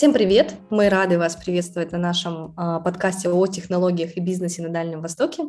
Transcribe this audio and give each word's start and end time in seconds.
Всем 0.00 0.14
привет! 0.14 0.54
Мы 0.70 0.88
рады 0.88 1.18
вас 1.18 1.36
приветствовать 1.36 1.92
на 1.92 1.98
нашем 1.98 2.54
э, 2.56 2.82
подкасте 2.82 3.28
о 3.28 3.46
технологиях 3.46 4.16
и 4.16 4.20
бизнесе 4.20 4.62
на 4.62 4.70
Дальнем 4.70 5.02
Востоке. 5.02 5.42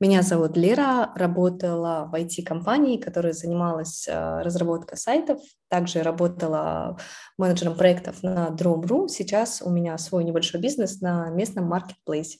Меня 0.00 0.22
зовут 0.22 0.56
Лера, 0.56 1.12
работала 1.14 2.08
в 2.10 2.14
IT-компании, 2.14 2.96
которая 2.96 3.34
занималась 3.34 4.08
э, 4.08 4.40
разработкой 4.40 4.96
сайтов, 4.96 5.38
также 5.68 6.02
работала 6.02 6.96
менеджером 7.36 7.76
проектов 7.76 8.22
на 8.22 8.48
Drum.ru. 8.48 9.06
Сейчас 9.08 9.60
у 9.60 9.68
меня 9.68 9.98
свой 9.98 10.24
небольшой 10.24 10.62
бизнес 10.62 11.02
на 11.02 11.28
местном 11.28 11.66
маркетплейсе. 11.66 12.38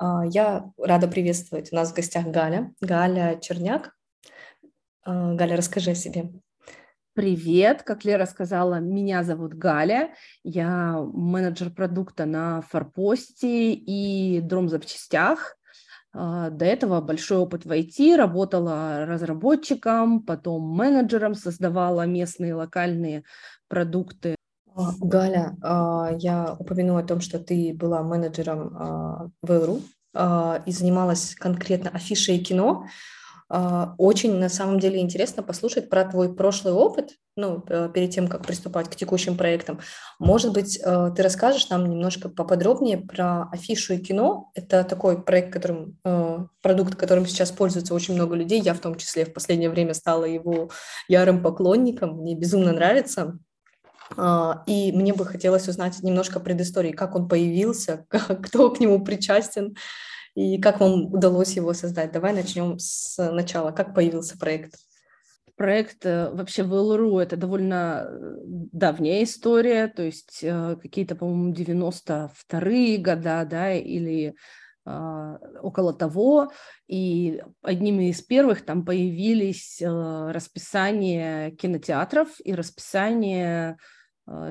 Э, 0.00 0.22
я 0.28 0.72
рада 0.76 1.06
приветствовать 1.06 1.72
у 1.72 1.76
нас 1.76 1.92
в 1.92 1.94
гостях 1.94 2.26
Галя, 2.26 2.72
Галя 2.80 3.38
Черняк. 3.40 3.94
Галя, 5.06 5.56
расскажи 5.56 5.92
о 5.92 5.94
себе. 5.94 6.30
Привет, 7.20 7.82
как 7.82 8.06
Лера 8.06 8.24
сказала, 8.24 8.76
меня 8.80 9.24
зовут 9.24 9.52
Галя, 9.52 10.14
я 10.42 10.98
менеджер 11.12 11.68
продукта 11.68 12.24
на 12.24 12.62
Форпосте 12.62 13.74
и 13.74 14.40
Дром-запчастях. 14.40 15.58
А, 16.14 16.48
до 16.48 16.64
этого 16.64 17.02
большой 17.02 17.36
опыт 17.36 17.66
в 17.66 17.70
IT, 17.70 18.16
работала 18.16 19.04
разработчиком, 19.04 20.22
потом 20.22 20.62
менеджером, 20.62 21.34
создавала 21.34 22.06
местные 22.06 22.54
локальные 22.54 23.24
продукты. 23.68 24.34
А, 24.74 24.92
Галя, 24.98 25.58
а, 25.62 26.12
я 26.18 26.56
упомяну 26.58 26.96
о 26.96 27.02
том, 27.02 27.20
что 27.20 27.38
ты 27.38 27.74
была 27.74 28.02
менеджером 28.02 29.30
в 29.42 29.50
ЛРУ 29.50 29.82
и 30.64 30.72
занималась 30.72 31.34
конкретно 31.34 31.90
афишей 31.90 32.38
кино. 32.38 32.86
А, 33.52 33.94
очень 33.98 34.38
на 34.38 34.48
самом 34.48 34.78
деле 34.78 35.00
интересно 35.00 35.42
послушать 35.42 35.90
про 35.90 36.04
твой 36.04 36.32
прошлый 36.32 36.72
опыт, 36.72 37.16
ну, 37.34 37.64
э, 37.68 37.90
перед 37.92 38.10
тем, 38.10 38.28
как 38.28 38.46
приступать 38.46 38.88
к 38.88 38.94
текущим 38.94 39.36
проектам. 39.36 39.80
Может 40.20 40.52
быть, 40.52 40.78
э, 40.80 41.10
ты 41.16 41.22
расскажешь 41.22 41.68
нам 41.68 41.90
немножко 41.90 42.28
поподробнее 42.28 42.98
про 42.98 43.48
афишу 43.50 43.94
и 43.94 43.98
кино. 43.98 44.52
Это 44.54 44.84
такой 44.84 45.20
проект, 45.20 45.52
которым, 45.52 45.98
э, 46.04 46.38
продукт, 46.62 46.94
которым 46.94 47.26
сейчас 47.26 47.50
пользуется 47.50 47.92
очень 47.92 48.14
много 48.14 48.36
людей. 48.36 48.60
Я 48.60 48.72
в 48.72 48.78
том 48.78 48.94
числе 48.94 49.24
в 49.24 49.32
последнее 49.32 49.70
время 49.70 49.94
стала 49.94 50.24
его 50.24 50.70
ярым 51.08 51.42
поклонником. 51.42 52.18
Мне 52.18 52.36
безумно 52.36 52.72
нравится. 52.72 53.36
А, 54.16 54.62
и 54.66 54.92
мне 54.92 55.12
бы 55.12 55.24
хотелось 55.24 55.68
узнать 55.68 56.02
немножко 56.02 56.38
предыстории, 56.38 56.92
как 56.92 57.16
он 57.16 57.28
появился, 57.28 58.06
кто 58.42 58.70
к 58.70 58.78
нему 58.78 59.04
причастен, 59.04 59.76
и 60.34 60.60
как 60.60 60.80
вам 60.80 61.12
удалось 61.12 61.56
его 61.56 61.72
создать? 61.72 62.12
Давай 62.12 62.32
начнем 62.32 62.78
с 62.78 63.16
начала. 63.30 63.72
Как 63.72 63.94
появился 63.94 64.38
проект? 64.38 64.74
Проект 65.56 66.06
э, 66.06 66.30
вообще 66.30 66.62
в 66.62 66.72
ЛРУ 66.72 67.18
это 67.18 67.36
довольно 67.36 68.06
э, 68.08 68.36
давняя 68.72 69.22
история, 69.22 69.88
то 69.88 70.02
есть 70.02 70.40
э, 70.42 70.76
какие-то, 70.80 71.16
по-моему, 71.16 71.52
92-е 71.52 72.96
года, 72.96 73.44
да, 73.44 73.74
или 73.74 74.34
а, 74.86 75.36
около 75.60 75.92
того, 75.92 76.50
и 76.86 77.42
одними 77.60 78.08
из 78.08 78.22
первых 78.22 78.64
там 78.64 78.86
появились 78.86 79.82
расписание 79.82 81.50
кинотеатров 81.50 82.28
и 82.42 82.54
расписание 82.54 83.76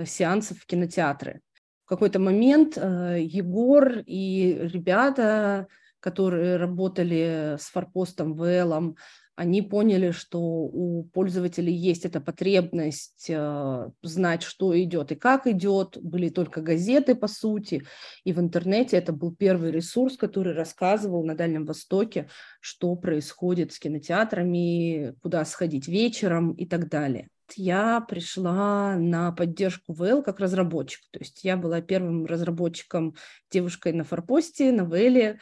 сеансов 0.05 0.59
в 0.59 0.67
кинотеатры 0.67 1.41
какой-то 1.89 2.19
момент 2.19 2.77
э, 2.77 3.17
Егор 3.19 3.97
и 4.05 4.57
ребята, 4.71 5.67
которые 5.99 6.57
работали 6.57 7.57
с 7.59 7.63
форпостом 7.69 8.35
ВЛом, 8.35 8.95
они 9.35 9.61
поняли, 9.61 10.11
что 10.11 10.39
у 10.39 11.03
пользователей 11.13 11.73
есть 11.73 12.05
эта 12.05 12.21
потребность 12.21 13.27
э, 13.29 13.89
знать, 14.03 14.43
что 14.43 14.79
идет 14.79 15.13
и 15.13 15.15
как 15.15 15.47
идет. 15.47 15.97
Были 15.99 16.29
только 16.29 16.61
газеты, 16.61 17.15
по 17.15 17.27
сути, 17.27 17.85
и 18.23 18.33
в 18.33 18.39
интернете 18.39 18.97
это 18.97 19.11
был 19.11 19.33
первый 19.33 19.71
ресурс, 19.71 20.17
который 20.17 20.53
рассказывал 20.53 21.25
на 21.25 21.35
Дальнем 21.35 21.65
Востоке, 21.65 22.29
что 22.59 22.95
происходит 22.95 23.73
с 23.73 23.79
кинотеатрами, 23.79 25.15
куда 25.23 25.43
сходить 25.45 25.87
вечером 25.87 26.51
и 26.51 26.65
так 26.65 26.89
далее 26.89 27.29
я 27.55 28.01
пришла 28.01 28.95
на 28.95 29.31
поддержку 29.31 29.93
ВЛ 29.93 30.23
как 30.23 30.39
разработчик. 30.39 31.01
То 31.11 31.19
есть 31.19 31.43
я 31.43 31.57
была 31.57 31.81
первым 31.81 32.25
разработчиком 32.25 33.15
девушкой 33.51 33.93
на 33.93 34.03
форпосте, 34.03 34.71
на 34.71 34.85
ВЛе, 34.85 35.39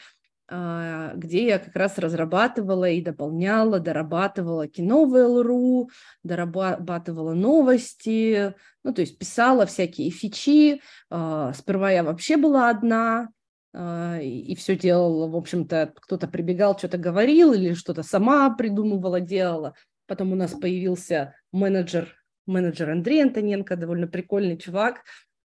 а, 0.50 1.13
где 1.16 1.47
я 1.47 1.59
как 1.59 1.75
раз 1.75 1.97
разрабатывала 1.97 2.90
и 2.90 3.01
дополняла, 3.01 3.79
дорабатывала 3.79 4.68
кино 4.68 5.06
в 5.06 5.13
ЛРУ, 5.13 5.90
дорабатывала 6.23 7.34
новости, 7.34 8.53
ну, 8.84 8.94
то 8.94 9.01
есть 9.01 9.18
писала 9.18 9.66
всякие 9.66 10.09
фичи. 10.09 10.81
А, 11.09 11.51
сперва 11.53 11.91
я 11.91 12.03
вообще 12.03 12.38
была 12.38 12.69
одна, 12.69 13.29
а, 13.74 14.19
и 14.22 14.56
все 14.56 14.78
делала, 14.78 15.28
в 15.28 15.35
общем-то, 15.35 15.94
кто-то 15.95 16.28
прибегал, 16.28 16.78
что-то 16.78 16.97
говорил 16.97 17.51
или 17.51 17.74
что-то 17.74 18.01
сама 18.01 18.50
придумывала, 18.56 19.19
делала. 19.19 19.74
Потом 20.07 20.31
у 20.31 20.35
нас 20.35 20.53
появился 20.53 21.35
менеджер, 21.57 22.16
менеджер 22.45 22.90
Андрей 22.91 23.23
Антоненко, 23.23 23.75
довольно 23.75 24.07
прикольный 24.07 24.57
чувак, 24.57 25.01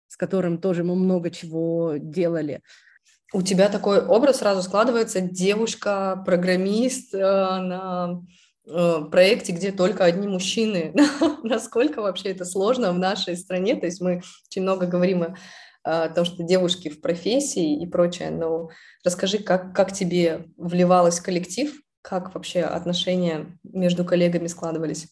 с 0.07 0.17
которым 0.17 0.59
тоже 0.59 0.83
мы 0.83 0.95
много 0.95 1.31
чего 1.31 1.93
делали. 1.97 2.61
У 3.33 3.41
тебя 3.41 3.69
такой 3.69 4.05
образ 4.05 4.39
сразу 4.39 4.61
складывается 4.61 5.21
девушка-программист 5.21 7.15
э, 7.15 7.17
на 7.19 8.21
э, 8.67 9.05
проекте, 9.09 9.53
где 9.53 9.71
только 9.71 10.03
одни 10.03 10.27
мужчины. 10.27 10.93
Насколько 11.43 12.01
вообще 12.01 12.31
это 12.31 12.43
сложно 12.43 12.91
в 12.91 12.99
нашей 12.99 13.37
стране? 13.37 13.75
То 13.75 13.85
есть 13.85 14.01
мы 14.01 14.21
очень 14.49 14.63
много 14.63 14.85
говорим 14.85 15.23
о, 15.23 15.35
о 15.83 16.09
том, 16.09 16.25
что 16.25 16.43
девушки 16.43 16.89
в 16.89 16.99
профессии 16.99 17.81
и 17.81 17.87
прочее, 17.87 18.31
но 18.31 18.69
расскажи, 19.05 19.37
как, 19.37 19.73
как 19.73 19.93
тебе 19.93 20.47
вливалась 20.57 21.19
в 21.19 21.23
коллектив, 21.23 21.73
как 22.01 22.35
вообще 22.35 22.63
отношения 22.63 23.57
между 23.63 24.03
коллегами 24.03 24.47
складывались? 24.47 25.07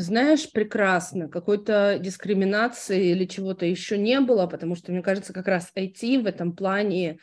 Знаешь, 0.00 0.50
прекрасно. 0.50 1.28
Какой-то 1.28 1.98
дискриминации 2.00 3.10
или 3.10 3.26
чего-то 3.26 3.66
еще 3.66 3.98
не 3.98 4.20
было, 4.20 4.46
потому 4.46 4.74
что, 4.74 4.92
мне 4.92 5.02
кажется, 5.02 5.34
как 5.34 5.46
раз 5.46 5.70
IT 5.76 6.22
в 6.22 6.26
этом 6.26 6.56
плане 6.56 7.18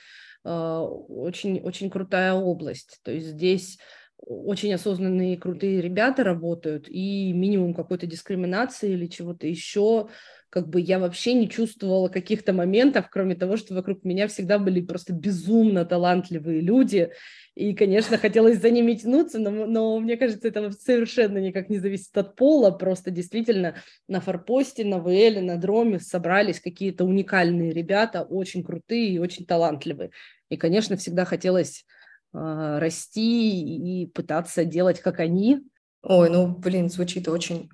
э, 0.46 0.50
очень, 0.50 1.60
очень 1.62 1.90
крутая 1.90 2.34
область. 2.34 3.00
То 3.04 3.12
есть 3.12 3.28
здесь 3.30 3.80
очень 4.20 4.74
осознанные 4.74 5.38
крутые 5.38 5.82
ребята 5.82 6.24
работают, 6.24 6.88
и 6.88 7.34
минимум 7.34 7.74
какой-то 7.74 8.06
дискриминации 8.06 8.92
или 8.92 9.08
чего-то 9.08 9.48
еще 9.48 10.10
как 10.58 10.70
бы 10.70 10.82
я 10.82 10.98
вообще 10.98 11.34
не 11.34 11.48
чувствовала 11.48 12.08
каких-то 12.08 12.52
моментов, 12.52 13.12
кроме 13.12 13.36
того, 13.36 13.58
что 13.58 13.76
вокруг 13.76 14.04
меня 14.04 14.28
всегда 14.28 14.58
были 14.58 14.82
просто 14.82 15.14
безумно 15.14 15.86
талантливые 15.86 16.62
люди, 16.62 17.12
и, 17.54 17.76
конечно, 17.76 18.18
хотелось 18.18 18.60
за 18.60 18.72
ними 18.72 18.96
тянуться, 18.96 19.38
но, 19.38 19.52
но 19.52 20.00
мне 20.00 20.18
кажется, 20.18 20.48
это 20.48 20.72
совершенно 20.72 21.38
никак 21.38 21.70
не 21.70 21.78
зависит 21.78 22.18
от 22.18 22.36
пола, 22.36 22.72
просто 22.72 23.12
действительно 23.12 23.76
на 24.08 24.20
форпосте, 24.20 24.84
на 24.84 24.98
ВЛ, 24.98 25.42
на 25.42 25.58
дроме 25.58 26.00
собрались 26.00 26.60
какие-то 26.60 27.06
уникальные 27.06 27.72
ребята, 27.72 28.24
очень 28.24 28.64
крутые 28.64 29.10
и 29.10 29.20
очень 29.20 29.46
талантливые. 29.46 30.10
И, 30.50 30.58
конечно, 30.58 30.98
всегда 30.98 31.24
хотелось 31.24 31.86
э, 32.34 32.80
расти 32.80 34.02
и 34.02 34.08
пытаться 34.08 34.66
делать, 34.66 35.02
как 35.02 35.20
они. 35.20 35.60
Ой, 36.02 36.32
ну, 36.32 36.48
блин, 36.48 36.90
звучит 36.90 37.28
очень 37.28 37.70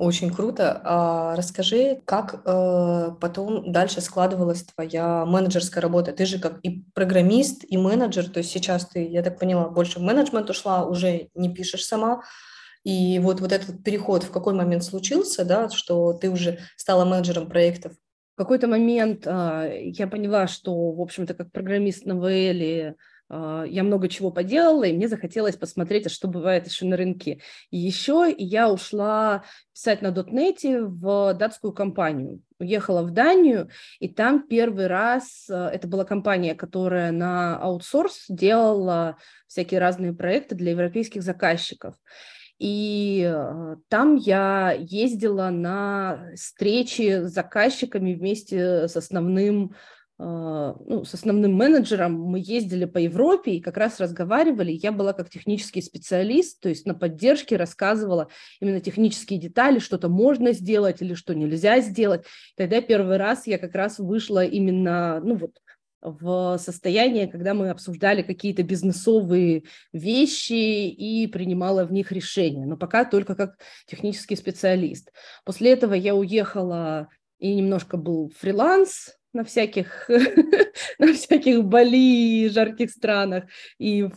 очень 0.00 0.30
круто. 0.30 0.80
А 0.84 1.36
расскажи, 1.36 2.00
как 2.06 2.42
э, 2.44 3.10
потом 3.20 3.70
дальше 3.70 4.00
складывалась 4.00 4.64
твоя 4.64 5.26
менеджерская 5.26 5.82
работа? 5.82 6.12
Ты 6.12 6.24
же 6.24 6.38
как 6.38 6.58
и 6.62 6.84
программист, 6.94 7.64
и 7.68 7.76
менеджер, 7.76 8.28
то 8.30 8.38
есть 8.38 8.50
сейчас 8.50 8.86
ты, 8.86 9.06
я 9.06 9.22
так 9.22 9.38
поняла, 9.38 9.68
больше 9.68 9.98
в 9.98 10.02
менеджмент 10.02 10.48
ушла, 10.48 10.86
уже 10.86 11.28
не 11.34 11.52
пишешь 11.52 11.84
сама. 11.84 12.22
И 12.82 13.18
вот, 13.18 13.40
вот 13.40 13.52
этот 13.52 13.84
переход 13.84 14.22
в 14.22 14.30
какой 14.30 14.54
момент 14.54 14.84
случился, 14.84 15.44
да, 15.44 15.68
что 15.68 16.14
ты 16.14 16.30
уже 16.30 16.58
стала 16.76 17.04
менеджером 17.04 17.48
проектов? 17.48 17.92
В 18.34 18.38
какой-то 18.38 18.68
момент 18.68 19.26
э, 19.26 19.82
я 19.84 20.06
поняла, 20.06 20.46
что, 20.46 20.92
в 20.92 21.00
общем-то, 21.02 21.34
как 21.34 21.52
программист 21.52 22.06
на 22.06 22.14
а, 22.14 22.94
я 23.30 23.84
много 23.84 24.08
чего 24.08 24.32
поделала, 24.32 24.84
и 24.84 24.92
мне 24.92 25.06
захотелось 25.06 25.56
посмотреть, 25.56 26.06
а 26.06 26.10
что 26.10 26.26
бывает 26.26 26.66
еще 26.66 26.84
на 26.84 26.96
рынке. 26.96 27.40
И 27.70 27.78
еще 27.78 28.34
я 28.36 28.70
ушла 28.70 29.44
писать 29.72 30.02
на 30.02 30.10
дотнете 30.10 30.82
в 30.82 31.32
датскую 31.34 31.72
компанию. 31.72 32.42
Уехала 32.58 33.02
в 33.02 33.12
Данию, 33.12 33.70
и 33.98 34.08
там 34.08 34.46
первый 34.46 34.86
раз, 34.86 35.48
а, 35.48 35.70
это 35.70 35.88
была 35.88 36.04
компания, 36.04 36.54
которая 36.54 37.12
на 37.12 37.56
аутсорс 37.56 38.26
делала 38.28 39.16
всякие 39.46 39.80
разные 39.80 40.12
проекты 40.12 40.54
для 40.54 40.72
европейских 40.72 41.22
заказчиков. 41.22 41.94
И 42.58 43.24
а, 43.24 43.76
там 43.88 44.16
я 44.16 44.76
ездила 44.78 45.48
на 45.48 46.32
встречи 46.34 47.24
с 47.24 47.30
заказчиками 47.30 48.12
вместе 48.12 48.86
с 48.86 48.94
основным 48.96 49.72
а, 49.72 49.99
ну, 50.22 51.04
с 51.06 51.14
основным 51.14 51.54
менеджером 51.54 52.12
мы 52.12 52.42
ездили 52.44 52.84
по 52.84 52.98
Европе 52.98 53.52
и 53.52 53.60
как 53.60 53.78
раз 53.78 53.98
разговаривали. 54.00 54.70
Я 54.70 54.92
была 54.92 55.14
как 55.14 55.30
технический 55.30 55.80
специалист, 55.80 56.60
то 56.60 56.68
есть 56.68 56.84
на 56.84 56.94
поддержке 56.94 57.56
рассказывала 57.56 58.28
именно 58.60 58.82
технические 58.82 59.38
детали, 59.38 59.78
что-то 59.78 60.10
можно 60.10 60.52
сделать 60.52 61.00
или 61.00 61.14
что 61.14 61.34
нельзя 61.34 61.80
сделать. 61.80 62.26
Тогда 62.58 62.82
первый 62.82 63.16
раз 63.16 63.46
я 63.46 63.56
как 63.56 63.74
раз 63.74 63.98
вышла 63.98 64.44
именно, 64.44 65.20
ну 65.24 65.36
вот, 65.36 65.52
в 66.02 66.58
состояние, 66.58 67.26
когда 67.26 67.54
мы 67.54 67.70
обсуждали 67.70 68.20
какие-то 68.20 68.62
бизнесовые 68.62 69.64
вещи 69.94 70.88
и 70.88 71.26
принимала 71.28 71.84
в 71.84 71.92
них 71.92 72.12
решения, 72.12 72.66
но 72.66 72.76
пока 72.76 73.06
только 73.06 73.34
как 73.34 73.58
технический 73.86 74.36
специалист. 74.36 75.12
После 75.46 75.72
этого 75.72 75.94
я 75.94 76.14
уехала 76.14 77.08
и 77.38 77.54
немножко 77.54 77.96
был 77.96 78.30
фриланс, 78.38 79.16
на 79.32 79.44
всяких, 79.44 80.08
на 80.98 81.12
всяких 81.12 81.64
Бали, 81.64 82.48
жарких 82.48 82.90
странах. 82.90 83.44
И, 83.78 84.08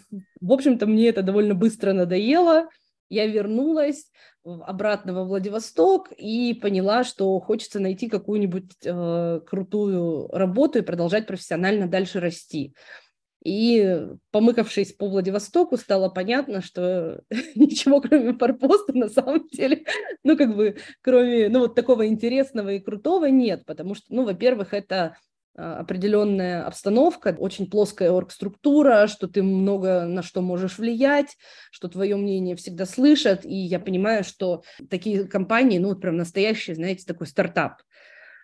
в 0.42 0.52
общем-то, 0.52 0.86
мне 0.86 1.10
это 1.10 1.22
довольно 1.22 1.56
быстро 1.56 1.94
надоело. 1.94 2.70
Я 3.10 3.28
вернулась 3.28 4.10
обратно 4.44 5.14
во 5.14 5.24
Владивосток 5.24 6.12
и 6.18 6.54
поняла, 6.54 7.04
что 7.04 7.40
хочется 7.40 7.80
найти 7.80 8.10
какую-нибудь 8.10 8.72
э, 8.84 9.40
крутую 9.46 10.28
работу 10.30 10.80
и 10.80 10.84
продолжать 10.84 11.28
профессионально 11.28 11.88
дальше 11.88 12.20
расти. 12.20 12.74
И 13.44 14.08
помыкавшись 14.32 14.94
по 14.94 15.10
Владивостоку, 15.10 15.76
стало 15.76 16.08
понятно, 16.08 16.62
что 16.62 17.22
ничего 17.56 18.00
кроме 18.00 18.34
форпоста 18.34 18.98
на 18.98 19.10
самом 19.10 19.48
деле, 19.50 19.84
ну 20.24 20.38
как 20.38 20.56
бы 20.56 20.78
кроме 21.02 21.50
ну 21.50 21.60
вот 21.60 21.76
такого 21.76 22.08
интересного 22.08 22.70
и 22.70 22.80
крутого 22.80 23.26
нет, 23.26 23.66
потому 23.66 23.96
что, 23.96 24.06
ну, 24.10 24.24
во-первых, 24.24 24.74
это 24.74 25.18
а, 25.56 25.80
определенная 25.80 26.66
обстановка, 26.66 27.36
очень 27.38 27.70
плоская 27.70 28.12
оргструктура, 28.12 29.08
что 29.08 29.28
ты 29.28 29.44
много 29.44 30.06
на 30.06 30.24
что 30.24 30.42
можешь 30.42 30.80
влиять, 30.80 31.38
что 31.70 31.90
твое 31.90 32.16
мнение 32.16 32.56
всегда 32.56 32.86
слышат, 32.86 33.46
и 33.46 33.54
я 33.54 33.80
понимаю, 33.80 34.24
что 34.24 34.64
такие 34.90 35.26
компании, 35.26 35.78
ну 35.78 35.90
вот 35.90 36.02
прям 36.02 36.16
настоящие, 36.18 36.76
знаете, 36.76 37.06
такой 37.06 37.28
стартап, 37.28 37.82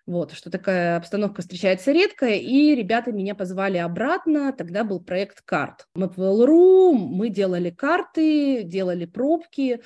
вот, 0.09 0.31
что 0.31 0.50
такая 0.50 0.97
обстановка 0.97 1.44
встречается 1.44 1.91
редко, 1.91 2.25
и 2.25 2.73
ребята 2.73 3.11
меня 3.11 3.35
позвали 3.35 3.77
обратно, 3.77 4.51
тогда 4.51 4.83
был 4.83 5.00
проект 5.00 5.41
карт. 5.41 5.85
Мы 5.94 6.09
в 6.09 6.17
ЛРУ, 6.17 6.94
мы 6.94 7.29
делали 7.29 7.69
карты, 7.69 8.63
делали 8.63 9.06
пробки, 9.06 9.81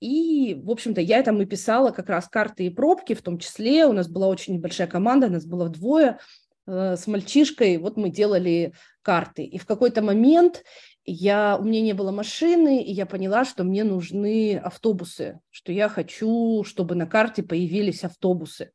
и, 0.00 0.60
в 0.64 0.72
общем-то, 0.72 1.00
я 1.00 1.22
там 1.22 1.40
и 1.40 1.46
писала 1.46 1.92
как 1.92 2.08
раз 2.08 2.26
карты 2.26 2.66
и 2.66 2.70
пробки, 2.70 3.14
в 3.14 3.22
том 3.22 3.38
числе 3.38 3.86
у 3.86 3.92
нас 3.92 4.08
была 4.08 4.26
очень 4.26 4.54
небольшая 4.54 4.88
команда, 4.88 5.28
нас 5.28 5.46
было 5.46 5.66
вдвое, 5.66 6.18
э, 6.66 6.96
с 6.96 7.06
мальчишкой, 7.06 7.78
вот 7.78 7.96
мы 7.96 8.10
делали 8.10 8.72
карты. 9.02 9.44
И 9.44 9.58
в 9.58 9.66
какой-то 9.66 10.02
момент 10.02 10.64
я, 11.04 11.56
у 11.56 11.62
меня 11.62 11.82
не 11.82 11.92
было 11.92 12.10
машины, 12.10 12.82
и 12.82 12.90
я 12.90 13.06
поняла, 13.06 13.44
что 13.44 13.62
мне 13.62 13.84
нужны 13.84 14.56
автобусы, 14.56 15.38
что 15.50 15.70
я 15.70 15.88
хочу, 15.88 16.64
чтобы 16.64 16.96
на 16.96 17.06
карте 17.06 17.44
появились 17.44 18.02
автобусы. 18.02 18.72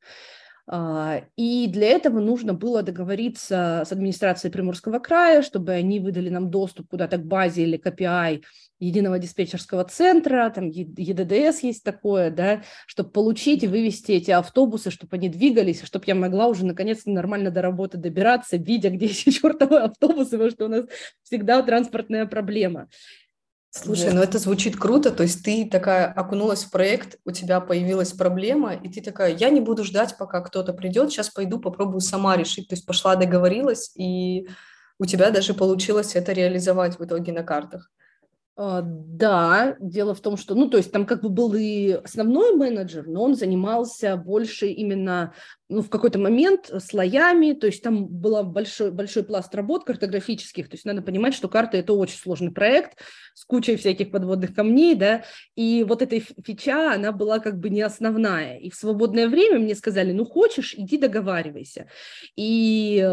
А, 0.66 1.24
и 1.36 1.68
для 1.68 1.88
этого 1.90 2.20
нужно 2.20 2.54
было 2.54 2.84
договориться 2.84 3.84
с 3.86 3.92
администрацией 3.92 4.52
Приморского 4.52 5.00
края, 5.00 5.42
чтобы 5.42 5.74
они 5.74 6.00
выдали 6.00 6.30
нам 6.30 6.50
доступ 6.50 6.90
куда-то 6.90 7.18
к 7.18 7.26
базе 7.26 7.64
или 7.64 7.78
к 7.78 7.86
API 7.86 8.44
единого 8.80 9.20
диспетчерского 9.20 9.84
центра, 9.86 10.50
там 10.50 10.70
ЕДДС 10.70 11.64
есть 11.64 11.84
такое, 11.84 12.30
да, 12.32 12.64
чтобы 12.86 13.12
получить 13.12 13.64
и 13.64 13.68
вывести 13.68 14.14
эти 14.14 14.32
автобусы, 14.32 14.92
чтобы 14.92 15.16
они 15.16 15.30
двигались, 15.30 15.84
чтобы 15.84 16.06
я 16.08 16.16
могла 16.16 16.48
уже 16.48 16.66
наконец-то 16.66 17.10
нормально 17.10 17.50
до 17.50 17.62
работы 17.62 17.98
добираться, 17.98 18.58
видя, 18.58 18.90
где 18.90 19.06
эти 19.08 19.30
чертовы 19.32 19.80
автобусы, 19.80 20.32
потому 20.32 20.50
что 20.50 20.66
у 20.66 20.70
нас 20.70 20.86
всегда 21.24 21.62
транспортная 21.62 22.26
проблема. 22.26 22.90
Слушай, 23.76 24.10
вот. 24.10 24.14
ну 24.14 24.22
это 24.22 24.38
звучит 24.38 24.78
круто, 24.78 25.10
то 25.10 25.24
есть 25.24 25.44
ты 25.44 25.68
такая 25.68 26.06
окунулась 26.06 26.64
в 26.64 26.70
проект, 26.70 27.18
у 27.26 27.32
тебя 27.32 27.60
появилась 27.60 28.12
проблема, 28.12 28.76
и 28.76 28.88
ты 28.88 29.02
такая, 29.02 29.36
я 29.36 29.50
не 29.50 29.62
буду 29.62 29.84
ждать, 29.84 30.16
пока 30.16 30.42
кто-то 30.42 30.74
придет, 30.74 31.10
сейчас 31.10 31.32
пойду 31.32 31.60
попробую 31.60 32.00
сама 32.02 32.38
решить, 32.38 32.68
то 32.68 32.76
есть 32.76 32.86
пошла, 32.86 33.16
договорилась, 33.16 33.92
и 33.96 34.48
у 35.00 35.06
тебя 35.06 35.32
даже 35.32 35.56
получилось 35.56 36.16
это 36.16 36.34
реализовать 36.34 37.00
в 37.00 37.04
итоге 37.04 37.32
на 37.32 37.42
картах. 37.42 37.90
А, 38.56 38.84
да, 38.84 39.76
дело 39.80 40.14
в 40.14 40.22
том, 40.22 40.38
что, 40.38 40.54
ну, 40.54 40.70
то 40.70 40.78
есть 40.78 40.92
там 40.92 41.08
как 41.08 41.24
бы 41.24 41.30
был 41.30 41.56
и 41.56 41.90
основной 42.04 42.56
менеджер, 42.56 43.08
но 43.08 43.24
он 43.24 43.34
занимался 43.34 44.16
больше 44.16 44.68
именно, 44.68 45.34
ну, 45.70 45.82
в 45.82 45.90
какой-то 45.90 46.20
момент 46.20 46.72
слоями, 46.78 47.54
то 47.54 47.66
есть 47.66 47.82
там 47.82 48.06
был 48.06 48.44
большой, 48.44 48.92
большой 48.92 49.24
пласт 49.24 49.56
работ 49.56 49.86
картографических, 49.86 50.70
то 50.70 50.76
есть 50.76 50.86
надо 50.86 51.02
понимать, 51.02 51.34
что 51.34 51.50
карта– 51.50 51.78
это 51.80 51.94
очень 51.94 52.18
сложный 52.18 52.52
проект 52.52 53.00
с 53.34 53.44
кучей 53.44 53.76
всяких 53.76 54.12
подводных 54.12 54.54
камней, 54.54 54.94
да, 54.94 55.24
и 55.56 55.84
вот 55.84 56.04
эта 56.04 56.20
фича, 56.20 56.94
она 56.94 57.12
была 57.12 57.40
как 57.40 57.58
бы 57.58 57.72
не 57.72 57.82
основная, 57.82 58.60
и 58.60 58.70
в 58.70 58.76
свободное 58.76 59.30
время 59.30 59.58
мне 59.58 59.74
сказали, 59.74 60.12
ну, 60.12 60.26
хочешь, 60.26 60.76
иди 60.78 61.00
договаривайся, 61.00 61.88
и 62.36 63.04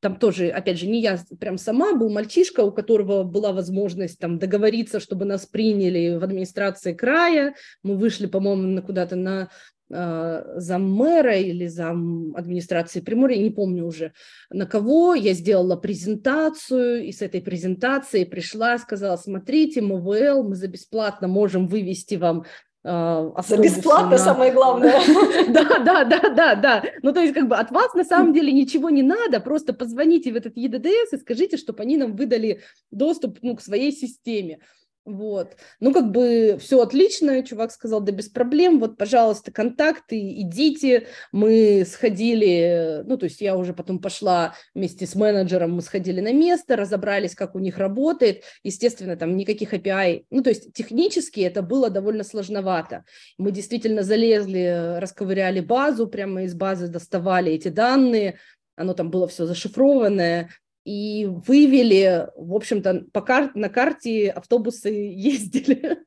там 0.00 0.16
тоже, 0.16 0.48
опять 0.48 0.78
же, 0.78 0.86
не 0.86 1.00
я 1.00 1.18
прям 1.40 1.58
сама, 1.58 1.94
был 1.94 2.10
мальчишка, 2.10 2.60
у 2.60 2.70
которого 2.70 3.24
была 3.24 3.52
возможность 3.52 4.18
там 4.18 4.38
договориться, 4.38 5.00
чтобы 5.00 5.24
нас 5.24 5.46
приняли 5.46 6.16
в 6.16 6.24
администрации 6.24 6.94
края. 6.94 7.54
Мы 7.82 7.96
вышли, 7.96 8.26
по-моему, 8.26 8.80
куда-то 8.82 9.16
на 9.16 9.50
э, 9.90 10.42
зам 10.56 10.88
мэра 10.92 11.36
или 11.36 11.66
зам 11.66 12.36
администрации 12.36 13.00
Приморья, 13.00 13.42
не 13.42 13.50
помню 13.50 13.86
уже 13.86 14.12
на 14.50 14.66
кого, 14.66 15.14
я 15.14 15.32
сделала 15.32 15.76
презентацию, 15.76 17.04
и 17.04 17.10
с 17.10 17.20
этой 17.20 17.40
презентацией 17.40 18.24
пришла, 18.24 18.78
сказала, 18.78 19.16
смотрите, 19.16 19.80
МВЛ, 19.80 20.44
мы 20.44 20.54
за 20.54 20.68
бесплатно 20.68 21.26
можем 21.26 21.66
вывести 21.66 22.14
вам 22.14 22.44
а, 22.90 23.42
За 23.46 23.58
бесплатно 23.58 24.10
на... 24.10 24.18
самое 24.18 24.52
главное. 24.52 24.98
Да, 25.48 25.78
да, 25.78 26.04
да, 26.04 26.30
да, 26.30 26.54
да. 26.54 26.82
Ну, 27.02 27.12
то 27.12 27.20
есть, 27.20 27.34
как 27.34 27.48
бы 27.48 27.56
от 27.56 27.70
вас 27.70 27.94
на 27.94 28.04
самом 28.04 28.32
деле 28.32 28.52
ничего 28.52 28.90
не 28.90 29.02
надо, 29.02 29.40
просто 29.40 29.72
позвоните 29.72 30.32
в 30.32 30.36
этот 30.36 30.56
ЕДДС 30.56 31.12
и 31.12 31.18
скажите, 31.18 31.56
чтобы 31.56 31.82
они 31.82 31.96
нам 31.96 32.16
выдали 32.16 32.60
доступ 32.90 33.38
ну, 33.42 33.56
к 33.56 33.60
своей 33.60 33.92
системе. 33.92 34.60
Вот. 35.08 35.56
Ну, 35.80 35.94
как 35.94 36.10
бы 36.10 36.58
все 36.60 36.82
отлично, 36.82 37.42
чувак 37.42 37.72
сказал, 37.72 38.02
да 38.02 38.12
без 38.12 38.28
проблем, 38.28 38.78
вот, 38.78 38.98
пожалуйста, 38.98 39.50
контакты, 39.50 40.18
идите. 40.42 41.06
Мы 41.32 41.86
сходили, 41.86 43.02
ну, 43.06 43.16
то 43.16 43.24
есть 43.24 43.40
я 43.40 43.56
уже 43.56 43.72
потом 43.72 44.00
пошла 44.00 44.54
вместе 44.74 45.06
с 45.06 45.14
менеджером, 45.14 45.72
мы 45.72 45.80
сходили 45.80 46.20
на 46.20 46.34
место, 46.34 46.76
разобрались, 46.76 47.34
как 47.34 47.54
у 47.54 47.58
них 47.58 47.78
работает. 47.78 48.42
Естественно, 48.64 49.16
там 49.16 49.34
никаких 49.38 49.72
API, 49.72 50.26
ну, 50.28 50.42
то 50.42 50.50
есть 50.50 50.74
технически 50.74 51.40
это 51.40 51.62
было 51.62 51.88
довольно 51.88 52.22
сложновато. 52.22 53.04
Мы 53.38 53.50
действительно 53.50 54.02
залезли, 54.02 54.98
расковыряли 54.98 55.60
базу, 55.60 56.06
прямо 56.06 56.42
из 56.42 56.52
базы 56.54 56.88
доставали 56.88 57.50
эти 57.50 57.68
данные, 57.68 58.38
оно 58.76 58.92
там 58.92 59.10
было 59.10 59.26
все 59.26 59.46
зашифрованное, 59.46 60.50
и 60.88 61.26
вывели, 61.26 62.28
в 62.34 62.54
общем-то, 62.54 63.04
по 63.12 63.20
кар- 63.20 63.50
на 63.54 63.68
карте 63.68 64.30
автобусы 64.30 64.88
ездили. 65.14 65.98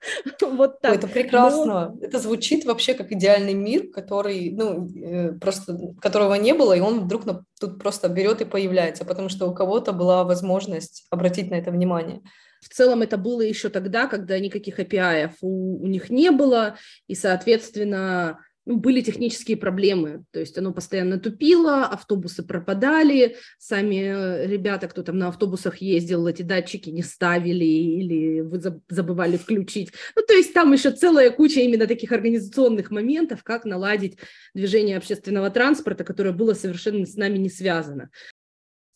вот 0.41 0.81
так. 0.81 0.91
Ой, 0.91 0.97
это 0.97 1.07
прекрасно. 1.07 1.93
Но... 1.93 1.99
Это 2.01 2.17
звучит 2.17 2.65
вообще 2.65 2.95
как 2.95 3.11
идеальный 3.11 3.53
мир, 3.53 3.91
который, 3.91 4.49
ну, 4.49 4.87
э, 4.87 5.33
просто, 5.33 5.77
которого 6.01 6.33
не 6.33 6.55
было, 6.55 6.73
и 6.73 6.79
он 6.79 7.01
вдруг 7.01 7.27
на, 7.27 7.43
тут 7.59 7.79
просто 7.79 8.09
берет 8.09 8.41
и 8.41 8.45
появляется, 8.45 9.05
потому 9.05 9.29
что 9.29 9.47
у 9.47 9.53
кого-то 9.53 9.91
была 9.91 10.23
возможность 10.23 11.05
обратить 11.11 11.51
на 11.51 11.55
это 11.55 11.69
внимание. 11.69 12.21
В 12.61 12.69
целом 12.69 13.03
это 13.03 13.17
было 13.17 13.41
еще 13.41 13.69
тогда, 13.69 14.07
когда 14.07 14.39
никаких 14.39 14.79
API 14.79 15.31
у, 15.41 15.83
у 15.83 15.87
них 15.87 16.09
не 16.09 16.31
было, 16.31 16.75
и, 17.07 17.13
соответственно, 17.13 18.39
были 18.77 19.01
технические 19.01 19.57
проблемы, 19.57 20.23
то 20.31 20.39
есть 20.39 20.57
оно 20.57 20.73
постоянно 20.73 21.19
тупило, 21.19 21.85
автобусы 21.85 22.43
пропадали, 22.43 23.37
сами 23.59 23.95
э, 23.95 24.47
ребята, 24.47 24.87
кто 24.87 25.03
там 25.03 25.17
на 25.17 25.27
автобусах 25.27 25.77
ездил, 25.77 26.27
эти 26.27 26.41
датчики 26.41 26.89
не 26.89 27.03
ставили 27.03 27.65
или 27.65 28.41
вы 28.41 28.59
забывали 28.89 29.37
включить. 29.37 29.91
Ну, 30.15 30.23
то 30.27 30.33
есть 30.33 30.53
там 30.53 30.71
еще 30.73 30.91
целая 30.91 31.29
куча 31.31 31.61
именно 31.61 31.87
таких 31.87 32.11
организационных 32.11 32.91
моментов, 32.91 33.43
как 33.43 33.65
наладить 33.65 34.17
движение 34.53 34.97
общественного 34.97 35.49
транспорта, 35.49 36.03
которое 36.03 36.31
было 36.31 36.53
совершенно 36.53 37.05
с 37.05 37.15
нами 37.15 37.37
не 37.37 37.49
связано. 37.49 38.09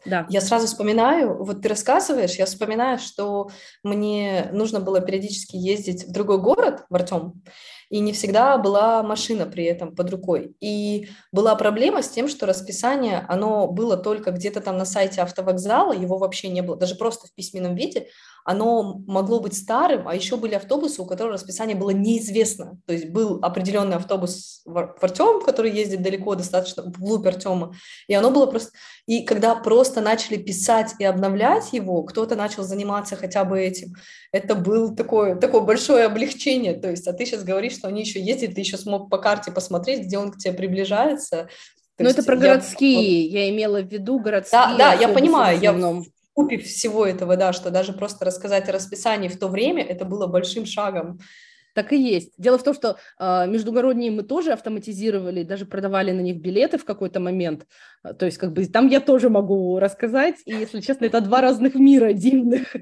Да. 0.05 0.27
Я 0.29 0.39
сразу 0.39 0.67
вспоминаю, 0.67 1.43
вот 1.43 1.63
ты 1.63 1.69
рассказываешь, 1.69 2.35
я 2.35 2.45
вспоминаю, 2.45 2.99
что 2.99 3.49
мне 3.83 4.49
нужно 4.51 4.79
было 4.79 5.01
периодически 5.01 5.55
ездить 5.55 6.05
в 6.05 6.11
другой 6.11 6.39
город, 6.39 6.85
в 6.89 6.95
Артем, 6.95 7.41
и 7.89 7.99
не 7.99 8.13
всегда 8.13 8.57
была 8.57 9.03
машина 9.03 9.45
при 9.45 9.65
этом 9.65 9.95
под 9.95 10.09
рукой. 10.09 10.55
И 10.59 11.09
была 11.31 11.55
проблема 11.55 12.01
с 12.01 12.09
тем, 12.09 12.27
что 12.27 12.45
расписание, 12.45 13.25
оно 13.27 13.67
было 13.67 13.97
только 13.97 14.31
где-то 14.31 14.61
там 14.61 14.77
на 14.77 14.85
сайте 14.85 15.21
автовокзала, 15.21 15.93
его 15.93 16.17
вообще 16.17 16.49
не 16.49 16.61
было, 16.61 16.77
даже 16.77 16.95
просто 16.95 17.27
в 17.27 17.33
письменном 17.33 17.75
виде, 17.75 18.07
оно 18.45 19.01
могло 19.07 19.39
быть 19.39 19.57
старым, 19.57 20.07
а 20.07 20.13
еще 20.13 20.37
были 20.37 20.53
автобусы, 20.53 21.01
у 21.01 21.05
которых 21.07 21.33
расписание 21.33 21.75
было 21.75 21.89
неизвестно. 21.89 22.77
То 22.85 22.93
есть 22.93 23.09
был 23.09 23.39
определенный 23.41 23.97
автобус 23.97 24.61
в 24.65 24.77
Артем, 25.01 25.43
который 25.43 25.71
ездит 25.71 26.03
далеко 26.03 26.35
достаточно, 26.35 26.83
вглубь 26.83 27.25
Артема, 27.25 27.73
и 28.07 28.13
оно 28.13 28.29
было 28.29 28.45
просто... 28.45 28.69
И 29.07 29.23
когда 29.23 29.53
просто 29.55 30.01
начали 30.01 30.37
писать 30.37 30.93
и 30.97 31.05
обновлять 31.05 31.73
его, 31.73 32.03
кто-то 32.03 32.35
начал 32.35 32.63
заниматься 32.63 33.15
хотя 33.15 33.43
бы 33.43 33.59
этим, 33.59 33.93
это 34.31 34.55
было 34.55 34.95
такое, 34.95 35.35
такое 35.35 35.61
большое 35.61 36.05
облегчение. 36.05 36.73
То 36.73 36.89
есть, 36.89 37.07
а 37.07 37.13
ты 37.13 37.25
сейчас 37.25 37.43
говоришь, 37.43 37.73
что 37.73 37.87
они 37.87 38.01
еще 38.01 38.19
ездят, 38.19 38.55
ты 38.55 38.61
еще 38.61 38.77
смог 38.77 39.09
по 39.09 39.19
карте 39.19 39.51
посмотреть, 39.51 40.05
где 40.05 40.17
он 40.17 40.31
к 40.31 40.37
тебе 40.37 40.53
приближается. 40.53 41.49
Ну, 41.99 42.09
это 42.09 42.23
про 42.23 42.35
городские, 42.35 43.25
я, 43.27 43.45
я 43.45 43.49
имела 43.51 43.81
в 43.81 43.87
виду 43.87 44.19
городские. 44.19 44.59
Да, 44.59 44.77
да, 44.77 44.93
я 44.93 45.07
понимаю, 45.07 45.59
я 45.59 45.71
купе 46.35 46.57
всего 46.57 47.05
этого, 47.05 47.37
да, 47.37 47.53
что 47.53 47.71
даже 47.71 47.93
просто 47.93 48.25
рассказать 48.25 48.67
о 48.69 48.73
расписании 48.73 49.29
в 49.29 49.39
то 49.39 49.47
время, 49.47 49.83
это 49.83 50.05
было 50.05 50.27
большим 50.27 50.65
шагом. 50.65 51.19
Так 51.75 51.91
и 51.91 51.97
есть. 51.97 52.31
Дело 52.37 52.57
в 52.57 52.63
том, 52.63 52.73
что 52.73 52.97
э, 53.19 53.47
междугородние 53.47 54.09
мы 54.09 54.23
тоже 54.23 54.53
автоматизировали, 54.53 55.43
даже 55.43 55.65
продавали 55.65 56.11
на 56.11 56.21
них 56.21 56.37
билеты 56.37 56.77
в 56.77 56.85
какой-то 56.85 57.19
момент. 57.19 57.67
А, 58.01 58.13
то 58.13 58.25
есть, 58.25 58.37
как 58.37 58.53
бы 58.53 58.65
там 58.65 58.87
я 58.87 59.01
тоже 59.01 59.29
могу 59.29 59.77
рассказать. 59.77 60.35
И, 60.45 60.53
если 60.53 60.79
честно, 60.79 61.03
это 61.03 61.19
два 61.19 61.41
разных 61.41 61.75
мира 61.75 62.13
дивных. 62.13 62.73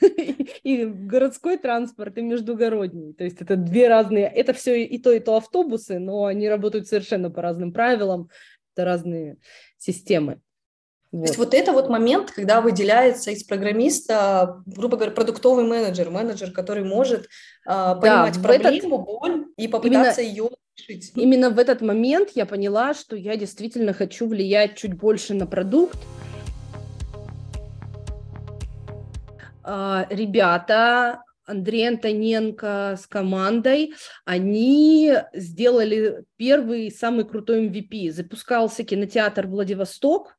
И 0.64 0.84
городской 0.84 1.58
транспорт, 1.58 2.18
и 2.18 2.22
междугородний. 2.22 3.14
То 3.14 3.22
есть, 3.22 3.40
это 3.40 3.54
две 3.54 3.86
разные. 3.86 4.26
Это 4.26 4.52
все 4.52 4.84
и 4.84 4.98
то, 4.98 5.12
и 5.12 5.20
то 5.20 5.36
автобусы, 5.36 6.00
но 6.00 6.24
они 6.24 6.48
работают 6.48 6.88
совершенно 6.88 7.30
по 7.30 7.42
разным 7.42 7.72
правилам. 7.72 8.30
Это 8.74 8.84
разные 8.84 9.36
системы. 9.78 10.40
Вот. 11.12 11.22
То 11.22 11.28
есть 11.28 11.38
вот 11.38 11.54
это 11.54 11.72
вот 11.72 11.88
момент, 11.88 12.30
когда 12.30 12.60
выделяется 12.60 13.32
из 13.32 13.42
программиста, 13.42 14.62
грубо 14.64 14.96
говоря, 14.96 15.12
продуктовый 15.12 15.64
менеджер, 15.64 16.08
менеджер, 16.10 16.52
который 16.52 16.84
может 16.84 17.26
э, 17.66 17.96
понимать 18.00 18.36
да, 18.36 18.40
проблему, 18.40 18.96
этот... 18.96 19.06
боль 19.06 19.46
и 19.56 19.66
попытаться 19.66 20.20
именно, 20.20 20.30
ее 20.30 20.50
решить. 20.78 21.12
Именно 21.16 21.50
в 21.50 21.58
этот 21.58 21.80
момент 21.80 22.30
я 22.36 22.46
поняла, 22.46 22.94
что 22.94 23.16
я 23.16 23.36
действительно 23.36 23.92
хочу 23.92 24.28
влиять 24.28 24.76
чуть 24.76 24.94
больше 24.94 25.34
на 25.34 25.48
продукт. 25.48 25.98
Э, 29.64 30.04
ребята, 30.10 31.24
Андрей 31.44 31.88
Антоненко 31.88 32.96
с 32.96 33.08
командой, 33.08 33.94
они 34.24 35.12
сделали 35.32 36.24
первый 36.36 36.92
самый 36.92 37.24
крутой 37.24 37.66
MVP. 37.66 38.12
Запускался 38.12 38.84
кинотеатр 38.84 39.48
Владивосток, 39.48 40.36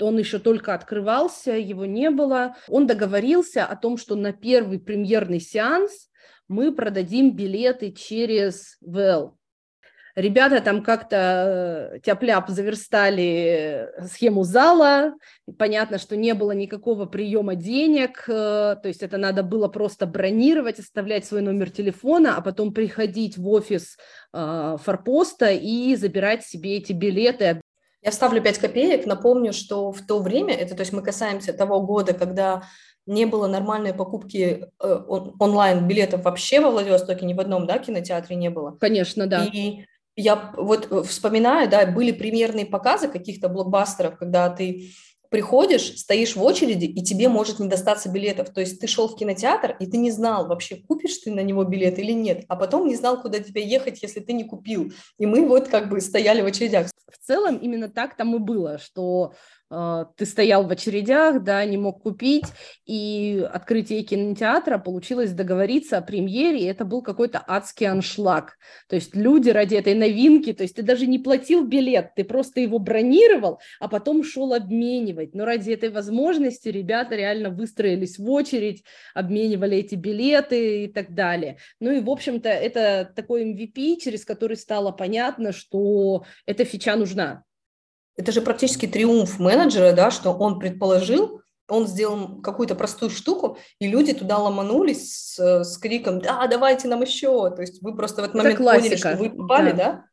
он 0.00 0.18
еще 0.18 0.38
только 0.38 0.74
открывался, 0.74 1.52
его 1.52 1.86
не 1.86 2.10
было. 2.10 2.56
Он 2.68 2.86
договорился 2.86 3.64
о 3.64 3.76
том, 3.76 3.96
что 3.98 4.14
на 4.14 4.32
первый 4.32 4.78
премьерный 4.78 5.40
сеанс 5.40 6.08
мы 6.48 6.74
продадим 6.74 7.34
билеты 7.34 7.92
через 7.92 8.76
ВЛ. 8.80 9.38
Ребята 10.18 10.60
там 10.60 10.82
как-то 10.82 11.92
э, 11.94 12.00
тяп-ляп 12.00 12.48
заверстали 12.48 13.88
схему 14.04 14.42
зала. 14.42 15.14
Понятно, 15.58 15.98
что 15.98 16.16
не 16.16 16.34
было 16.34 16.50
никакого 16.50 17.06
приема 17.06 17.54
денег, 17.54 18.24
э, 18.26 18.32
то 18.82 18.82
есть 18.82 19.04
это 19.04 19.16
надо 19.16 19.44
было 19.44 19.68
просто 19.68 20.06
бронировать, 20.06 20.80
оставлять 20.80 21.24
свой 21.24 21.40
номер 21.40 21.70
телефона, 21.70 22.36
а 22.36 22.40
потом 22.40 22.74
приходить 22.74 23.38
в 23.38 23.46
офис 23.48 23.96
э, 24.32 24.76
форпоста 24.82 25.52
и 25.52 25.94
забирать 25.94 26.44
себе 26.44 26.78
эти 26.78 26.92
билеты, 26.92 27.60
я 28.08 28.10
вставлю 28.10 28.42
5 28.42 28.58
копеек, 28.58 29.06
напомню, 29.06 29.52
что 29.52 29.92
в 29.92 30.00
то 30.06 30.18
время, 30.18 30.54
это 30.54 30.74
то 30.74 30.80
есть 30.80 30.92
мы 30.92 31.02
касаемся 31.02 31.52
того 31.52 31.80
года, 31.82 32.14
когда 32.14 32.62
не 33.06 33.26
было 33.26 33.46
нормальной 33.46 33.92
покупки 33.92 34.66
э, 34.82 35.04
он, 35.08 35.34
онлайн 35.38 35.86
билетов 35.86 36.24
вообще 36.24 36.60
во 36.60 36.70
Владивостоке, 36.70 37.26
ни 37.26 37.34
в 37.34 37.40
одном 37.40 37.66
да, 37.66 37.78
кинотеатре 37.78 38.36
не 38.36 38.48
было. 38.48 38.76
Конечно, 38.80 39.26
да. 39.26 39.44
И 39.44 39.84
я 40.16 40.52
вот 40.56 41.06
вспоминаю, 41.06 41.68
да, 41.68 41.86
были 41.86 42.12
примерные 42.12 42.64
показы 42.64 43.08
каких-то 43.08 43.48
блокбастеров, 43.48 44.16
когда 44.16 44.48
ты 44.48 44.90
приходишь, 45.30 45.98
стоишь 45.98 46.36
в 46.36 46.42
очереди, 46.42 46.84
и 46.84 47.02
тебе 47.02 47.28
может 47.28 47.58
не 47.58 47.68
достаться 47.68 48.08
билетов. 48.08 48.50
То 48.50 48.60
есть 48.60 48.80
ты 48.80 48.86
шел 48.86 49.08
в 49.08 49.16
кинотеатр, 49.16 49.76
и 49.78 49.86
ты 49.86 49.96
не 49.96 50.10
знал 50.10 50.46
вообще, 50.46 50.76
купишь 50.76 51.18
ты 51.18 51.30
на 51.30 51.40
него 51.40 51.64
билет 51.64 51.98
или 51.98 52.12
нет, 52.12 52.44
а 52.48 52.56
потом 52.56 52.86
не 52.86 52.96
знал, 52.96 53.20
куда 53.20 53.40
тебе 53.40 53.66
ехать, 53.66 54.02
если 54.02 54.20
ты 54.20 54.32
не 54.32 54.44
купил. 54.44 54.92
И 55.18 55.26
мы 55.26 55.46
вот 55.46 55.68
как 55.68 55.88
бы 55.88 56.00
стояли 56.00 56.40
в 56.40 56.46
очередях. 56.46 56.88
В 57.10 57.26
целом 57.26 57.56
именно 57.56 57.88
так 57.88 58.16
там 58.16 58.34
и 58.36 58.38
было, 58.38 58.78
что 58.78 59.32
ты 59.70 60.26
стоял 60.26 60.66
в 60.66 60.70
очередях, 60.70 61.42
да, 61.42 61.64
не 61.64 61.76
мог 61.76 62.02
купить, 62.02 62.46
и 62.86 63.46
открытие 63.52 64.02
кинотеатра 64.02 64.78
получилось 64.78 65.32
договориться 65.32 65.98
о 65.98 66.02
премьере, 66.02 66.60
и 66.60 66.64
это 66.64 66.84
был 66.84 67.02
какой-то 67.02 67.42
адский 67.46 67.86
аншлаг. 67.86 68.56
То 68.88 68.96
есть 68.96 69.14
люди 69.14 69.50
ради 69.50 69.74
этой 69.74 69.94
новинки, 69.94 70.52
то 70.52 70.62
есть 70.62 70.76
ты 70.76 70.82
даже 70.82 71.06
не 71.06 71.18
платил 71.18 71.66
билет, 71.66 72.14
ты 72.16 72.24
просто 72.24 72.60
его 72.60 72.78
бронировал, 72.78 73.60
а 73.78 73.88
потом 73.88 74.24
шел 74.24 74.54
обменивать. 74.54 75.34
Но 75.34 75.44
ради 75.44 75.70
этой 75.70 75.90
возможности 75.90 76.68
ребята 76.68 77.14
реально 77.14 77.50
выстроились 77.50 78.18
в 78.18 78.30
очередь, 78.30 78.84
обменивали 79.14 79.78
эти 79.78 79.94
билеты 79.94 80.84
и 80.84 80.88
так 80.88 81.14
далее. 81.14 81.58
Ну 81.80 81.90
и, 81.92 82.00
в 82.00 82.08
общем-то, 82.08 82.48
это 82.48 83.12
такой 83.14 83.52
MVP, 83.52 83.98
через 83.98 84.24
который 84.24 84.56
стало 84.56 84.92
понятно, 84.92 85.52
что 85.52 86.24
эта 86.46 86.64
фича 86.64 86.96
нужна. 86.96 87.44
Это 88.18 88.32
же 88.32 88.42
практически 88.42 88.86
триумф 88.86 89.38
менеджера, 89.38 89.92
да, 89.92 90.10
что 90.10 90.32
он 90.32 90.58
предположил, 90.58 91.40
он 91.68 91.86
сделал 91.86 92.42
какую-то 92.42 92.74
простую 92.74 93.10
штуку, 93.10 93.58
и 93.78 93.86
люди 93.86 94.12
туда 94.12 94.38
ломанулись 94.38 95.14
с, 95.14 95.64
с 95.64 95.78
криком 95.78 96.20
«Да, 96.20 96.46
давайте 96.48 96.88
нам 96.88 97.02
еще!» 97.02 97.50
То 97.50 97.62
есть 97.62 97.80
вы 97.80 97.94
просто 97.94 98.22
в 98.22 98.24
этот 98.24 98.34
момент 98.34 98.58
поняли, 98.58 98.96
что 98.96 99.16
вы 99.16 99.30
попали, 99.30 99.70
да? 99.70 99.76
да? 99.76 100.04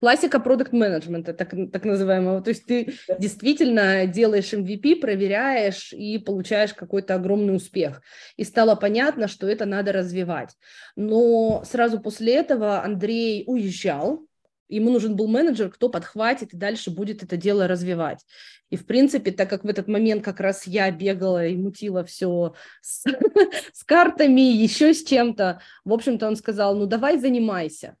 Классика 0.00 0.40
продукт 0.40 0.72
менеджмента, 0.72 1.32
так, 1.34 1.54
так 1.70 1.84
называемого. 1.84 2.40
То 2.40 2.48
есть 2.48 2.66
ты 2.66 2.94
да. 3.06 3.16
действительно 3.18 4.06
делаешь 4.06 4.52
MVP, 4.52 4.96
проверяешь 4.96 5.92
и 5.92 6.18
получаешь 6.18 6.74
какой-то 6.74 7.14
огромный 7.14 7.54
успех. 7.54 8.02
И 8.36 8.44
стало 8.44 8.74
понятно, 8.76 9.28
что 9.28 9.46
это 9.46 9.64
надо 9.64 9.92
развивать. 9.92 10.56
Но 10.96 11.62
сразу 11.64 12.00
после 12.00 12.34
этого 12.34 12.82
Андрей 12.82 13.44
уезжал, 13.46 14.26
Ему 14.74 14.90
нужен 14.90 15.16
был 15.16 15.28
менеджер, 15.28 15.70
кто 15.70 15.88
подхватит 15.88 16.52
и 16.52 16.56
дальше 16.56 16.90
будет 16.90 17.22
это 17.22 17.36
дело 17.36 17.68
развивать. 17.68 18.24
И, 18.70 18.76
в 18.76 18.86
принципе, 18.86 19.30
так 19.32 19.50
как 19.50 19.64
в 19.64 19.68
этот 19.68 19.88
момент 19.88 20.24
как 20.24 20.40
раз 20.40 20.66
я 20.66 20.90
бегала 20.90 21.46
и 21.46 21.56
мутила 21.56 22.04
все 22.04 22.54
с, 22.80 23.04
с 23.72 23.84
картами, 23.84 24.40
еще 24.40 24.94
с 24.94 25.04
чем-то, 25.04 25.60
в 25.84 25.92
общем-то, 25.92 26.26
он 26.26 26.36
сказал, 26.36 26.74
ну, 26.74 26.86
давай 26.86 27.18
занимайся. 27.18 27.96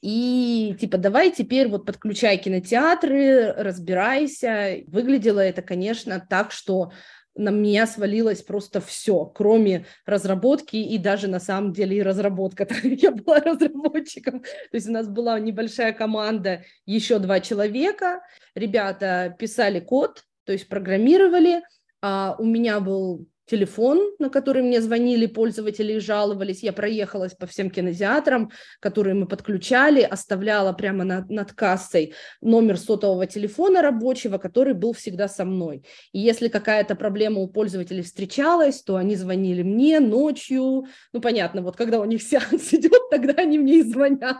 И 0.00 0.76
типа 0.78 0.96
давай 0.96 1.32
теперь 1.32 1.68
вот 1.68 1.84
подключай 1.84 2.38
кинотеатры, 2.38 3.52
разбирайся. 3.52 4.84
Выглядело 4.86 5.40
это, 5.40 5.60
конечно, 5.60 6.24
так, 6.28 6.52
что 6.52 6.92
на 7.38 7.50
меня 7.50 7.86
свалилось 7.86 8.42
просто 8.42 8.80
все, 8.80 9.24
кроме 9.24 9.86
разработки 10.04 10.76
и 10.76 10.98
даже 10.98 11.28
на 11.28 11.38
самом 11.40 11.72
деле 11.72 11.96
и 11.96 12.02
разработка. 12.02 12.66
Я 12.82 13.12
была 13.12 13.38
разработчиком. 13.38 14.40
То 14.40 14.74
есть 14.74 14.88
у 14.88 14.92
нас 14.92 15.08
была 15.08 15.38
небольшая 15.38 15.92
команда, 15.92 16.64
еще 16.84 17.18
два 17.18 17.40
человека. 17.40 18.20
Ребята 18.54 19.34
писали 19.38 19.80
код, 19.80 20.24
то 20.44 20.52
есть 20.52 20.68
программировали. 20.68 21.62
А 22.02 22.36
у 22.38 22.44
меня 22.44 22.80
был 22.80 23.26
телефон, 23.48 24.12
на 24.18 24.30
который 24.30 24.62
мне 24.62 24.80
звонили 24.80 25.26
пользователи 25.26 25.94
и 25.94 25.98
жаловались. 25.98 26.62
Я 26.62 26.72
проехалась 26.72 27.34
по 27.34 27.46
всем 27.46 27.70
кинотеатрам, 27.70 28.50
которые 28.80 29.14
мы 29.14 29.26
подключали, 29.26 30.02
оставляла 30.02 30.72
прямо 30.72 31.04
над, 31.04 31.30
над 31.30 31.52
кассой 31.52 32.14
номер 32.40 32.78
сотового 32.78 33.26
телефона 33.26 33.82
рабочего, 33.82 34.38
который 34.38 34.74
был 34.74 34.92
всегда 34.92 35.28
со 35.28 35.44
мной. 35.44 35.82
И 36.12 36.18
если 36.18 36.48
какая-то 36.48 36.94
проблема 36.94 37.40
у 37.40 37.48
пользователей 37.48 38.02
встречалась, 38.02 38.82
то 38.82 38.96
они 38.96 39.16
звонили 39.16 39.62
мне 39.62 40.00
ночью. 40.00 40.86
Ну, 41.12 41.20
понятно, 41.20 41.62
вот 41.62 41.76
когда 41.76 42.00
у 42.00 42.04
них 42.04 42.22
сеанс 42.22 42.68
идет, 42.72 43.10
тогда 43.10 43.34
они 43.34 43.58
мне 43.58 43.78
и 43.78 43.82
звонят. 43.82 44.38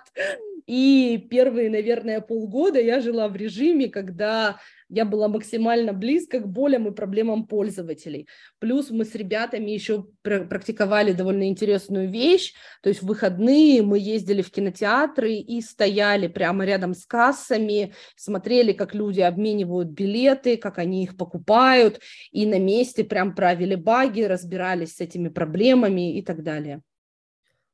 И 0.66 1.26
первые, 1.30 1.70
наверное, 1.70 2.20
полгода 2.20 2.78
я 2.78 3.00
жила 3.00 3.28
в 3.28 3.36
режиме, 3.36 3.88
когда 3.88 4.60
я 4.88 5.04
была 5.04 5.28
максимально 5.28 5.92
близко 5.92 6.40
к 6.40 6.48
болям 6.48 6.88
и 6.88 6.94
проблемам 6.94 7.46
пользователей. 7.46 8.26
Плюс 8.58 8.90
мы 8.90 9.04
с 9.04 9.14
ребятами 9.14 9.70
еще 9.70 10.06
практиковали 10.22 11.12
довольно 11.12 11.48
интересную 11.48 12.10
вещь, 12.10 12.54
то 12.82 12.88
есть 12.88 13.02
в 13.02 13.06
выходные 13.06 13.82
мы 13.82 13.98
ездили 13.98 14.42
в 14.42 14.50
кинотеатры 14.50 15.34
и 15.34 15.60
стояли 15.60 16.26
прямо 16.26 16.64
рядом 16.64 16.94
с 16.94 17.04
кассами, 17.06 17.94
смотрели, 18.16 18.72
как 18.72 18.94
люди 18.94 19.20
обменивают 19.20 19.88
билеты, 19.88 20.56
как 20.56 20.78
они 20.78 21.04
их 21.04 21.16
покупают, 21.16 22.00
и 22.30 22.46
на 22.46 22.58
месте 22.58 23.04
прям 23.04 23.34
правили 23.34 23.74
баги, 23.74 24.22
разбирались 24.22 24.96
с 24.96 25.00
этими 25.00 25.28
проблемами 25.28 26.18
и 26.18 26.22
так 26.22 26.42
далее. 26.42 26.82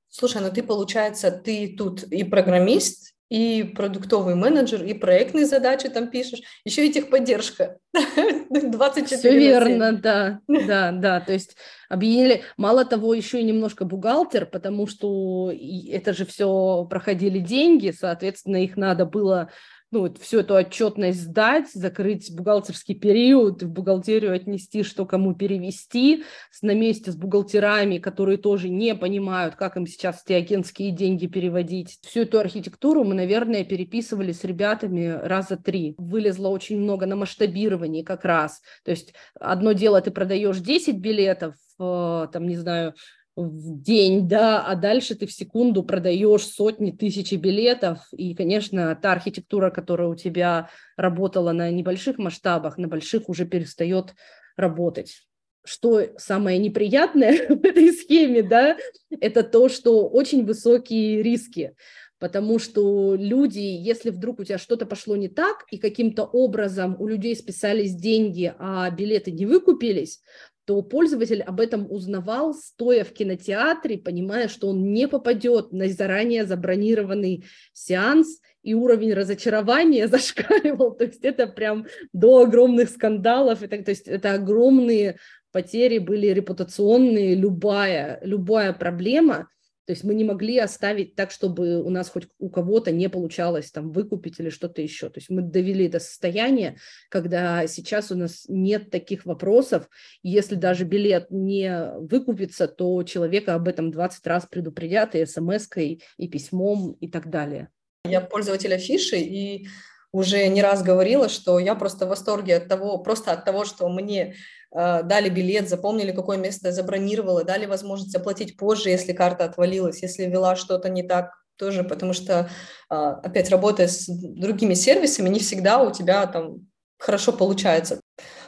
Слушай, 0.08 0.42
ну 0.42 0.50
ты, 0.52 0.62
получается, 0.62 1.32
ты 1.32 1.74
тут 1.76 2.04
и 2.04 2.22
программист, 2.22 3.13
и 3.34 3.64
продуктовый 3.64 4.36
менеджер, 4.36 4.84
и 4.84 4.94
проектные 4.94 5.44
задачи 5.44 5.88
там 5.88 6.08
пишешь, 6.08 6.40
еще 6.64 6.86
и 6.86 6.92
техподдержка. 6.92 7.78
24 8.48 9.18
Все 9.18 9.36
верно, 9.36 9.92
да, 9.92 10.38
да, 10.46 10.92
да. 10.92 11.18
То 11.18 11.32
есть 11.32 11.56
объединили, 11.88 12.42
мало 12.56 12.84
того, 12.84 13.12
еще 13.12 13.40
и 13.40 13.44
немножко 13.44 13.84
бухгалтер, 13.84 14.46
потому 14.46 14.86
что 14.86 15.52
это 15.52 16.12
же 16.12 16.24
все 16.24 16.86
проходили 16.88 17.40
деньги, 17.40 17.92
соответственно, 17.98 18.62
их 18.62 18.76
надо 18.76 19.04
было 19.04 19.50
ну, 19.94 20.00
вот 20.00 20.18
всю 20.18 20.40
эту 20.40 20.56
отчетность 20.56 21.20
сдать, 21.20 21.70
закрыть 21.72 22.34
бухгалтерский 22.34 22.96
период, 22.96 23.62
в 23.62 23.70
бухгалтерию 23.70 24.34
отнести, 24.34 24.82
что 24.82 25.06
кому 25.06 25.36
перевести, 25.36 26.24
на 26.62 26.74
месте 26.74 27.12
с 27.12 27.16
бухгалтерами, 27.16 27.98
которые 27.98 28.38
тоже 28.38 28.68
не 28.68 28.96
понимают, 28.96 29.54
как 29.54 29.76
им 29.76 29.86
сейчас 29.86 30.24
эти 30.26 30.32
агентские 30.32 30.90
деньги 30.90 31.28
переводить. 31.28 32.00
Всю 32.02 32.22
эту 32.22 32.40
архитектуру 32.40 33.04
мы, 33.04 33.14
наверное, 33.14 33.62
переписывали 33.62 34.32
с 34.32 34.42
ребятами 34.42 35.06
раза 35.06 35.56
три. 35.56 35.94
Вылезло 35.96 36.48
очень 36.48 36.80
много 36.80 37.06
на 37.06 37.14
масштабировании 37.14 38.02
как 38.02 38.24
раз. 38.24 38.62
То 38.84 38.90
есть 38.90 39.14
одно 39.38 39.72
дело, 39.72 40.00
ты 40.00 40.10
продаешь 40.10 40.58
10 40.58 40.96
билетов, 40.96 41.54
э, 41.78 42.26
там, 42.32 42.48
не 42.48 42.56
знаю, 42.56 42.94
в 43.36 43.82
день, 43.82 44.28
да, 44.28 44.64
а 44.64 44.76
дальше 44.76 45.14
ты 45.14 45.26
в 45.26 45.32
секунду 45.32 45.82
продаешь 45.82 46.46
сотни, 46.46 46.92
тысячи 46.92 47.34
билетов, 47.34 47.98
и, 48.12 48.34
конечно, 48.34 48.94
та 49.00 49.12
архитектура, 49.12 49.70
которая 49.70 50.08
у 50.08 50.14
тебя 50.14 50.70
работала 50.96 51.52
на 51.52 51.70
небольших 51.70 52.18
масштабах, 52.18 52.78
на 52.78 52.86
больших 52.86 53.28
уже 53.28 53.44
перестает 53.44 54.14
работать. 54.56 55.26
Что 55.64 56.02
самое 56.16 56.58
неприятное 56.58 57.48
в 57.48 57.64
этой 57.64 57.92
схеме, 57.92 58.42
да, 58.42 58.76
это 59.20 59.42
то, 59.42 59.68
что 59.68 60.08
очень 60.08 60.44
высокие 60.44 61.22
риски, 61.22 61.74
потому 62.20 62.60
что 62.60 63.16
люди, 63.16 63.58
если 63.58 64.10
вдруг 64.10 64.38
у 64.40 64.44
тебя 64.44 64.58
что-то 64.58 64.86
пошло 64.86 65.16
не 65.16 65.28
так, 65.28 65.64
и 65.70 65.78
каким-то 65.78 66.24
образом 66.24 66.96
у 67.00 67.08
людей 67.08 67.34
списались 67.34 67.94
деньги, 67.94 68.54
а 68.58 68.88
билеты 68.90 69.32
не 69.32 69.44
выкупились, 69.44 70.20
то 70.64 70.82
пользователь 70.82 71.42
об 71.42 71.60
этом 71.60 71.90
узнавал, 71.90 72.54
стоя 72.54 73.04
в 73.04 73.12
кинотеатре, 73.12 73.98
понимая, 73.98 74.48
что 74.48 74.68
он 74.68 74.92
не 74.92 75.08
попадет 75.08 75.72
на 75.72 75.88
заранее 75.88 76.46
забронированный 76.46 77.44
сеанс, 77.72 78.40
и 78.62 78.72
уровень 78.74 79.12
разочарования 79.12 80.08
зашкаливал. 80.08 80.96
То 80.96 81.04
есть 81.04 81.24
это 81.24 81.46
прям 81.46 81.86
до 82.12 82.44
огромных 82.44 82.88
скандалов. 82.88 83.62
Это, 83.62 83.82
то 83.82 83.90
есть 83.90 84.08
это 84.08 84.34
огромные 84.34 85.18
потери 85.52 85.98
были 85.98 86.28
репутационные, 86.28 87.34
любая, 87.34 88.18
любая 88.22 88.72
проблема– 88.72 89.48
то 89.86 89.92
есть 89.92 90.04
мы 90.04 90.14
не 90.14 90.24
могли 90.24 90.58
оставить 90.58 91.14
так, 91.14 91.30
чтобы 91.30 91.82
у 91.82 91.90
нас 91.90 92.08
хоть 92.08 92.28
у 92.38 92.48
кого-то 92.48 92.90
не 92.90 93.08
получалось 93.08 93.70
там 93.70 93.92
выкупить 93.92 94.40
или 94.40 94.48
что-то 94.48 94.80
еще. 94.80 95.10
То 95.10 95.18
есть 95.18 95.28
мы 95.28 95.42
довели 95.42 95.88
до 95.88 96.00
состояния, 96.00 96.76
когда 97.10 97.66
сейчас 97.66 98.10
у 98.10 98.16
нас 98.16 98.46
нет 98.48 98.90
таких 98.90 99.26
вопросов. 99.26 99.88
Если 100.22 100.54
даже 100.54 100.84
билет 100.84 101.30
не 101.30 101.92
выкупится, 101.98 102.66
то 102.66 103.02
человека 103.02 103.54
об 103.54 103.68
этом 103.68 103.90
20 103.90 104.26
раз 104.26 104.46
предупредят 104.46 105.14
и 105.14 105.26
смс-кой, 105.26 106.02
и 106.16 106.28
письмом, 106.28 106.92
и 107.00 107.08
так 107.08 107.28
далее. 107.28 107.68
Я 108.06 108.20
пользователь 108.20 108.74
афиши, 108.74 109.16
и 109.16 109.66
уже 110.14 110.46
не 110.46 110.62
раз 110.62 110.84
говорила, 110.84 111.28
что 111.28 111.58
я 111.58 111.74
просто 111.74 112.06
в 112.06 112.10
восторге 112.10 112.56
от 112.56 112.68
того, 112.68 112.98
просто 112.98 113.32
от 113.32 113.44
того, 113.44 113.64
что 113.64 113.88
мне 113.88 114.36
э, 114.70 115.02
дали 115.02 115.28
билет, 115.28 115.68
запомнили, 115.68 116.12
какое 116.12 116.38
место 116.38 116.68
я 116.68 116.72
забронировала, 116.72 117.42
дали 117.42 117.66
возможность 117.66 118.14
оплатить 118.14 118.56
позже, 118.56 118.90
если 118.90 119.12
карта 119.12 119.44
отвалилась, 119.44 120.02
если 120.02 120.26
вела 120.26 120.54
что-то 120.54 120.88
не 120.88 121.02
так 121.02 121.32
тоже, 121.56 121.82
потому 121.82 122.12
что, 122.12 122.48
э, 122.90 122.94
опять 122.94 123.50
работая 123.50 123.88
с 123.88 124.06
другими 124.06 124.74
сервисами, 124.74 125.28
не 125.28 125.40
всегда 125.40 125.82
у 125.82 125.90
тебя 125.90 126.24
там 126.28 126.68
хорошо 126.96 127.32
получается. 127.32 128.00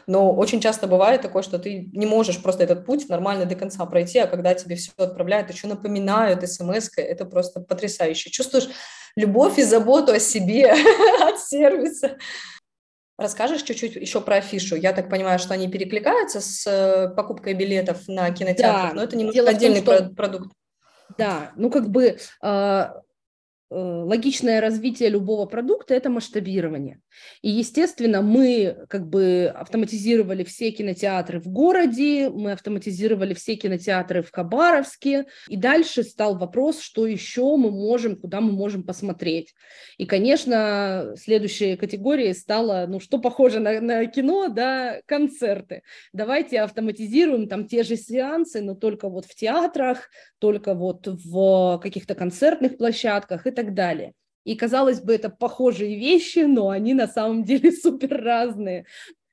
Но 0.06 0.32
очень 0.32 0.60
часто 0.60 0.86
бывает 0.86 1.22
такое, 1.22 1.42
что 1.42 1.58
ты 1.58 1.90
не 1.92 2.06
можешь 2.06 2.40
просто 2.42 2.62
этот 2.64 2.86
путь 2.86 3.08
нормально 3.08 3.44
до 3.44 3.56
конца 3.56 3.84
пройти, 3.86 4.18
а 4.18 4.26
когда 4.26 4.54
тебе 4.54 4.76
все 4.76 4.92
отправляют, 4.96 5.50
еще 5.50 5.66
напоминают 5.66 6.48
смс 6.48 6.90
это 6.96 7.24
просто 7.24 7.60
потрясающе. 7.60 8.30
Чувствуешь 8.30 8.68
любовь 9.16 9.58
и 9.58 9.62
заботу 9.62 10.12
о 10.12 10.20
себе 10.20 10.72
от 11.22 11.40
сервиса. 11.40 12.18
Расскажешь 13.18 13.62
чуть-чуть 13.62 13.96
еще 13.96 14.20
про 14.20 14.36
афишу? 14.36 14.76
Я 14.76 14.92
так 14.92 15.08
понимаю, 15.08 15.38
что 15.38 15.54
они 15.54 15.68
перекликаются 15.68 16.40
с 16.40 16.66
э, 16.66 17.08
покупкой 17.14 17.54
билетов 17.54 18.06
на 18.08 18.30
кинотеатр, 18.30 18.88
да, 18.88 18.92
но 18.94 19.02
это 19.02 19.16
немного 19.16 19.48
отдельный 19.48 19.80
том, 19.80 19.96
что... 19.96 20.08
продукт. 20.10 20.52
Да, 21.16 21.52
ну 21.56 21.70
как 21.70 21.88
бы 21.88 22.18
Э, 22.42 22.88
логичное 23.70 24.60
развитие 24.60 25.08
любого 25.08 25.46
продукта– 25.46 25.94
это 25.96 26.08
масштабирование. 26.08 27.00
И, 27.42 27.50
естественно, 27.50 28.22
мы 28.22 28.86
как 28.88 29.08
бы 29.08 29.52
автоматизировали 29.54 30.44
все 30.44 30.70
кинотеатры 30.70 31.40
в 31.40 31.48
городе, 31.48 32.30
мы 32.30 32.52
автоматизировали 32.52 33.34
все 33.34 33.56
кинотеатры 33.56 34.22
в 34.22 34.30
Хабаровске, 34.30 35.26
и 35.48 35.56
дальше 35.56 36.04
стал 36.04 36.38
вопрос, 36.38 36.80
что 36.80 37.06
еще 37.06 37.56
мы 37.56 37.70
можем, 37.70 38.16
куда 38.16 38.40
мы 38.40 38.52
можем 38.52 38.84
посмотреть. 38.84 39.54
И, 39.98 40.06
конечно, 40.06 41.14
следующей 41.16 41.76
категорией 41.76 42.34
стало, 42.34 42.86
ну, 42.88 43.00
что 43.00 43.18
похоже 43.18 43.58
на, 43.58 43.80
на 43.80 44.06
кино, 44.06 44.48
да, 44.48 45.00
концерты. 45.06 45.82
Давайте 46.12 46.60
автоматизируем 46.60 47.48
там 47.48 47.66
те 47.66 47.82
же 47.82 47.96
сеансы, 47.96 48.60
но 48.60 48.74
только 48.74 49.08
вот 49.08 49.26
в 49.26 49.34
театрах, 49.34 50.08
только 50.38 50.74
вот 50.74 51.06
в 51.06 51.80
каких-то 51.82 52.14
концертных 52.14 52.76
площадках 52.76 53.46
и 53.46 53.50
так 53.50 53.65
далее. 53.74 54.12
И, 54.44 54.54
казалось 54.54 55.00
бы, 55.00 55.14
это 55.14 55.28
похожие 55.28 55.98
вещи, 55.98 56.40
но 56.40 56.70
они 56.70 56.94
на 56.94 57.08
самом 57.08 57.44
деле 57.44 57.72
супер 57.82 58.22
разные. 58.22 58.86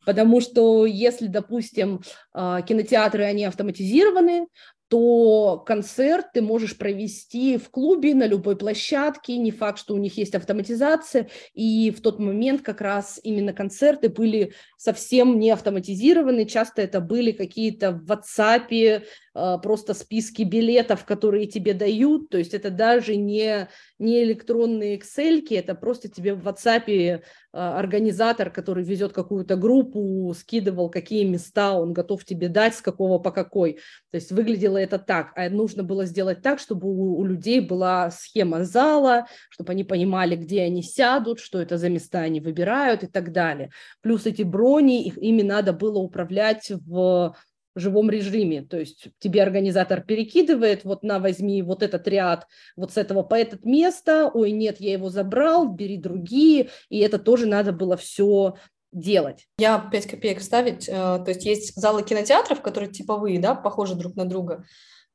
Потому 0.05 0.41
что 0.41 0.85
если, 0.85 1.27
допустим, 1.27 2.01
а, 2.33 2.61
кинотеатры, 2.61 3.23
они 3.23 3.45
автоматизированы, 3.45 4.47
то 4.93 5.57
концерт 5.65 6.27
ты 6.33 6.43
можешь 6.43 6.77
провести 6.77 7.57
в 7.57 7.71
клубе, 7.71 8.13
на 8.13 8.27
любой 8.27 8.55
площадке, 8.55 9.37
не 9.37 9.49
факт, 9.49 9.79
что 9.79 9.95
у 9.95 9.97
них 9.97 10.17
есть 10.17 10.35
автоматизация, 10.35 11.29
и 11.55 11.89
в 11.89 11.99
тот 11.99 12.19
момент 12.19 12.61
как 12.61 12.79
раз 12.79 13.19
именно 13.23 13.53
концерты 13.53 14.09
были 14.09 14.53
совсем 14.77 15.39
не 15.39 15.49
автоматизированы, 15.49 16.45
часто 16.45 16.83
это 16.83 16.99
были 16.99 17.31
какие-то 17.31 17.91
в 17.91 18.11
WhatsApp 18.11 19.03
просто 19.33 19.93
списки 19.93 20.43
билетов, 20.43 21.05
которые 21.05 21.47
тебе 21.47 21.73
дают, 21.73 22.29
то 22.29 22.37
есть 22.37 22.53
это 22.53 22.69
даже 22.69 23.15
не, 23.15 23.67
не 23.97 24.23
электронные 24.23 24.97
Excel, 24.97 25.43
это 25.49 25.75
просто 25.75 26.07
тебе 26.07 26.35
в 26.35 26.47
WhatsApp 26.47 27.21
а, 27.55 27.77
организатор, 27.79 28.49
который 28.49 28.83
везет 28.83 29.13
какую-то 29.13 29.55
группу, 29.55 30.33
скидывал, 30.37 30.89
какие 30.89 31.23
места 31.23 31.73
он 31.73 31.93
готов 31.93 32.25
тебе 32.25 32.47
дать, 32.47 32.75
с 32.75 32.81
какого 32.81 33.19
по 33.19 33.31
какой. 33.31 33.73
То 34.11 34.15
есть 34.17 34.31
выглядело 34.31 34.77
это 34.77 34.97
так, 34.97 35.31
а 35.35 35.49
нужно 35.49 35.83
было 35.83 36.05
сделать 36.05 36.41
так, 36.41 36.59
чтобы 36.59 36.87
у, 36.87 37.17
у 37.17 37.23
людей 37.23 37.59
была 37.59 38.09
схема 38.11 38.63
зала, 38.63 39.27
чтобы 39.49 39.71
они 39.73 39.83
понимали, 39.83 40.35
где 40.35 40.63
они 40.63 40.81
сядут, 40.81 41.39
что 41.39 41.61
это 41.61 41.77
за 41.77 41.89
места 41.89 42.19
они 42.21 42.39
выбирают 42.39 43.03
и 43.03 43.07
так 43.07 43.31
далее. 43.31 43.69
Плюс 44.01 44.25
эти 44.25 44.41
брони, 44.41 45.05
их, 45.05 45.17
ими 45.17 45.43
надо 45.43 45.73
было 45.73 45.99
управлять 45.99 46.71
в 46.71 47.35
живом 47.75 48.09
режиме. 48.09 48.61
То 48.61 48.79
есть 48.79 49.07
тебе 49.19 49.41
организатор 49.41 50.01
перекидывает, 50.01 50.83
вот 50.83 51.03
на, 51.03 51.19
возьми 51.19 51.61
вот 51.61 51.83
этот 51.83 52.07
ряд, 52.07 52.47
вот 52.75 52.93
с 52.93 52.97
этого 52.97 53.23
по 53.23 53.35
этот 53.35 53.65
место, 53.65 54.29
ой, 54.33 54.51
нет, 54.51 54.79
я 54.79 54.93
его 54.93 55.09
забрал, 55.09 55.67
бери 55.67 55.97
другие, 55.97 56.69
и 56.89 56.99
это 56.99 57.19
тоже 57.19 57.45
надо 57.45 57.71
было 57.71 57.97
все 57.97 58.55
делать. 58.91 59.47
Я 59.57 59.79
5 59.79 60.07
копеек 60.07 60.39
вставить, 60.39 60.87
э, 60.87 60.91
то 60.91 61.25
есть 61.27 61.45
есть 61.45 61.75
залы 61.75 62.03
кинотеатров, 62.03 62.61
которые 62.61 62.91
типовые, 62.91 63.39
да, 63.39 63.55
похожи 63.55 63.95
друг 63.95 64.15
на 64.15 64.25
друга, 64.25 64.65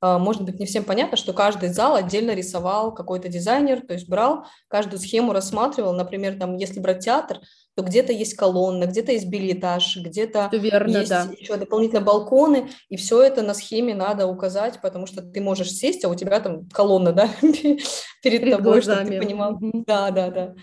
э, 0.03 0.19
может 0.19 0.43
быть, 0.43 0.59
не 0.59 0.67
всем 0.67 0.83
понятно, 0.85 1.17
что 1.17 1.33
каждый 1.33 1.69
зал 1.69 1.95
отдельно 1.95 2.35
рисовал 2.35 2.93
какой-то 2.93 3.29
дизайнер, 3.29 3.87
то 3.87 3.95
есть 3.95 4.09
брал, 4.09 4.47
каждую 4.67 4.99
схему 4.99 5.33
рассматривал, 5.33 5.93
например, 5.93 6.37
там, 6.39 6.57
если 6.57 6.81
брать 6.81 7.05
театр, 7.05 7.41
то 7.79 7.85
где-то 7.85 8.13
есть 8.13 8.35
колонна, 8.35 8.87
где-то 8.87 9.13
есть 9.13 9.29
билетаж, 9.29 9.99
где-то 9.99 10.51
верно, 10.51 10.97
есть 10.97 11.11
да. 11.11 11.29
еще 11.39 11.55
дополнительно 11.55 12.01
балконы, 12.01 12.71
и 12.89 12.97
все 12.97 13.23
это 13.23 13.43
на 13.43 13.55
схеме 13.55 13.95
надо 13.95 14.27
указать, 14.27 14.81
потому 14.83 15.07
что 15.07 15.23
ты 15.23 15.41
можешь 15.41 15.71
сесть, 15.71 16.05
а 16.05 16.09
у 16.09 16.17
тебя 16.17 16.41
там 16.41 16.69
колонна, 16.71 17.13
да, 17.13 17.29
перед, 17.41 17.85
перед 18.21 18.51
тобой, 18.51 18.81
глазами. 18.81 19.05
чтобы 19.05 19.11
ты 19.11 19.23
понимал. 19.23 19.59
Да, 19.61 20.11
да, 20.11 20.31
да. 20.31 20.55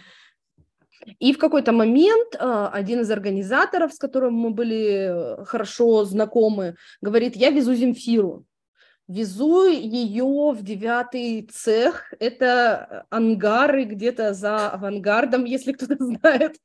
И 1.19 1.31
в 1.31 1.37
какой-то 1.37 1.71
момент 1.71 2.35
а, 2.37 2.67
один 2.67 2.99
из 2.99 3.09
организаторов, 3.09 3.93
с 3.93 3.97
которым 3.97 4.33
мы 4.33 4.49
были 4.49 5.39
э, 5.39 5.45
хорошо 5.45 6.03
знакомы, 6.03 6.75
говорит, 6.99 7.37
я 7.37 7.49
везу 7.49 7.75
Земфиру. 7.75 8.43
Везу 9.07 9.67
ее 9.67 10.51
в 10.51 10.63
девятый 10.63 11.47
цех. 11.53 12.11
Это 12.19 13.05
ангары 13.11 13.83
где-то 13.83 14.33
за 14.33 14.69
авангардом, 14.69 15.45
если 15.45 15.73
кто-то 15.73 15.95
знает. 16.03 16.55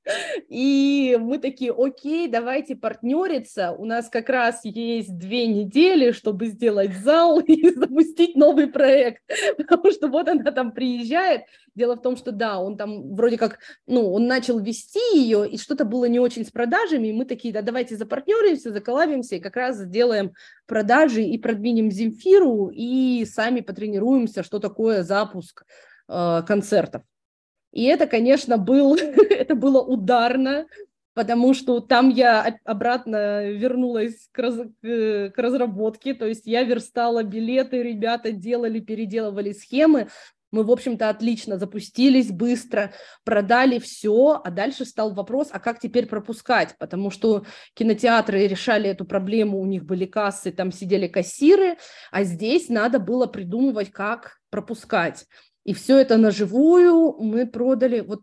И 0.48 1.18
мы 1.20 1.38
такие, 1.38 1.74
окей, 1.76 2.28
давайте 2.28 2.76
партнериться. 2.76 3.72
У 3.72 3.84
нас 3.84 4.08
как 4.08 4.30
раз 4.30 4.64
есть 4.64 5.18
две 5.18 5.46
недели, 5.48 6.12
чтобы 6.12 6.46
сделать 6.46 6.94
зал 6.94 7.40
и 7.46 7.74
запустить 7.74 8.36
новый 8.36 8.68
проект. 8.68 9.22
Потому 9.58 9.90
что 9.90 10.08
вот 10.08 10.26
она 10.28 10.50
там 10.50 10.72
приезжает. 10.72 11.42
Дело 11.74 11.96
в 11.96 12.02
том, 12.02 12.16
что 12.16 12.32
да, 12.32 12.58
он 12.60 12.76
там 12.76 13.14
вроде 13.14 13.38
как, 13.38 13.58
ну, 13.86 14.12
он 14.12 14.26
начал 14.26 14.58
вести 14.58 15.00
ее, 15.14 15.48
и 15.48 15.58
что-то 15.58 15.84
было 15.84 16.06
не 16.06 16.20
очень 16.20 16.44
с 16.44 16.50
продажами. 16.50 17.08
И 17.08 17.12
мы 17.12 17.24
такие, 17.24 17.52
да, 17.52 17.62
давайте 17.62 17.96
запартнеримся, 17.96 18.72
заколабимся 18.72 19.36
и 19.36 19.40
как 19.40 19.56
раз 19.56 19.76
сделаем 19.76 20.32
продажи 20.66 21.22
и 21.22 21.38
продвинем 21.38 21.90
Земфиру 21.90 22.70
и 22.72 23.24
сами 23.24 23.60
потренируемся, 23.60 24.42
что 24.42 24.58
такое 24.58 25.02
запуск 25.02 25.64
э, 26.08 26.42
концертов. 26.46 27.02
И 27.72 27.84
это, 27.84 28.06
конечно, 28.06 28.58
был, 28.58 28.96
это 29.30 29.54
было 29.54 29.80
ударно, 29.80 30.66
потому 31.14 31.54
что 31.54 31.80
там 31.80 32.08
я 32.08 32.58
обратно 32.64 33.50
вернулась 33.50 34.28
к, 34.32 34.38
раз, 34.38 34.56
к, 34.56 35.30
к 35.30 35.34
разработке, 35.36 36.14
то 36.14 36.26
есть 36.26 36.46
я 36.46 36.62
верстала 36.62 37.22
билеты, 37.22 37.82
ребята 37.82 38.32
делали, 38.32 38.80
переделывали 38.80 39.52
схемы, 39.52 40.08
мы, 40.50 40.64
в 40.64 40.70
общем-то, 40.70 41.08
отлично 41.08 41.58
запустились 41.58 42.30
быстро, 42.30 42.92
продали 43.24 43.78
все, 43.78 44.40
а 44.42 44.50
дальше 44.50 44.84
стал 44.84 45.14
вопрос, 45.14 45.48
а 45.52 45.60
как 45.60 45.78
теперь 45.80 46.06
пропускать? 46.06 46.74
Потому 46.78 47.10
что 47.10 47.44
кинотеатры 47.74 48.46
решали 48.46 48.90
эту 48.90 49.04
проблему, 49.04 49.60
у 49.60 49.66
них 49.66 49.84
были 49.84 50.06
кассы, 50.06 50.50
там 50.50 50.72
сидели 50.72 51.06
кассиры, 51.06 51.76
а 52.10 52.24
здесь 52.24 52.68
надо 52.68 52.98
было 52.98 53.26
придумывать, 53.26 53.90
как 53.90 54.38
пропускать. 54.50 55.26
И 55.64 55.74
все 55.74 55.98
это 55.98 56.16
на 56.16 56.30
живую 56.30 57.16
мы 57.20 57.46
продали, 57.46 58.00
вот 58.00 58.22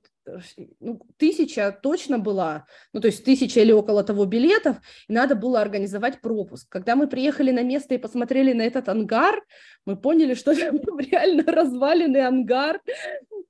ну, 0.80 1.02
тысяча 1.18 1.72
точно 1.72 2.20
была, 2.20 2.66
ну, 2.94 3.02
то 3.02 3.08
есть 3.08 3.24
тысяча 3.24 3.62
или 3.62 3.72
около 3.72 4.04
того 4.04 4.26
билетов, 4.26 4.78
и 5.08 5.14
надо 5.14 5.36
было 5.36 5.62
организовать 5.62 6.22
пропуск. 6.22 6.68
Когда 6.70 6.96
мы 6.96 7.08
приехали 7.08 7.52
на 7.52 7.64
место 7.64 7.96
и 7.96 7.98
посмотрели 7.98 8.54
на 8.54 8.64
этот 8.64 8.90
ангар, 8.90 9.44
мы 9.86 9.96
поняли, 9.96 10.34
что 10.34 10.52
это 10.54 10.92
реально 11.00 11.44
разваленный 11.44 12.26
ангар, 12.26 12.82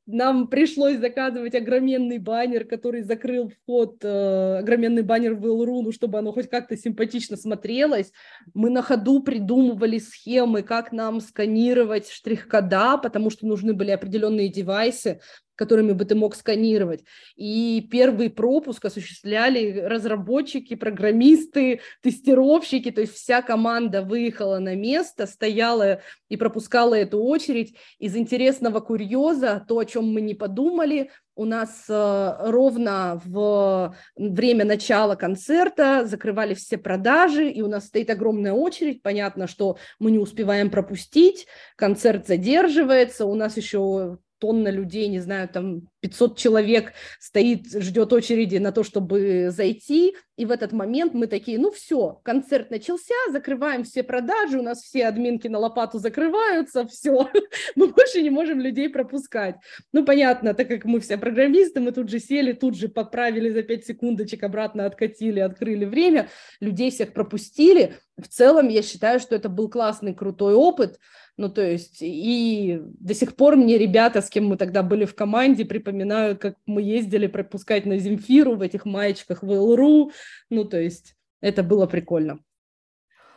нам 0.08 0.48
пришлось 0.48 1.00
заказывать 1.00 1.54
огроменный 1.54 2.18
баннер, 2.18 2.64
который 2.64 3.02
закрыл 3.02 3.50
вход, 3.50 3.98
э, 4.04 4.58
огроменный 4.60 5.02
баннер 5.02 5.36
в 5.36 5.46
Ил.ру, 5.46 5.82
ну, 5.82 5.92
чтобы 5.92 6.18
оно 6.18 6.32
хоть 6.32 6.50
как-то 6.50 6.78
симпатично 6.78 7.36
смотрелось. 7.36 8.14
Мы 8.54 8.70
на 8.70 8.82
ходу 8.82 9.22
придумывали 9.22 10.00
схемы, 10.00 10.64
как 10.64 10.94
нам 10.94 11.20
сканировать 11.20 12.10
штрих-кода, 12.10 12.98
потому 12.98 13.30
что 13.30 13.46
нужны 13.46 13.74
были 13.74 13.92
определенные 13.92 14.48
девайсы, 14.48 15.20
которыми 15.58 15.92
бы 15.92 16.06
ты 16.06 16.16
мог 16.16 16.36
сканировать. 16.36 17.04
И 17.36 17.86
первый 17.92 18.30
пропуск 18.30 18.86
осуществляли 18.86 19.80
разработчики, 19.82 20.76
программисты, 20.76 21.82
тестировщики, 22.02 22.92
то 22.92 23.02
есть 23.02 23.16
вся 23.16 23.42
команда 23.42 24.02
выехала 24.02 24.60
на 24.60 24.76
место, 24.76 25.26
стояла 25.26 26.02
и 26.30 26.38
пропускала 26.38 26.96
эту 26.96 27.22
очередь. 27.22 27.76
Из 28.00 28.16
интересного 28.16 28.80
курьеза, 28.80 29.66
то, 29.68 29.80
о 29.80 29.86
чем 29.86 30.14
мы 30.14 30.22
не 30.22 30.36
подумали, 30.36 31.10
у 31.38 31.46
нас 31.46 31.86
э, 31.88 32.36
ровно 32.40 33.22
в 33.24 33.96
время 34.16 34.66
начала 34.66 35.16
концерта 35.16 36.06
закрывали 36.06 36.56
все 36.56 36.78
продажи, 36.80 37.50
и 37.50 37.62
у 37.62 37.68
нас 37.68 37.86
стоит 37.86 38.10
огромная 38.10 38.54
очередь. 38.54 39.04
Понятно, 39.04 39.48
что 39.48 39.78
мы 40.00 40.10
не 40.10 40.18
успеваем 40.18 40.72
пропустить, 40.72 41.46
концерт 41.76 42.26
задерживается, 42.28 43.26
у 43.26 43.36
нас 43.36 43.56
еще 43.56 44.18
тонна 44.40 44.70
людей, 44.70 45.08
не 45.08 45.20
знаю, 45.20 45.50
там 45.50 45.88
500 46.02 46.38
человек 46.38 46.94
стоит, 47.20 47.72
ждет 47.72 48.14
очереди 48.14 48.58
на 48.58 48.72
то, 48.72 48.84
чтобы 48.84 49.50
зайти, 49.52 50.16
и 50.38 50.46
в 50.46 50.52
этот 50.52 50.72
момент 50.72 51.14
мы 51.14 51.28
такие, 51.28 51.58
ну 51.58 51.72
все, 51.72 52.20
концерт 52.24 52.70
начался, 52.70 53.16
закрываем 53.32 53.84
все 53.84 54.04
продажи, 54.04 54.60
у 54.60 54.62
нас 54.62 54.84
все 54.84 55.08
админки 55.08 55.48
на 55.48 55.58
лопату 55.58 55.98
закрываются, 55.98 56.86
все, 56.88 57.30
мы 57.76 57.88
больше 57.88 58.22
не 58.22 58.30
можем 58.30 58.60
людей 58.60 58.90
пропускать. 58.90 59.56
Ну, 59.92 60.06
понятно, 60.06 60.54
так 60.54 60.68
как 60.68 60.86
мы 60.86 61.00
все 61.00 61.18
программисты, 61.18 61.80
мы 61.80 61.92
тут 61.92 62.10
же 62.10 62.20
сели, 62.20 62.54
тут 62.54 62.78
же 62.78 62.88
поправили 62.88 63.50
за 63.50 63.64
5 63.64 63.86
секундочек, 63.86 64.44
обратно 64.44 64.86
откатили, 64.86 65.40
открыли 65.40 65.86
время, 65.86 66.30
людей 66.60 66.92
всех 66.92 67.14
пропустили. 67.14 67.96
В 68.18 68.28
целом, 68.28 68.68
я 68.68 68.84
считаю, 68.84 69.20
что 69.20 69.36
это 69.36 69.50
был 69.50 69.70
классный, 69.70 70.14
крутой 70.14 70.54
опыт, 70.54 71.00
ну, 71.38 71.50
то 71.50 71.62
есть, 71.62 71.98
и 72.02 72.82
до 73.00 73.14
сих 73.14 73.36
пор 73.36 73.56
мне 73.56 73.78
ребята, 73.78 74.22
с 74.22 74.30
кем 74.30 74.48
мы 74.48 74.58
тогда 74.58 74.82
были 74.82 75.06
в 75.06 75.14
команде, 75.14 75.66
припоминают, 75.66 76.40
как 76.40 76.56
мы 76.66 76.82
ездили 76.82 77.28
пропускать 77.28 77.86
на 77.86 78.00
Земфиру 78.00 78.56
в 78.56 78.62
этих 78.64 78.86
маечках 78.86 79.44
в 79.44 79.52
ЛРУ. 79.52 80.12
Ну, 80.50 80.66
то 80.66 80.82
есть, 80.82 81.16
это 81.40 81.62
было 81.62 81.86
прикольно. 81.86 82.40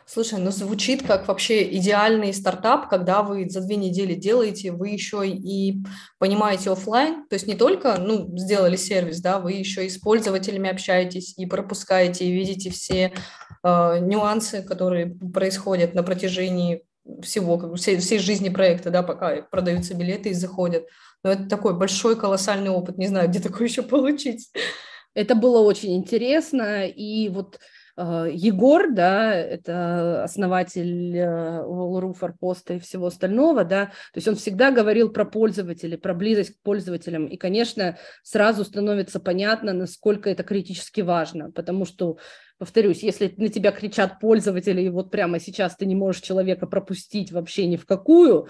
Слушай, 0.07 0.39
ну 0.39 0.51
звучит 0.51 1.03
как 1.03 1.27
вообще 1.27 1.63
идеальный 1.77 2.33
стартап, 2.33 2.89
когда 2.89 3.21
вы 3.21 3.47
за 3.47 3.61
две 3.61 3.77
недели 3.77 4.15
делаете, 4.15 4.71
вы 4.71 4.89
еще 4.89 5.25
и 5.25 5.77
понимаете 6.17 6.71
офлайн, 6.71 7.27
то 7.29 7.35
есть 7.35 7.47
не 7.47 7.55
только, 7.55 7.97
ну, 7.97 8.35
сделали 8.35 8.75
сервис, 8.75 9.21
да, 9.21 9.39
вы 9.39 9.53
еще 9.53 9.85
и 9.85 9.89
с 9.89 9.97
пользователями 9.99 10.69
общаетесь 10.69 11.37
и 11.37 11.45
пропускаете, 11.45 12.25
и 12.25 12.33
видите 12.33 12.71
все 12.71 13.13
э, 13.63 13.99
нюансы, 13.99 14.63
которые 14.63 15.15
происходят 15.33 15.93
на 15.93 16.03
протяжении 16.03 16.83
всего, 17.21 17.57
как 17.57 17.71
бы 17.71 17.75
всей, 17.77 17.97
всей 17.97 18.19
жизни 18.19 18.49
проекта, 18.49 18.89
да, 18.89 19.03
пока 19.03 19.41
продаются 19.43 19.93
билеты 19.93 20.29
и 20.29 20.33
заходят. 20.33 20.85
Но 21.23 21.31
это 21.31 21.47
такой 21.47 21.77
большой, 21.77 22.15
колоссальный 22.15 22.69
опыт. 22.69 22.97
Не 22.97 23.07
знаю, 23.07 23.29
где 23.29 23.39
такое 23.39 23.67
еще 23.67 23.83
получить. 23.83 24.51
Это 25.13 25.35
было 25.35 25.59
очень 25.59 25.95
интересно. 25.95 26.87
И 26.87 27.29
вот 27.29 27.59
э, 27.97 28.29
Егор, 28.33 28.91
да, 28.91 29.33
это 29.33 30.23
основатель 30.23 31.15
э, 31.15 31.63
Wall.ru, 31.63 32.13
Форпоста 32.13 32.75
и 32.75 32.79
всего 32.79 33.07
остального, 33.07 33.63
да, 33.65 33.87
то 33.87 34.17
есть 34.17 34.27
он 34.27 34.35
всегда 34.35 34.71
говорил 34.71 35.09
про 35.09 35.25
пользователей, 35.25 35.97
про 35.97 36.13
близость 36.13 36.55
к 36.55 36.61
пользователям. 36.61 37.27
И, 37.27 37.35
конечно, 37.35 37.97
сразу 38.23 38.63
становится 38.63 39.19
понятно, 39.19 39.73
насколько 39.73 40.29
это 40.29 40.43
критически 40.43 41.01
важно, 41.01 41.51
потому 41.51 41.85
что 41.85 42.17
повторюсь, 42.61 43.01
если 43.01 43.33
на 43.37 43.49
тебя 43.49 43.71
кричат 43.71 44.19
пользователи, 44.19 44.83
и 44.83 44.89
вот 44.89 45.09
прямо 45.09 45.39
сейчас 45.39 45.75
ты 45.75 45.87
не 45.87 45.95
можешь 45.95 46.21
человека 46.21 46.67
пропустить 46.67 47.31
вообще 47.31 47.65
ни 47.65 47.75
в 47.75 47.87
какую, 47.87 48.49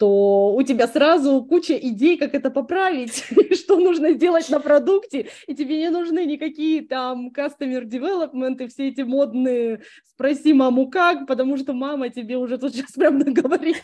то 0.00 0.54
у 0.54 0.62
тебя 0.62 0.88
сразу 0.88 1.44
куча 1.44 1.76
идей, 1.76 2.16
как 2.16 2.34
это 2.34 2.50
поправить, 2.50 3.22
что 3.54 3.76
нужно 3.78 4.12
сделать 4.12 4.48
на 4.48 4.58
продукте, 4.58 5.28
и 5.46 5.54
тебе 5.54 5.76
не 5.76 5.90
нужны 5.90 6.24
никакие 6.24 6.80
там 6.80 7.30
customer 7.36 7.82
development 7.82 8.64
и 8.64 8.68
все 8.68 8.88
эти 8.88 9.02
модные 9.02 9.82
«спроси 10.08 10.54
маму 10.54 10.88
как», 10.88 11.26
потому 11.26 11.58
что 11.58 11.74
мама 11.74 12.08
тебе 12.08 12.38
уже 12.38 12.56
тут 12.56 12.74
сейчас 12.74 12.92
прям 12.92 13.18
наговорит 13.18 13.82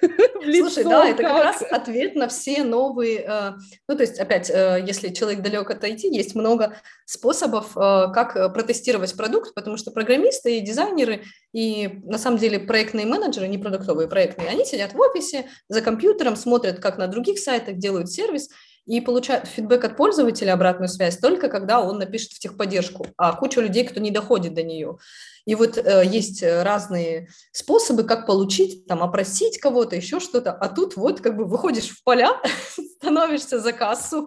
Слушай, 0.42 0.84
да, 0.84 1.08
это 1.08 1.22
как 1.22 1.44
раз 1.44 1.62
ответ 1.70 2.14
на 2.14 2.28
все 2.28 2.64
новые, 2.64 3.18
э, 3.28 3.52
ну, 3.88 3.94
то 3.94 4.02
есть, 4.02 4.18
опять, 4.18 4.50
э, 4.50 4.82
если 4.86 5.08
человек 5.08 5.42
далек 5.42 5.70
от 5.70 5.84
IT, 5.84 6.00
есть 6.04 6.34
много 6.34 6.76
способов, 7.04 7.76
э, 7.76 8.06
как 8.14 8.54
протестировать 8.54 9.14
продукт, 9.16 9.54
потому 9.54 9.76
что 9.76 9.90
программисты 9.90 10.58
и 10.58 10.60
дизайнеры, 10.60 11.24
и 11.52 12.00
на 12.04 12.18
самом 12.18 12.38
деле 12.38 12.58
проектные 12.58 13.06
менеджеры, 13.06 13.48
не 13.48 13.58
продуктовые, 13.58 14.08
проектные, 14.08 14.48
они 14.48 14.64
сидят 14.64 14.92
в 14.92 15.00
офисе, 15.00 15.46
за 15.68 15.80
компьютером, 15.80 16.36
смотрят, 16.36 16.80
как 16.80 16.98
на 16.98 17.06
других 17.06 17.38
сайтах 17.38 17.78
делают 17.78 18.10
сервис, 18.10 18.48
и 18.88 19.02
получают 19.02 19.46
фидбэк 19.46 19.84
от 19.84 19.96
пользователя, 19.96 20.54
обратную 20.54 20.88
связь, 20.88 21.18
только 21.18 21.48
когда 21.48 21.80
он 21.80 21.98
напишет 21.98 22.32
в 22.32 22.38
техподдержку, 22.38 23.06
а 23.18 23.34
куча 23.34 23.60
людей, 23.60 23.84
кто 23.84 24.00
не 24.00 24.10
доходит 24.10 24.54
до 24.54 24.62
нее. 24.62 24.96
И 25.44 25.54
вот 25.54 25.78
э, 25.78 26.04
есть 26.06 26.42
разные 26.42 27.28
способы, 27.52 28.04
как 28.04 28.26
получить, 28.26 28.86
там, 28.86 29.02
опросить 29.02 29.58
кого-то, 29.58 29.94
еще 29.96 30.20
что-то, 30.20 30.52
а 30.52 30.68
тут 30.68 30.96
вот 30.96 31.20
как 31.20 31.36
бы 31.36 31.44
выходишь 31.44 31.88
в 31.88 32.02
поля, 32.02 32.32
становишься 33.00 33.58
за 33.58 33.72
кассу, 33.72 34.26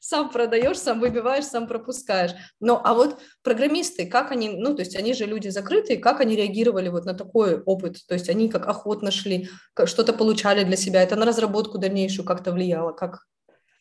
сам 0.00 0.30
продаешь, 0.30 0.78
сам 0.78 1.00
выбиваешь, 1.00 1.44
сам 1.44 1.66
пропускаешь. 1.66 2.32
Но, 2.60 2.80
а 2.84 2.94
вот 2.94 3.18
программисты, 3.42 4.06
как 4.06 4.30
они, 4.30 4.50
ну, 4.50 4.74
то 4.74 4.82
есть 4.82 4.96
они 4.96 5.14
же 5.14 5.26
люди 5.26 5.48
закрытые, 5.48 5.98
как 5.98 6.20
они 6.20 6.36
реагировали 6.36 6.88
вот 6.88 7.04
на 7.04 7.14
такой 7.14 7.60
опыт? 7.62 7.98
То 8.06 8.14
есть 8.14 8.28
они 8.28 8.48
как 8.48 8.68
охотно 8.68 9.10
шли, 9.10 9.48
что-то 9.84 10.12
получали 10.12 10.62
для 10.62 10.76
себя, 10.76 11.02
это 11.02 11.16
на 11.16 11.26
разработку 11.26 11.78
дальнейшую 11.78 12.24
как-то 12.24 12.52
влияло, 12.52 12.92
как 12.92 13.20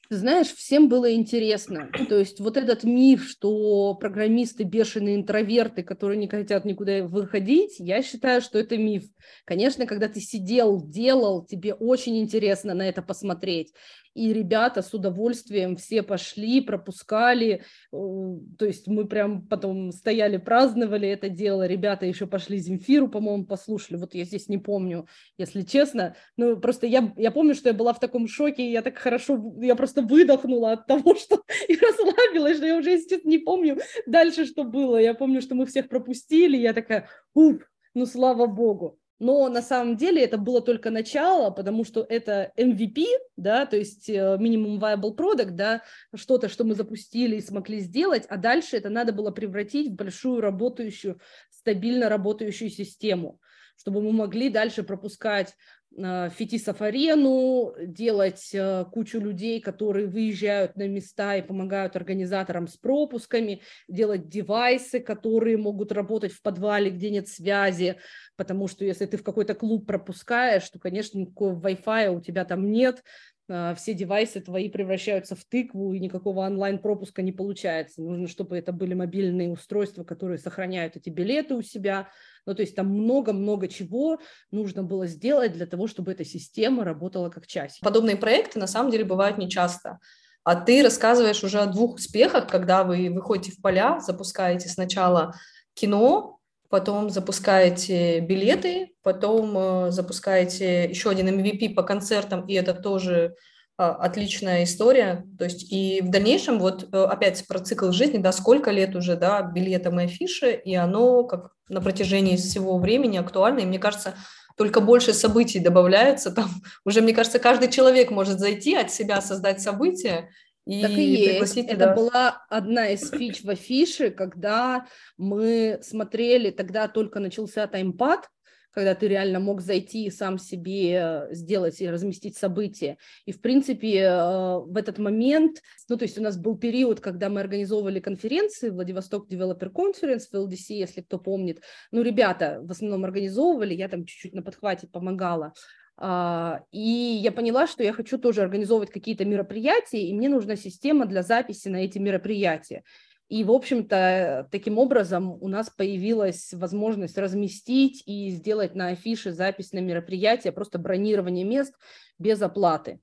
Знаешь, 0.09 0.47
всем 0.47 0.87
было 0.89 1.13
интересно. 1.13 1.89
То 2.09 2.17
есть 2.17 2.39
вот 2.39 2.57
этот 2.57 2.83
миф, 2.83 3.27
что 3.27 3.95
программисты 3.95 4.63
бешеные 4.63 5.15
интроверты, 5.15 5.83
которые 5.83 6.17
не 6.17 6.27
хотят 6.27 6.65
никуда 6.65 7.03
выходить, 7.03 7.75
я 7.79 8.01
считаю, 8.01 8.41
что 8.41 8.59
это 8.59 8.77
миф. 8.77 9.03
Конечно, 9.45 9.85
когда 9.85 10.07
ты 10.07 10.19
сидел, 10.19 10.81
делал, 10.81 11.45
тебе 11.45 11.73
очень 11.73 12.19
интересно 12.19 12.73
на 12.73 12.87
это 12.87 13.01
посмотреть 13.01 13.73
и 14.15 14.31
ребята 14.31 14.81
с 14.81 14.93
удовольствием 14.93 15.75
все 15.75 16.01
пошли, 16.01 16.61
пропускали, 16.61 17.63
то 17.91 18.65
есть 18.65 18.87
мы 18.87 19.05
прям 19.05 19.45
потом 19.45 19.91
стояли, 19.91 20.37
праздновали 20.37 21.07
это 21.09 21.29
дело, 21.29 21.67
ребята 21.67 22.05
еще 22.05 22.25
пошли 22.25 22.57
Земфиру, 22.57 23.09
по-моему, 23.09 23.45
послушали, 23.45 23.97
вот 23.97 24.15
я 24.15 24.23
здесь 24.23 24.47
не 24.47 24.57
помню, 24.57 25.05
если 25.37 25.63
честно, 25.63 26.15
ну 26.37 26.57
просто 26.57 26.87
я, 26.87 27.13
я 27.17 27.29
помню, 27.29 27.53
что 27.53 27.69
я 27.69 27.75
была 27.75 27.93
в 27.93 27.99
таком 27.99 28.27
шоке, 28.27 28.71
я 28.71 28.81
так 28.81 28.97
хорошо, 28.97 29.53
я 29.59 29.75
просто 29.75 29.94
выдохнула 30.01 30.73
от 30.73 30.87
того, 30.87 31.15
что 31.19 31.41
и 31.67 31.75
расслабилась, 31.75 32.57
что 32.57 32.65
я 32.65 32.77
уже, 32.77 32.91
естественно, 32.91 33.31
не 33.31 33.39
помню 33.39 33.79
дальше, 34.05 34.45
что 34.45 34.63
было, 34.63 34.97
я 34.97 35.13
помню, 35.13 35.41
что 35.41 35.55
мы 35.55 35.65
всех 35.65 35.89
пропустили, 35.89 36.57
я 36.57 36.73
такая, 36.73 37.09
уп, 37.33 37.63
ну 37.93 38.05
слава 38.05 38.45
богу, 38.45 38.99
но 39.19 39.47
на 39.47 39.61
самом 39.61 39.95
деле 39.95 40.21
это 40.23 40.37
было 40.37 40.61
только 40.61 40.91
начало, 40.91 41.49
потому 41.49 41.85
что 41.85 42.05
это 42.07 42.51
MVP, 42.57 43.05
да, 43.37 43.65
то 43.65 43.77
есть 43.77 44.09
э, 44.09 44.37
minimum 44.39 44.79
viable 44.79 45.15
product, 45.15 45.51
да, 45.51 45.83
что-то, 46.13 46.49
что 46.49 46.65
мы 46.65 46.75
запустили 46.75 47.37
и 47.37 47.41
смогли 47.41 47.79
сделать, 47.79 48.25
а 48.27 48.37
дальше 48.37 48.75
это 48.75 48.89
надо 48.89 49.13
было 49.13 49.31
превратить 49.31 49.91
в 49.91 49.95
большую 49.95 50.41
работающую, 50.41 51.19
стабильно 51.49 52.09
работающую 52.09 52.69
систему, 52.69 53.39
чтобы 53.77 54.01
мы 54.01 54.11
могли 54.11 54.49
дальше 54.49 54.83
пропускать 54.83 55.55
Э, 55.97 56.29
Фетисов 56.29 56.81
арену, 56.81 57.73
делать 57.79 58.49
э, 58.53 58.85
кучу 58.91 59.19
людей, 59.19 59.61
которые 59.61 60.07
выезжают 60.07 60.75
на 60.75 60.87
места 60.87 61.37
и 61.37 61.41
помогают 61.41 61.95
организаторам 61.95 62.67
с 62.67 62.75
пропусками, 62.75 63.61
делать 63.87 64.27
девайсы, 64.27 64.99
которые 64.99 65.57
могут 65.57 65.91
работать 65.91 66.33
в 66.33 66.41
подвале, 66.41 66.89
где 66.89 67.09
нет 67.09 67.27
связи, 67.29 67.97
потому 68.35 68.67
что 68.67 68.83
если 68.83 69.05
ты 69.05 69.17
в 69.17 69.23
какой-то 69.23 69.55
клуб 69.55 69.87
пропускаешь, 69.87 70.69
то, 70.69 70.79
конечно, 70.79 71.17
никакого 71.17 71.57
Wi-Fi 71.59 72.09
у 72.09 72.19
тебя 72.19 72.43
там 72.43 72.69
нет, 72.71 73.01
все 73.47 73.93
девайсы 73.93 74.41
твои 74.41 74.69
превращаются 74.69 75.35
в 75.35 75.43
тыкву, 75.45 75.93
и 75.93 75.99
никакого 75.99 76.45
онлайн-пропуска 76.45 77.21
не 77.21 77.31
получается. 77.31 78.01
Нужно, 78.01 78.27
чтобы 78.27 78.57
это 78.57 78.71
были 78.71 78.93
мобильные 78.93 79.51
устройства, 79.51 80.03
которые 80.03 80.37
сохраняют 80.37 80.95
эти 80.95 81.09
билеты 81.09 81.55
у 81.55 81.61
себя, 81.61 82.09
ну, 82.45 82.55
то 82.55 82.61
есть 82.61 82.75
там 82.75 82.87
много-много 82.87 83.67
чего 83.67 84.19
нужно 84.51 84.83
было 84.83 85.07
сделать 85.07 85.53
для 85.53 85.65
того, 85.65 85.87
чтобы 85.87 86.11
эта 86.11 86.25
система 86.25 86.83
работала 86.83 87.29
как 87.29 87.47
часть. 87.47 87.79
Подобные 87.81 88.15
проекты 88.15 88.59
на 88.59 88.67
самом 88.67 88.91
деле 88.91 89.05
бывают 89.05 89.37
нечасто. 89.37 89.99
А 90.43 90.55
ты 90.55 90.83
рассказываешь 90.83 91.43
уже 91.43 91.59
о 91.59 91.65
двух 91.65 91.95
успехах, 91.95 92.47
когда 92.47 92.83
вы 92.83 93.09
выходите 93.09 93.51
в 93.51 93.61
поля, 93.61 93.99
запускаете 93.99 94.69
сначала 94.69 95.33
кино, 95.73 96.39
потом 96.69 97.09
запускаете 97.09 98.19
билеты, 98.19 98.93
потом 99.03 99.57
э, 99.57 99.91
запускаете 99.91 100.85
еще 100.89 101.09
один 101.09 101.27
MVP 101.27 101.73
по 101.73 101.83
концертам, 101.83 102.45
и 102.47 102.53
это 102.53 102.73
тоже 102.73 103.35
а, 103.77 103.91
отличная 103.91 104.63
история. 104.63 105.25
То 105.37 105.45
есть 105.45 105.71
и 105.71 106.01
в 106.01 106.09
дальнейшем, 106.09 106.59
вот 106.59 106.87
э, 106.91 107.03
опять 107.03 107.45
про 107.47 107.59
цикл 107.59 107.91
жизни, 107.91 108.19
да, 108.19 108.31
сколько 108.31 108.71
лет 108.71 108.95
уже, 108.95 109.17
да, 109.17 109.41
билетом 109.41 109.99
и 109.99 110.05
афиши, 110.05 110.53
и 110.53 110.73
оно 110.75 111.25
как 111.25 111.51
на 111.67 111.81
протяжении 111.81 112.37
всего 112.37 112.77
времени 112.77 113.17
актуально. 113.17 113.59
И 113.59 113.65
мне 113.65 113.79
кажется, 113.79 114.15
только 114.55 114.79
больше 114.79 115.13
событий 115.13 115.59
добавляется. 115.59 116.31
Там 116.31 116.49
уже, 116.85 117.01
мне 117.01 117.13
кажется, 117.13 117.39
каждый 117.39 117.69
человек 117.69 118.11
может 118.11 118.39
зайти 118.39 118.75
от 118.75 118.91
себя, 118.91 119.21
создать 119.21 119.61
события 119.61 120.29
и 120.65 120.81
так 120.81 120.91
и 120.91 121.03
есть. 121.03 121.57
Это 121.57 121.77
да. 121.77 121.95
была 121.95 122.45
одна 122.49 122.89
из 122.89 123.09
фич 123.09 123.43
в 123.43 123.49
афише, 123.49 124.09
когда 124.09 124.87
мы 125.17 125.79
смотрели, 125.81 126.49
тогда 126.49 126.87
только 126.87 127.19
начался 127.19 127.67
таймпад, 127.67 128.29
когда 128.75 128.93
ты 128.93 129.07
реально 129.07 129.39
мог 129.39 129.61
зайти 129.61 130.05
и 130.05 130.11
сам 130.11 130.37
себе 130.37 131.27
сделать 131.31 131.79
и 131.79 131.89
разместить 131.89 132.35
события. 132.37 132.97
И, 133.25 133.31
в 133.31 133.39
принципе, 133.39 133.99
э, 133.99 134.59
в 134.59 134.75
этот 134.75 134.97
момент, 134.97 135.61
ну, 135.87 135.97
то 135.97 136.03
есть 136.03 136.17
у 136.17 136.21
нас 136.21 136.37
был 136.37 136.57
период, 136.57 136.99
когда 136.99 137.29
мы 137.29 137.39
организовывали 137.39 138.01
конференции, 138.01 138.69
Владивосток 138.69 139.31
Developer 139.31 139.71
Conference 139.71 140.23
в 140.29 140.35
LDC, 140.35 140.73
если 140.73 141.01
кто 141.01 141.17
помнит. 141.17 141.61
Ну, 141.91 142.01
ребята 142.01 142.59
в 142.61 142.71
основном 142.71 143.05
организовывали, 143.05 143.73
я 143.73 143.87
там 143.87 144.05
чуть-чуть 144.05 144.33
на 144.33 144.43
подхвате 144.43 144.87
помогала. 144.87 145.53
А, 145.97 146.61
и 146.71 146.79
я 146.79 147.31
поняла, 147.31 147.67
что 147.67 147.83
я 147.83 147.93
хочу 147.93 148.17
тоже 148.17 148.41
организовывать 148.41 148.91
какие-то 148.91 149.25
мероприятия, 149.25 150.07
и 150.07 150.13
мне 150.13 150.29
нужна 150.29 150.55
система 150.55 151.05
для 151.05 151.23
записи 151.23 151.69
на 151.69 151.77
эти 151.77 151.97
мероприятия. 151.97 152.83
И, 153.27 153.43
в 153.43 153.51
общем-то, 153.51 154.47
таким 154.51 154.77
образом 154.77 155.31
у 155.41 155.47
нас 155.47 155.69
появилась 155.69 156.53
возможность 156.53 157.17
разместить 157.17 158.03
и 158.05 158.29
сделать 158.29 158.75
на 158.75 158.89
афише 158.89 159.31
запись 159.31 159.71
на 159.71 159.79
мероприятие, 159.79 160.53
просто 160.53 160.77
бронирование 160.77 161.43
мест 161.43 161.73
без 162.19 162.41
оплаты. 162.41 162.99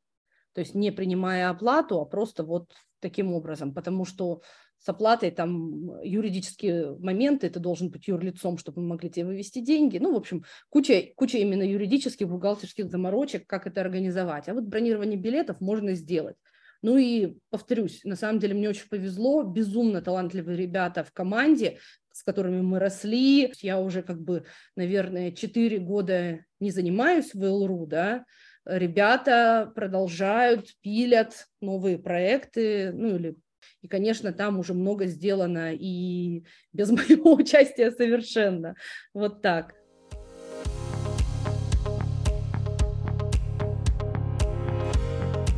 То 0.53 0.61
есть 0.61 0.75
не 0.75 0.93
принимая 0.93 1.51
оплату, 1.51 2.01
а 2.01 2.05
просто 2.05 2.45
вот 2.45 2.71
таким 3.01 3.33
образом, 3.33 3.75
потому 3.75 4.05
что 4.05 4.43
с 4.83 4.89
оплатой 4.89 5.31
там 5.31 6.03
юридические 6.03 6.97
моменты, 6.99 7.49
ты 7.49 7.61
должен 7.61 7.91
быть 7.91 8.09
юрлицом, 8.09 8.59
чтобы 8.59 8.83
мы 8.83 8.89
могли 8.89 9.11
тебе 9.11 9.27
вывести 9.27 9.61
деньги. 9.61 9.99
Ну, 9.99 10.13
в 10.13 10.17
общем, 10.17 10.45
куча, 10.71 11.11
куча 11.15 11.39
именно 11.39 11.63
юридических, 11.63 12.29
бухгалтерских 12.29 12.91
заморочек, 12.91 13.47
как 13.47 13.67
это 13.69 13.81
организовать. 13.81 14.49
А 14.49 14.55
вот 14.55 14.65
бронирование 14.65 15.17
билетов 15.17 15.61
можно 15.61 15.95
сделать. 15.95 16.37
Ну 16.83 16.97
и 16.99 17.37
повторюсь, 17.51 18.03
на 18.03 18.17
самом 18.17 18.41
деле 18.41 18.55
мне 18.55 18.69
очень 18.69 18.89
повезло, 18.89 19.45
безумно 19.45 20.03
талантливые 20.03 20.57
ребята 20.57 21.05
в 21.05 21.13
команде, 21.13 21.79
с 22.13 22.25
которыми 22.25 22.61
мы 22.61 22.81
росли. 22.81 23.53
Я 23.61 23.79
уже 23.79 24.03
как 24.03 24.21
бы, 24.21 24.47
наверное, 24.75 25.31
4 25.31 25.79
года 25.79 26.45
не 26.59 26.73
занимаюсь 26.73 27.35
в 27.35 27.41
ЛРУ, 27.41 27.87
да, 27.87 28.25
ребята 28.65 29.71
продолжают, 29.77 30.71
пилят 30.81 31.47
новые 31.61 31.99
проекты, 31.99 32.93
ну 32.93 33.15
или 33.15 33.37
и, 33.81 33.89
конечно, 33.89 34.33
там 34.33 34.59
уже 34.59 34.75
много 34.75 35.07
сделано 35.07 35.73
и 35.75 36.45
без 36.73 36.91
моего 36.91 37.35
участия 37.35 37.91
совершенно. 37.91 38.75
Вот 39.15 39.43
так. 39.43 39.75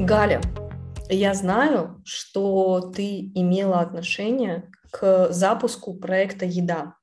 Галя, 0.01 0.41
я 1.09 1.35
знаю, 1.35 2.03
что 2.05 2.93
ты 2.95 3.31
имела 3.35 3.81
отношение 3.81 4.71
к 4.91 5.29
запуску 5.31 5.95
проекта 5.95 6.45
«Еда». 6.45 6.97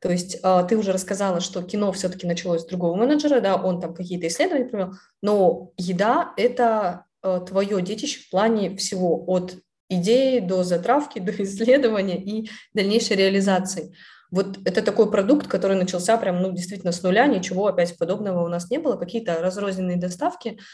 То 0.00 0.10
есть 0.10 0.38
а, 0.42 0.62
ты 0.62 0.76
уже 0.76 0.92
рассказала, 0.92 1.40
что 1.40 1.62
кино 1.62 1.90
все-таки 1.92 2.26
началось 2.26 2.62
с 2.62 2.66
другого 2.66 2.94
менеджера, 2.94 3.40
да, 3.40 3.56
он 3.56 3.80
там 3.80 3.94
какие-то 3.94 4.28
исследования 4.28 4.66
провел, 4.66 4.92
но 5.22 5.72
«Еда»— 5.78 6.32
это 6.36 7.06
а, 7.22 7.40
твое 7.40 7.82
детище 7.82 8.20
в 8.20 8.30
плане 8.30 8.76
всего, 8.76 9.24
от 9.26 9.56
идеи 9.88 10.40
до 10.40 10.64
затравки, 10.64 11.18
до 11.20 11.32
исследования 11.42 12.22
и 12.22 12.50
дальнейшей 12.74 13.16
реализации. 13.16 13.94
Вот 14.30 14.58
это 14.64 14.82
такой 14.82 15.10
продукт, 15.10 15.46
который 15.46 15.76
начался 15.76 16.16
прям, 16.16 16.42
ну, 16.42 16.52
действительно 16.52 16.92
с 16.92 17.02
нуля, 17.02 17.26
ничего 17.26 17.68
опять 17.68 17.96
подобного 17.96 18.44
у 18.44 18.48
нас 18.48 18.70
не 18.70 18.78
было, 18.78 18.96
какие-то 18.96 19.40
разрозненные 19.40 19.96
доставки– 19.96 20.58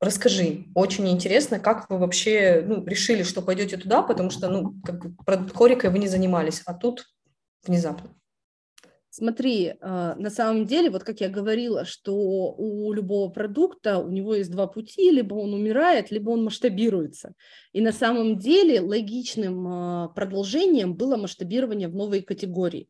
Расскажи, 0.00 0.64
очень 0.74 1.06
интересно, 1.10 1.60
как 1.60 1.90
вы 1.90 1.98
вообще 1.98 2.64
ну, 2.66 2.82
решили, 2.86 3.22
что 3.22 3.42
пойдете 3.42 3.76
туда, 3.76 4.00
потому 4.00 4.30
что 4.30 4.48
ну, 4.48 4.74
как 4.82 4.98
бы, 4.98 5.48
хорикой 5.54 5.90
вы 5.90 5.98
не 5.98 6.08
занимались, 6.08 6.62
а 6.64 6.72
тут 6.72 7.04
внезапно. 7.66 8.14
Смотри, 9.12 9.74
а, 9.80 10.14
на 10.14 10.30
самом 10.30 10.66
деле, 10.66 10.88
вот 10.88 11.02
как 11.02 11.20
я 11.20 11.28
говорила, 11.28 11.84
что 11.84 12.14
у 12.14 12.92
любого 12.92 13.28
продукта 13.28 13.98
у 13.98 14.08
него 14.08 14.36
есть 14.36 14.52
два 14.52 14.68
пути, 14.68 15.10
либо 15.10 15.34
он 15.34 15.52
умирает, 15.52 16.12
либо 16.12 16.30
он 16.30 16.44
масштабируется. 16.44 17.34
И 17.72 17.80
на 17.80 17.90
самом 17.90 18.38
деле 18.38 18.80
логичным 18.80 19.66
а, 19.66 20.08
продолжением 20.10 20.94
было 20.94 21.16
масштабирование 21.16 21.88
в 21.88 21.94
новые 21.96 22.22
категории. 22.22 22.88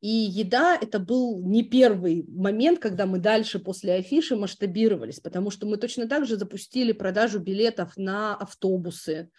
И 0.00 0.08
еда– 0.08 0.78
это 0.80 1.00
был 1.00 1.42
не 1.44 1.64
первый 1.64 2.24
момент, 2.28 2.78
когда 2.78 3.06
мы 3.06 3.18
дальше 3.18 3.58
после 3.58 3.94
афиши 3.94 4.36
масштабировались, 4.36 5.18
потому 5.18 5.50
что 5.50 5.66
мы 5.66 5.78
точно 5.78 6.06
так 6.06 6.26
же 6.26 6.36
запустили 6.36 6.92
продажу 6.92 7.40
билетов 7.40 7.96
на 7.96 8.36
автобусы, 8.36 9.30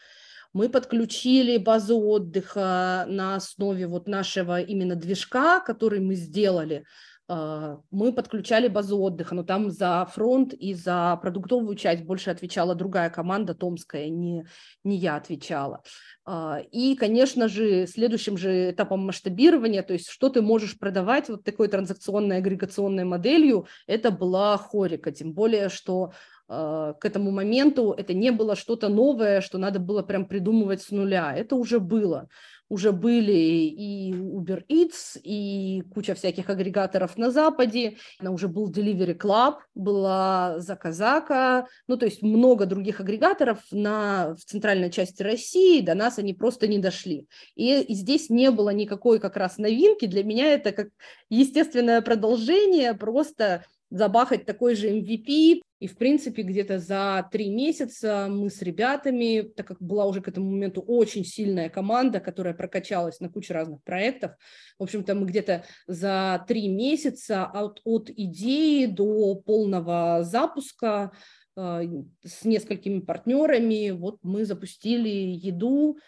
мы 0.58 0.70
подключили 0.70 1.58
базу 1.58 2.00
отдыха 2.00 3.06
на 3.08 3.36
основе 3.36 3.86
вот 3.86 4.08
нашего 4.08 4.60
именно 4.60 4.96
движка, 4.96 5.60
который 5.60 6.00
мы 6.00 6.16
сделали– 6.16 6.84
а, 7.30 7.80
мы 7.92 8.14
подключали 8.14 8.68
базу 8.70 9.00
отдыха, 9.00 9.36
но 9.36 9.44
там 9.44 9.70
за 9.70 10.06
фронт 10.14 10.54
и 10.54 10.74
за 10.74 11.20
продуктовую 11.22 11.76
часть 11.76 12.04
больше 12.04 12.30
отвечала 12.30 12.74
другая 12.74 13.10
команда, 13.10 13.54
томская, 13.54 14.08
не, 14.10 14.46
не 14.84 14.98
я 14.98 15.18
отвечала. 15.18 15.84
А, 16.26 16.62
и, 16.72 16.96
конечно 16.96 17.50
же, 17.50 17.86
следующим 17.86 18.38
же 18.38 18.72
этапом 18.72 19.06
масштабирования, 19.06 19.84
то 19.84 19.94
есть 19.94 20.10
что 20.10 20.30
ты 20.30 20.42
можешь 20.42 20.80
продавать 20.80 21.28
вот 21.28 21.44
такой 21.44 21.68
транзакционной 21.68 22.38
агрегационной 22.38 23.04
моделью, 23.04 23.68
это 23.88 24.10
была 24.10 24.58
хорика, 24.58 25.12
тем 25.12 25.34
более, 25.34 25.68
что 25.68 26.14
к 26.48 27.00
этому 27.04 27.32
моменту 27.32 27.94
это 27.98 28.14
не 28.14 28.32
было 28.32 28.56
что-то 28.56 28.90
новое, 28.90 29.42
что 29.42 29.58
надо 29.58 29.80
было 29.80 30.02
прям 30.02 30.26
придумывать 30.26 30.82
с 30.82 30.92
нуля. 30.92 31.34
Это 31.36 31.56
уже 31.56 31.80
было 31.80 32.30
уже 32.70 32.92
были 32.92 33.32
и 33.32 34.14
Uber 34.14 34.64
Eats, 34.68 35.20
и 35.24 35.84
куча 35.94 36.16
всяких 36.16 36.50
агрегаторов 36.50 37.18
на 37.18 37.32
Западе, 37.32 37.98
уже 38.22 38.48
был 38.48 38.72
Delivery 38.72 39.18
Club, 39.18 39.56
была 39.74 40.60
Заказака, 40.60 41.68
ну, 41.88 41.98
то 41.98 42.06
есть 42.06 42.22
много 42.22 42.66
других 42.66 43.00
агрегаторов 43.00 43.60
на, 43.72 44.36
в 44.36 44.44
центральной 44.44 44.92
части 44.92 45.24
России, 45.24 45.82
до 45.82 45.96
нас 45.96 46.20
они 46.20 46.34
просто 46.34 46.68
не 46.68 46.80
дошли. 46.80 47.28
И, 47.56 47.82
и 47.82 47.94
здесь 47.94 48.30
не 48.30 48.52
было 48.52 48.70
никакой 48.72 49.20
как 49.20 49.38
раз 49.38 49.58
новинки, 49.58 50.06
для 50.06 50.24
меня 50.24 50.54
это 50.54 50.72
как 50.72 50.90
естественное 51.30 52.02
продолжение, 52.02 52.94
просто 52.94 53.64
забахать 53.90 54.46
такой 54.46 54.76
же 54.76 54.90
MVP, 54.90 55.62
и, 55.80 55.88
в 55.88 55.96
принципе, 55.96 56.42
где-то 56.42 56.80
за 56.80 57.28
три 57.32 57.50
месяца 57.50 58.28
мы 58.30 58.50
с 58.50 58.64
ребятами, 58.64 59.42
так 59.42 59.68
как 59.68 59.82
была 59.82 60.06
уже 60.06 60.22
к 60.22 60.28
этому 60.28 60.50
моменту 60.50 60.82
очень 60.82 61.24
сильная 61.24 61.70
команда, 61.70 62.20
которая 62.20 62.56
прокачалась 62.56 63.20
на 63.20 63.30
кучу 63.30 63.54
разных 63.54 63.84
проектов, 63.84 64.32
в 64.80 64.84
общем-то, 64.84 65.14
мы 65.14 65.28
где-то 65.28 65.66
за 65.86 66.44
три 66.48 66.68
месяца 66.68 67.46
от, 67.46 67.82
от 67.84 68.10
идеи 68.10 68.86
до 68.86 69.36
полного 69.36 70.24
запуска 70.24 71.12
э, 71.56 71.84
с 72.26 72.44
несколькими 72.44 73.00
партнерами, 73.00 73.92
вот 73.92 74.18
мы 74.24 74.46
запустили 74.46 75.10
еду. 75.10 76.00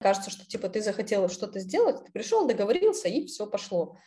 Кажется, 0.00 0.30
что 0.30 0.46
типа 0.46 0.70
ты 0.70 0.80
захотела 0.80 1.28
что-то 1.28 1.60
сделать, 1.60 2.02
ты 2.02 2.10
пришел, 2.12 2.48
договорился, 2.48 3.08
и 3.08 3.26
все 3.26 3.46
пошло. 3.46 3.98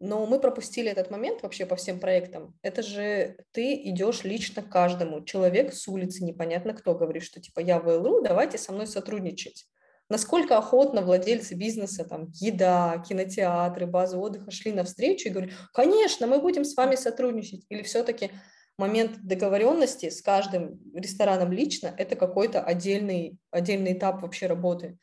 Но 0.00 0.24
мы 0.24 0.40
пропустили 0.40 0.90
этот 0.90 1.10
момент 1.10 1.42
вообще 1.42 1.66
по 1.66 1.76
всем 1.76 2.00
проектам. 2.00 2.58
Это 2.62 2.82
же 2.82 3.36
ты 3.52 3.74
идешь 3.74 4.24
лично 4.24 4.62
к 4.62 4.70
каждому. 4.70 5.22
Человек 5.22 5.74
с 5.74 5.86
улицы, 5.88 6.24
непонятно 6.24 6.72
кто, 6.72 6.94
говорит, 6.94 7.22
что 7.22 7.38
типа 7.38 7.60
я 7.60 7.78
в 7.78 7.86
ЛРУ, 7.86 8.22
давайте 8.22 8.56
со 8.56 8.72
мной 8.72 8.86
сотрудничать. 8.86 9.66
Насколько 10.08 10.56
охотно 10.56 11.02
владельцы 11.02 11.54
бизнеса, 11.54 12.04
там, 12.04 12.30
еда, 12.32 13.04
кинотеатры, 13.06 13.86
базы 13.86 14.16
отдыха 14.16 14.50
шли 14.50 14.72
навстречу 14.72 15.28
и 15.28 15.30
говорили, 15.30 15.54
конечно, 15.74 16.26
мы 16.26 16.40
будем 16.40 16.64
с 16.64 16.74
вами 16.74 16.96
сотрудничать. 16.96 17.66
Или 17.68 17.82
все-таки 17.82 18.30
момент 18.78 19.18
договоренности 19.22 20.08
с 20.08 20.22
каждым 20.22 20.80
рестораном 20.94 21.52
лично– 21.52 21.94
это 21.98 22.16
какой-то 22.16 22.62
отдельный, 22.62 23.36
отдельный 23.50 23.92
этап 23.92 24.22
вообще 24.22 24.46
работы? 24.46 24.98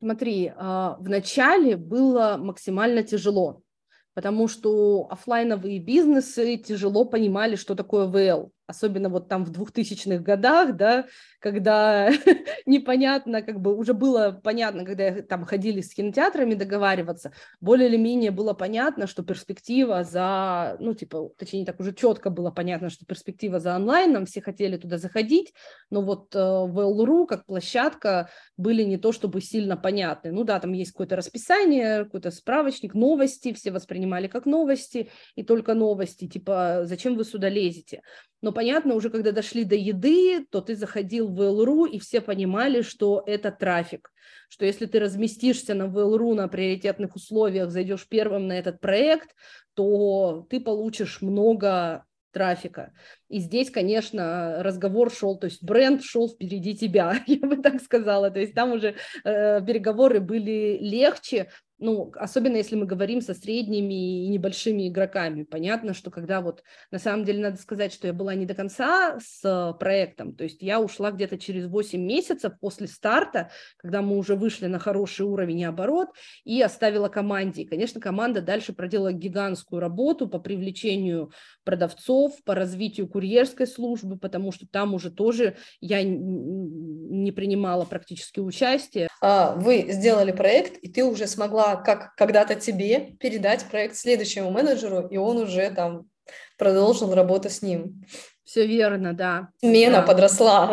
Смотри, 0.00 0.52
а, 0.54 0.96
в 0.98 1.08
начале 1.08 1.76
было 1.76 2.36
максимально 2.38 3.02
тяжело, 3.02 3.62
потому 4.16 4.48
что 4.48 5.08
офлайновые 5.10 5.78
бизнесы 5.78 6.56
тяжело 6.56 7.04
понимали, 7.04 7.54
что 7.54 7.74
такое 7.74 8.06
ВЛ 8.06 8.50
особенно 8.66 9.08
вот 9.08 9.28
там 9.28 9.44
в 9.44 9.50
2000-х 9.50 10.22
годах, 10.22 10.76
да, 10.76 11.06
когда 11.40 12.10
непонятно, 12.66 13.42
как 13.42 13.60
бы 13.60 13.76
уже 13.76 13.94
было 13.94 14.40
понятно, 14.42 14.84
когда 14.84 15.22
там 15.22 15.44
ходили 15.44 15.80
с 15.80 15.94
кинотеатрами 15.94 16.54
договариваться, 16.54 17.32
более 17.60 17.88
или 17.88 17.96
менее 17.96 18.30
было 18.30 18.52
понятно, 18.52 19.06
что 19.06 19.22
перспектива 19.22 20.04
за, 20.04 20.76
ну, 20.80 20.94
типа, 20.94 21.30
точнее, 21.36 21.64
так 21.64 21.80
уже 21.80 21.92
четко 21.94 22.30
было 22.30 22.50
понятно, 22.50 22.90
что 22.90 23.04
перспектива 23.06 23.60
за 23.60 23.74
онлайном, 23.74 24.26
все 24.26 24.40
хотели 24.40 24.76
туда 24.76 24.98
заходить, 24.98 25.52
но 25.90 26.02
вот 26.02 26.34
э, 26.34 26.38
Mail.ru 26.38 27.26
как 27.26 27.46
площадка 27.46 28.30
были 28.56 28.82
не 28.82 28.96
то 28.96 29.12
чтобы 29.12 29.40
сильно 29.40 29.76
понятны. 29.76 30.32
Ну 30.32 30.44
да, 30.44 30.60
там 30.60 30.72
есть 30.72 30.92
какое-то 30.92 31.16
расписание, 31.16 32.04
какой-то 32.04 32.30
справочник, 32.30 32.94
новости, 32.94 33.52
все 33.52 33.70
воспринимали 33.70 34.26
как 34.26 34.46
новости, 34.46 35.10
и 35.34 35.42
только 35.42 35.74
новости, 35.74 36.28
типа, 36.28 36.80
зачем 36.84 37.16
вы 37.16 37.24
сюда 37.24 37.48
лезете? 37.48 38.02
Но 38.42 38.52
понятно, 38.56 38.94
уже 38.94 39.10
когда 39.10 39.32
дошли 39.32 39.64
до 39.64 39.74
еды, 39.74 40.46
то 40.50 40.62
ты 40.62 40.76
заходил 40.76 41.28
в 41.28 41.38
Mail.ru, 41.38 41.86
и 41.86 41.98
все 41.98 42.22
понимали, 42.22 42.80
что 42.80 43.22
это 43.26 43.52
трафик. 43.52 44.10
Что 44.48 44.64
если 44.64 44.86
ты 44.86 44.98
разместишься 44.98 45.74
на 45.74 45.82
Mail.ru 45.82 46.34
на 46.34 46.48
приоритетных 46.48 47.16
условиях, 47.16 47.70
зайдешь 47.70 48.08
первым 48.08 48.48
на 48.48 48.54
этот 48.58 48.80
проект, 48.80 49.34
то 49.74 50.46
ты 50.48 50.60
получишь 50.60 51.20
много 51.20 52.06
трафика. 52.32 52.92
И 53.28 53.40
здесь, 53.40 53.70
конечно, 53.70 54.62
разговор 54.62 55.12
шел, 55.12 55.38
то 55.38 55.46
есть 55.46 55.62
бренд 55.62 56.02
шел 56.02 56.28
впереди 56.28 56.76
тебя, 56.76 57.22
я 57.26 57.46
бы 57.46 57.56
так 57.56 57.82
сказала. 57.82 58.30
То 58.30 58.40
есть 58.40 58.54
там 58.54 58.72
уже 58.72 58.94
э, 59.24 59.64
переговоры 59.66 60.20
были 60.20 60.78
легче, 60.80 61.50
ну, 61.78 62.12
особенно 62.16 62.56
если 62.56 62.76
мы 62.76 62.86
говорим 62.86 63.20
со 63.20 63.34
средними 63.34 64.24
и 64.24 64.28
небольшими 64.28 64.88
игроками. 64.88 65.42
Понятно, 65.42 65.94
что 65.94 66.10
когда 66.10 66.40
вот, 66.40 66.62
на 66.90 66.98
самом 66.98 67.24
деле, 67.24 67.42
надо 67.42 67.56
сказать, 67.58 67.92
что 67.92 68.06
я 68.06 68.12
была 68.12 68.34
не 68.34 68.46
до 68.46 68.54
конца 68.54 69.18
с 69.20 69.76
проектом, 69.78 70.34
то 70.34 70.44
есть 70.44 70.62
я 70.62 70.80
ушла 70.80 71.10
где-то 71.10 71.38
через 71.38 71.66
8 71.66 72.00
месяцев 72.00 72.54
после 72.60 72.86
старта, 72.86 73.50
когда 73.76 74.02
мы 74.02 74.16
уже 74.16 74.36
вышли 74.36 74.66
на 74.66 74.78
хороший 74.78 75.26
уровень 75.26 75.60
и 75.60 75.64
оборот, 75.64 76.08
и 76.44 76.62
оставила 76.62 77.08
команде. 77.08 77.62
И, 77.62 77.66
конечно, 77.66 78.00
команда 78.00 78.40
дальше 78.40 78.72
проделала 78.72 79.12
гигантскую 79.12 79.80
работу 79.80 80.28
по 80.28 80.38
привлечению 80.38 81.30
продавцов, 81.66 82.32
по 82.44 82.54
развитию 82.54 83.08
курьерской 83.08 83.66
службы, 83.66 84.16
потому 84.16 84.52
что 84.52 84.66
там 84.66 84.94
уже 84.94 85.10
тоже 85.10 85.56
я 85.80 86.02
не 86.04 87.32
принимала 87.32 87.84
практически 87.84 88.38
участие. 88.38 89.08
А, 89.20 89.54
вы 89.56 89.86
сделали 89.88 90.30
проект, 90.30 90.78
и 90.78 90.88
ты 90.88 91.04
уже 91.04 91.26
смогла 91.26 91.74
как 91.74 92.14
когда-то 92.14 92.54
тебе 92.54 93.16
передать 93.20 93.64
проект 93.64 93.96
следующему 93.96 94.50
менеджеру, 94.50 95.08
и 95.08 95.16
он 95.16 95.38
уже 95.38 95.68
там 95.70 96.06
продолжил 96.56 97.12
работу 97.12 97.50
с 97.50 97.60
ним. 97.60 98.04
Все 98.44 98.64
верно, 98.64 99.12
да. 99.12 99.48
Смена 99.58 99.98
да. 99.98 100.02
подросла. 100.02 100.72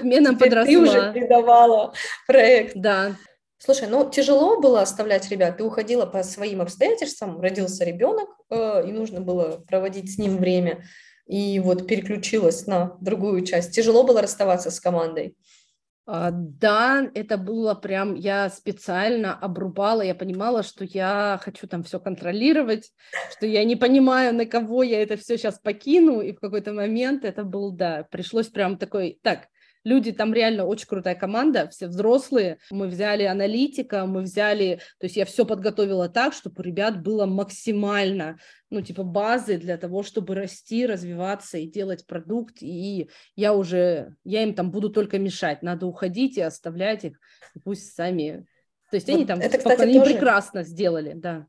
Смена 0.00 0.34
подросла. 0.36 0.64
Ты 0.70 0.78
уже 0.78 1.12
передавала 1.12 1.92
проект. 2.28 2.76
Да. 2.76 3.16
Слушай, 3.58 3.88
ну 3.88 4.08
тяжело 4.08 4.60
было 4.60 4.82
оставлять 4.82 5.28
ребят. 5.30 5.56
Ты 5.56 5.64
уходила 5.64 6.06
по 6.06 6.22
своим 6.22 6.60
обстоятельствам, 6.60 7.40
родился 7.40 7.84
ребенок, 7.84 8.28
э, 8.50 8.88
и 8.88 8.92
нужно 8.92 9.20
было 9.20 9.64
проводить 9.66 10.14
с 10.14 10.18
ним 10.18 10.36
время. 10.38 10.84
И 11.26 11.60
вот 11.60 11.86
переключилась 11.86 12.66
на 12.66 12.96
другую 13.00 13.44
часть. 13.44 13.74
Тяжело 13.74 14.04
было 14.04 14.22
расставаться 14.22 14.70
с 14.70 14.80
командой. 14.80 15.36
А, 16.10 16.30
да, 16.32 17.06
это 17.14 17.36
было 17.36 17.74
прям, 17.74 18.14
я 18.14 18.48
специально 18.48 19.34
обрубала, 19.34 20.00
я 20.00 20.14
понимала, 20.14 20.62
что 20.62 20.86
я 20.86 21.38
хочу 21.42 21.66
там 21.66 21.84
все 21.84 22.00
контролировать, 22.00 22.92
что 23.36 23.44
я 23.44 23.62
не 23.64 23.76
понимаю, 23.76 24.34
на 24.34 24.46
кого 24.46 24.82
я 24.82 25.02
это 25.02 25.18
все 25.18 25.36
сейчас 25.36 25.58
покину, 25.58 26.22
и 26.22 26.32
в 26.32 26.40
какой-то 26.40 26.72
момент 26.72 27.26
это 27.26 27.44
был, 27.44 27.72
да, 27.72 28.06
пришлось 28.10 28.46
прям 28.48 28.78
такой, 28.78 29.18
так, 29.22 29.48
люди, 29.88 30.12
там 30.12 30.32
реально 30.34 30.66
очень 30.66 30.86
крутая 30.86 31.14
команда, 31.14 31.68
все 31.68 31.88
взрослые. 31.88 32.58
Мы 32.70 32.86
взяли 32.86 33.24
аналитика, 33.24 34.06
мы 34.06 34.22
взяли, 34.22 34.80
то 34.98 35.06
есть 35.06 35.16
я 35.16 35.24
все 35.24 35.44
подготовила 35.44 36.08
так, 36.08 36.34
чтобы 36.34 36.56
у 36.58 36.62
ребят 36.62 37.02
было 37.02 37.26
максимально, 37.26 38.38
ну, 38.70 38.82
типа 38.82 39.02
базы 39.02 39.56
для 39.56 39.78
того, 39.78 40.02
чтобы 40.02 40.34
расти, 40.34 40.86
развиваться 40.86 41.58
и 41.58 41.66
делать 41.66 42.06
продукт. 42.06 42.56
И 42.60 43.08
я 43.34 43.54
уже, 43.54 44.14
я 44.24 44.42
им 44.42 44.54
там 44.54 44.70
буду 44.70 44.90
только 44.90 45.18
мешать. 45.18 45.62
Надо 45.62 45.86
уходить 45.86 46.36
и 46.36 46.42
оставлять 46.42 47.04
их, 47.04 47.18
пусть 47.64 47.94
сами. 47.94 48.46
То 48.90 48.96
есть 48.96 49.08
вот 49.08 49.16
они 49.16 49.26
там, 49.26 49.40
это, 49.40 49.58
кстати, 49.58 49.82
они 49.82 49.98
тоже... 49.98 50.12
прекрасно 50.12 50.62
сделали, 50.62 51.14
да. 51.14 51.46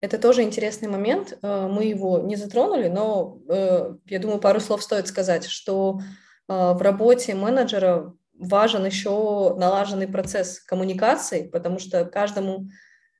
Это 0.00 0.18
тоже 0.18 0.42
интересный 0.42 0.88
момент. 0.88 1.36
Э, 1.42 1.66
мы 1.66 1.84
его 1.84 2.20
не 2.20 2.36
затронули, 2.36 2.88
но 2.88 3.40
э, 3.48 3.94
я 4.06 4.18
думаю, 4.20 4.40
пару 4.40 4.60
слов 4.60 4.82
стоит 4.82 5.08
сказать, 5.08 5.44
что 5.44 6.00
в 6.48 6.80
работе 6.80 7.34
менеджера 7.34 8.14
важен 8.34 8.86
еще 8.86 9.54
налаженный 9.56 10.08
процесс 10.08 10.60
коммуникации, 10.60 11.48
потому 11.48 11.78
что 11.78 12.04
каждому 12.04 12.68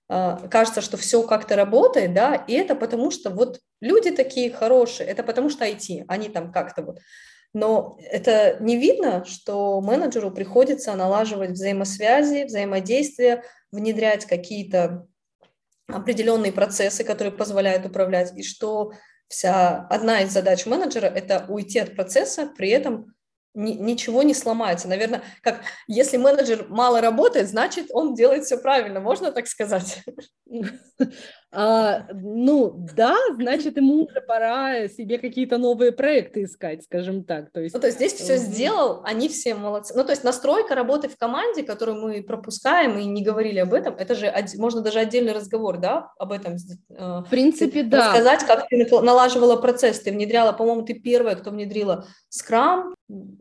а, 0.08 0.48
кажется, 0.48 0.80
что 0.80 0.96
все 0.96 1.22
как-то 1.22 1.54
работает, 1.54 2.14
да, 2.14 2.34
и 2.34 2.54
это 2.54 2.74
потому 2.74 3.10
что 3.10 3.30
вот 3.30 3.60
люди 3.80 4.10
такие 4.10 4.50
хорошие, 4.50 5.08
это 5.08 5.22
потому 5.22 5.50
что 5.50 5.66
IT, 5.66 6.04
они 6.08 6.30
там 6.30 6.50
как-то 6.50 6.82
вот. 6.82 7.00
Но 7.54 7.98
это 8.10 8.56
не 8.60 8.76
видно, 8.76 9.24
что 9.24 9.80
менеджеру 9.80 10.30
приходится 10.30 10.94
налаживать 10.94 11.50
взаимосвязи, 11.50 12.44
взаимодействие, 12.44 13.42
внедрять 13.72 14.24
какие-то 14.26 15.06
определенные 15.88 16.52
процессы, 16.52 17.04
которые 17.04 17.32
позволяют 17.32 17.86
управлять, 17.86 18.36
и 18.36 18.42
что 18.42 18.92
вся 19.28 19.86
одна 19.88 20.20
из 20.20 20.30
задач 20.30 20.64
менеджера– 20.66 21.06
это 21.14 21.46
уйти 21.48 21.78
от 21.78 21.94
процесса, 21.94 22.50
при 22.56 22.70
этом 22.70 23.14
ничего 23.54 24.22
не 24.22 24.34
сломается. 24.34 24.88
Наверное, 24.88 25.22
как 25.42 25.60
если 25.86 26.16
менеджер 26.16 26.66
мало 26.68 27.00
работает, 27.00 27.48
значит, 27.48 27.88
он 27.92 28.14
делает 28.14 28.44
все 28.44 28.58
правильно. 28.58 29.00
Можно 29.00 29.32
так 29.32 29.46
сказать? 29.46 30.02
А, 31.50 32.06
ну, 32.12 32.86
да, 32.94 33.16
значит, 33.36 33.78
ему 33.78 34.04
уже 34.04 34.20
пора 34.20 34.86
себе 34.88 35.18
какие-то 35.18 35.56
новые 35.56 35.92
проекты 35.92 36.44
искать, 36.44 36.84
скажем 36.84 37.24
так. 37.24 37.50
То 37.52 37.60
есть, 37.60 37.74
ну, 37.74 37.80
то 37.80 37.86
есть 37.86 37.96
здесь 37.96 38.12
все 38.12 38.36
сделал, 38.36 39.00
они 39.04 39.30
все 39.30 39.54
молодцы. 39.54 39.94
Ну, 39.96 40.04
то 40.04 40.10
есть 40.10 40.24
настройка 40.24 40.74
работы 40.74 41.08
в 41.08 41.16
команде, 41.16 41.62
которую 41.62 42.02
мы 42.02 42.22
пропускаем 42.22 42.98
и 42.98 43.04
не 43.06 43.22
говорили 43.22 43.60
об 43.60 43.72
этом, 43.72 43.94
это 43.94 44.14
же 44.14 44.32
можно 44.58 44.82
даже 44.82 44.98
отдельный 44.98 45.32
разговор, 45.32 45.78
да, 45.78 46.12
об 46.18 46.32
этом. 46.32 46.56
Э, 46.90 47.22
в 47.24 47.30
принципе, 47.30 47.82
ты 47.82 47.88
да. 47.88 48.08
Рассказать, 48.08 48.44
как 48.44 48.68
ты 48.68 48.86
налаживала 49.00 49.56
процесс, 49.56 50.00
ты 50.00 50.12
внедряла, 50.12 50.52
по-моему, 50.52 50.82
ты 50.82 50.94
первая, 50.94 51.34
кто 51.34 51.50
внедрила 51.50 52.04
Scrum. 52.30 52.94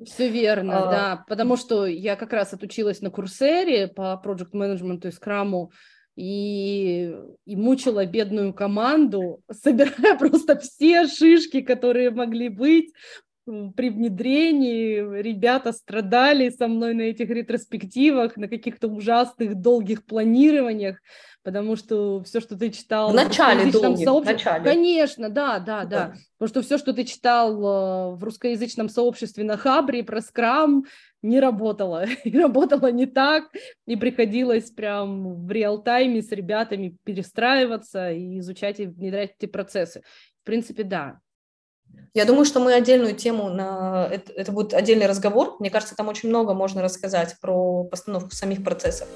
Все 0.06 0.30
верно, 0.30 0.88
а, 0.88 0.92
да, 0.92 1.26
потому 1.28 1.58
что 1.58 1.86
я 1.86 2.16
как 2.16 2.32
раз 2.32 2.54
отучилась 2.54 3.02
на 3.02 3.10
курсере 3.10 3.90
по 3.90 4.22
project 4.24 4.54
management 4.54 5.06
и 5.06 5.10
Scrum, 5.10 5.68
и, 6.18 7.16
и 7.46 7.56
мучила 7.56 8.06
бедную 8.06 8.54
команду, 8.54 9.42
собирая 9.64 10.18
просто 10.18 10.60
все 10.60 11.08
шишки, 11.08 11.62
которые 11.62 12.10
могли 12.10 12.50
быть 12.50 12.92
при 13.76 13.90
внедрении. 13.90 15.22
Ребята 15.22 15.72
страдали 15.72 16.50
со 16.50 16.68
мной 16.68 16.94
на 16.94 17.02
этих 17.02 17.30
ретроспективах, 17.30 18.38
на 18.38 18.48
каких-то 18.48 18.88
ужасных 18.88 19.56
долгих 19.56 20.06
планированиях, 20.06 20.98
потому 21.44 21.76
что 21.76 22.22
все, 22.24 22.42
что 22.42 22.58
ты 22.58 22.70
читал... 22.72 23.12
В 23.12 23.16
начале 23.16 23.72
долгих, 23.72 24.08
в 24.08 24.26
начале. 24.26 24.64
Конечно, 24.64 25.30
да, 25.30 25.60
да, 25.60 25.86
да, 25.86 25.86
да. 25.86 26.14
Потому 26.38 26.50
что 26.50 26.62
все, 26.62 26.78
что 26.78 26.94
ты 26.94 27.06
читал 27.06 27.54
э, 27.54 28.16
в 28.18 28.24
русскоязычном 28.24 28.90
сообществе 28.90 29.44
на 29.44 29.56
Хабре 29.56 30.04
про 30.04 30.22
скрам, 30.22 30.86
не 31.22 31.40
работало. 31.40 32.06
И 32.24 32.38
работало 32.38 32.92
не 32.92 33.06
так, 33.06 33.46
и 33.86 33.96
приходилось 33.96 34.72
прям 34.72 35.46
в 35.46 35.52
реал-тайме 35.52 36.22
с 36.22 36.32
ребятами 36.32 36.98
перестраиваться 37.04 38.12
и 38.12 38.40
изучать 38.40 38.80
и 38.80 38.86
внедрять 38.86 39.36
эти 39.40 39.50
процессы. 39.50 40.04
В 40.42 40.46
принципе, 40.46 40.84
да, 40.84 41.20
я 42.14 42.26
думаю, 42.26 42.46
что 42.46 42.60
мы 42.60 42.74
отдельную 42.74 43.16
тему, 43.16 43.50
на 43.50 44.08
это, 44.12 44.32
это 44.34 44.52
будет 44.52 44.74
отдельный 44.74 45.06
разговор. 45.06 45.56
Мне 45.60 45.70
кажется, 45.70 45.96
там 45.96 46.08
очень 46.08 46.30
много 46.30 46.54
можно 46.54 46.82
рассказать 46.82 47.36
про 47.40 47.84
постановку 47.84 48.32
самих 48.32 48.64
процессов. 48.64 49.08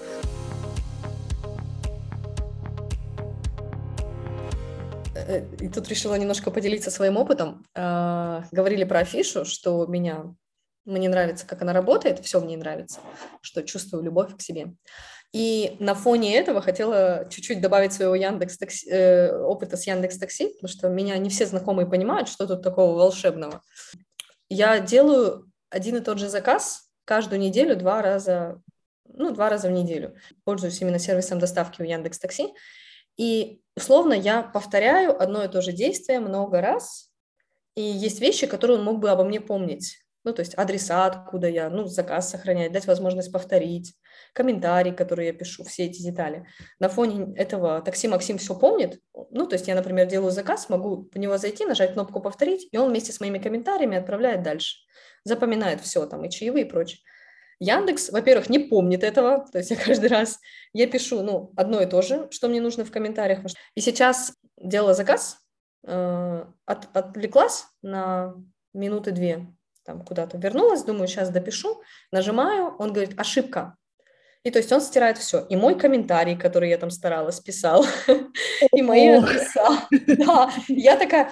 Э, 5.16 5.46
и 5.60 5.68
тут 5.70 5.88
решила 5.90 6.16
немножко 6.16 6.52
поделиться 6.52 6.92
своим 6.92 7.18
опытом. 7.18 7.66
А, 7.76 8.44
говорили 8.52 8.84
про 8.84 9.00
афишу, 9.00 9.46
что 9.46 9.86
меня 9.86 10.36
мне 10.86 11.10
нравится, 11.10 11.46
как 11.46 11.62
она 11.62 11.74
работает, 11.74 12.20
все 12.26 12.40
мне 12.40 12.58
нравится, 12.58 13.00
что 13.42 13.62
чувствую 13.62 14.04
любовь 14.04 14.36
к 14.36 14.42
себе. 14.42 14.74
И 15.34 15.78
на 15.80 15.96
фоне 15.96 16.36
этого 16.36 16.62
хотела 16.62 17.26
чуть-чуть 17.30 17.62
добавить 17.62 17.94
своего 17.94 18.16
Яндекс 18.16 18.58
такси, 18.58 18.90
э, 18.90 19.42
опыта 19.42 19.78
с 19.78 19.88
Яндекс 19.88 20.18
Такси, 20.18 20.50
потому 20.54 20.68
что 20.68 20.90
меня 20.90 21.18
не 21.18 21.30
все 21.30 21.46
знакомые 21.46 21.88
понимают, 21.88 22.28
что 22.28 22.48
тут 22.48 22.62
такого 22.64 22.98
волшебного. 22.98 23.62
Я 24.50 24.80
делаю 24.80 25.50
один 25.70 25.96
и 25.96 26.02
тот 26.02 26.20
же 26.20 26.28
заказ 26.28 26.90
каждую 27.06 27.40
неделю 27.40 27.78
два 27.78 28.02
раза, 28.02 28.62
ну, 29.06 29.32
два 29.32 29.50
раза 29.50 29.70
в 29.70 29.72
неделю. 29.72 30.16
Пользуюсь 30.44 30.82
именно 30.82 31.00
сервисом 31.00 31.40
доставки 31.40 31.82
у 31.82 31.86
Яндекс 31.86 32.20
Такси. 32.20 32.54
И 33.16 33.62
условно 33.78 34.14
я 34.14 34.44
повторяю 34.44 35.22
одно 35.22 35.44
и 35.44 35.48
то 35.48 35.62
же 35.62 35.72
действие 35.72 36.20
много 36.20 36.60
раз, 36.60 37.12
и 37.76 37.82
есть 37.82 38.20
вещи, 38.20 38.48
которые 38.48 38.80
он 38.80 38.84
мог 38.84 39.00
бы 39.00 39.10
обо 39.10 39.24
мне 39.24 39.40
помнить. 39.40 40.00
Ну, 40.24 40.34
то 40.34 40.42
есть 40.42 40.56
адреса, 40.56 41.06
откуда 41.06 41.48
я, 41.48 41.70
ну, 41.70 41.88
заказ 41.88 42.30
сохранять, 42.30 42.74
дать 42.74 42.86
возможность 42.86 43.32
повторить, 43.32 43.96
комментарий, 44.34 44.94
который 44.94 45.28
я 45.28 45.34
пишу, 45.34 45.64
все 45.64 45.86
эти 45.86 46.02
детали. 46.02 46.46
На 46.80 46.90
фоне 46.90 47.34
этого 47.36 47.82
такси 47.82 48.08
Максим 48.08 48.38
все 48.38 48.58
помнит. 48.58 49.00
Ну, 49.32 49.48
то 49.48 49.56
есть 49.56 49.68
я, 49.68 49.76
например, 49.76 50.08
делаю 50.08 50.32
заказ, 50.32 50.70
могу 50.70 51.10
в 51.12 51.18
него 51.18 51.38
зайти, 51.38 51.66
нажать 51.66 51.94
кнопку 51.94 52.22
«Повторить», 52.22 52.68
и 52.72 52.78
он 52.78 52.90
вместе 52.90 53.12
с 53.12 53.20
моими 53.20 53.40
комментариями 53.40 53.98
отправляет 53.98 54.44
дальше. 54.44 54.78
Запоминает 55.24 55.82
все 55.82 56.06
там, 56.06 56.26
и 56.26 56.30
чаевые, 56.30 56.66
и 56.66 56.70
прочее. 56.70 57.00
Яндекс, 57.60 58.10
во-первых, 58.10 58.50
не 58.50 58.58
помнит 58.58 59.04
этого, 59.04 59.46
то 59.52 59.60
есть 59.60 59.70
я 59.70 59.78
каждый 59.78 60.10
раз, 60.10 60.40
я 60.74 60.88
пишу, 60.88 61.22
ну, 61.22 61.54
одно 61.56 61.80
и 61.80 61.86
то 61.86 62.02
же, 62.02 62.28
что 62.32 62.48
мне 62.48 62.60
нужно 62.60 62.86
в 62.86 62.92
комментариях. 62.92 63.42
И 63.76 63.82
сейчас 63.82 64.34
делала 64.58 64.96
заказ, 64.96 65.38
э, 65.86 66.46
от, 66.66 66.98
отвлеклась 66.98 67.66
на 67.84 68.34
минуты 68.74 69.12
две, 69.12 69.46
там 69.86 70.04
куда-то 70.04 70.38
вернулась, 70.38 70.84
думаю, 70.84 71.08
сейчас 71.08 71.30
допишу, 71.30 71.82
нажимаю, 72.12 72.76
он 72.80 72.94
говорит, 72.94 73.20
ошибка. 73.20 73.78
И 74.44 74.52
то 74.52 74.58
есть 74.58 74.72
он 74.72 74.82
стирает 74.82 75.18
все. 75.18 75.46
И 75.50 75.56
мой 75.56 75.78
комментарий, 75.78 76.36
который 76.36 76.70
я 76.70 76.78
там 76.78 76.90
старалась, 76.90 77.40
писал, 77.40 77.86
и 78.76 78.82
мои 78.82 79.08
отписал. 79.08 79.76
Да, 80.26 80.52
я 80.68 80.98
такая, 80.98 81.32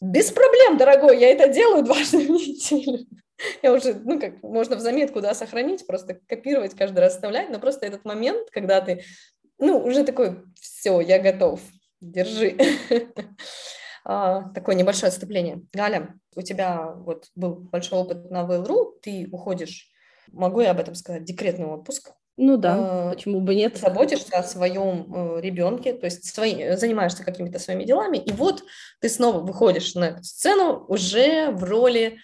без 0.00 0.30
проблем, 0.30 0.76
дорогой, 0.76 1.18
я 1.18 1.30
это 1.30 1.48
делаю 1.48 1.82
дважды 1.82 2.18
в 2.18 2.30
неделю. 2.30 3.06
Я 3.62 3.74
уже, 3.74 3.94
ну, 3.94 4.18
как 4.18 4.42
можно 4.42 4.76
в 4.76 4.80
заметку, 4.80 5.20
да, 5.20 5.34
сохранить, 5.34 5.86
просто 5.86 6.18
копировать, 6.26 6.74
каждый 6.74 7.00
раз 7.00 7.14
вставлять, 7.14 7.50
но 7.50 7.58
просто 7.58 7.84
этот 7.84 8.06
момент, 8.06 8.48
когда 8.50 8.80
ты, 8.80 9.04
ну, 9.58 9.78
уже 9.78 10.04
такой, 10.04 10.42
все, 10.58 11.00
я 11.00 11.18
готов, 11.18 11.60
держи. 12.00 12.56
А, 14.04 14.48
такое 14.54 14.74
небольшое 14.74 15.08
отступление. 15.08 15.62
Галя, 15.72 16.14
у 16.34 16.42
тебя 16.42 16.92
вот 16.92 17.26
был 17.34 17.56
большой 17.56 17.98
опыт 17.98 18.30
на 18.30 18.44
Mail.ru, 18.44 19.00
ты 19.02 19.28
уходишь, 19.32 19.90
могу 20.32 20.60
я 20.60 20.72
об 20.72 20.80
этом 20.80 20.94
сказать, 20.94 21.24
декретный 21.24 21.66
отпуск. 21.66 22.12
Ну 22.36 22.58
да, 22.58 23.10
э, 23.10 23.14
почему 23.14 23.40
бы 23.40 23.54
нет. 23.54 23.78
Заботишься 23.78 24.38
о 24.38 24.42
своем 24.42 25.12
э, 25.14 25.40
ребенке, 25.40 25.94
то 25.94 26.04
есть 26.04 26.24
свои, 26.26 26.76
занимаешься 26.76 27.24
какими-то 27.24 27.58
своими 27.58 27.84
делами, 27.84 28.18
и 28.18 28.30
вот 28.32 28.62
ты 29.00 29.08
снова 29.08 29.40
выходишь 29.40 29.94
на 29.94 30.04
эту 30.04 30.22
сцену 30.22 30.84
уже 30.88 31.50
в 31.50 31.64
роли 31.64 32.18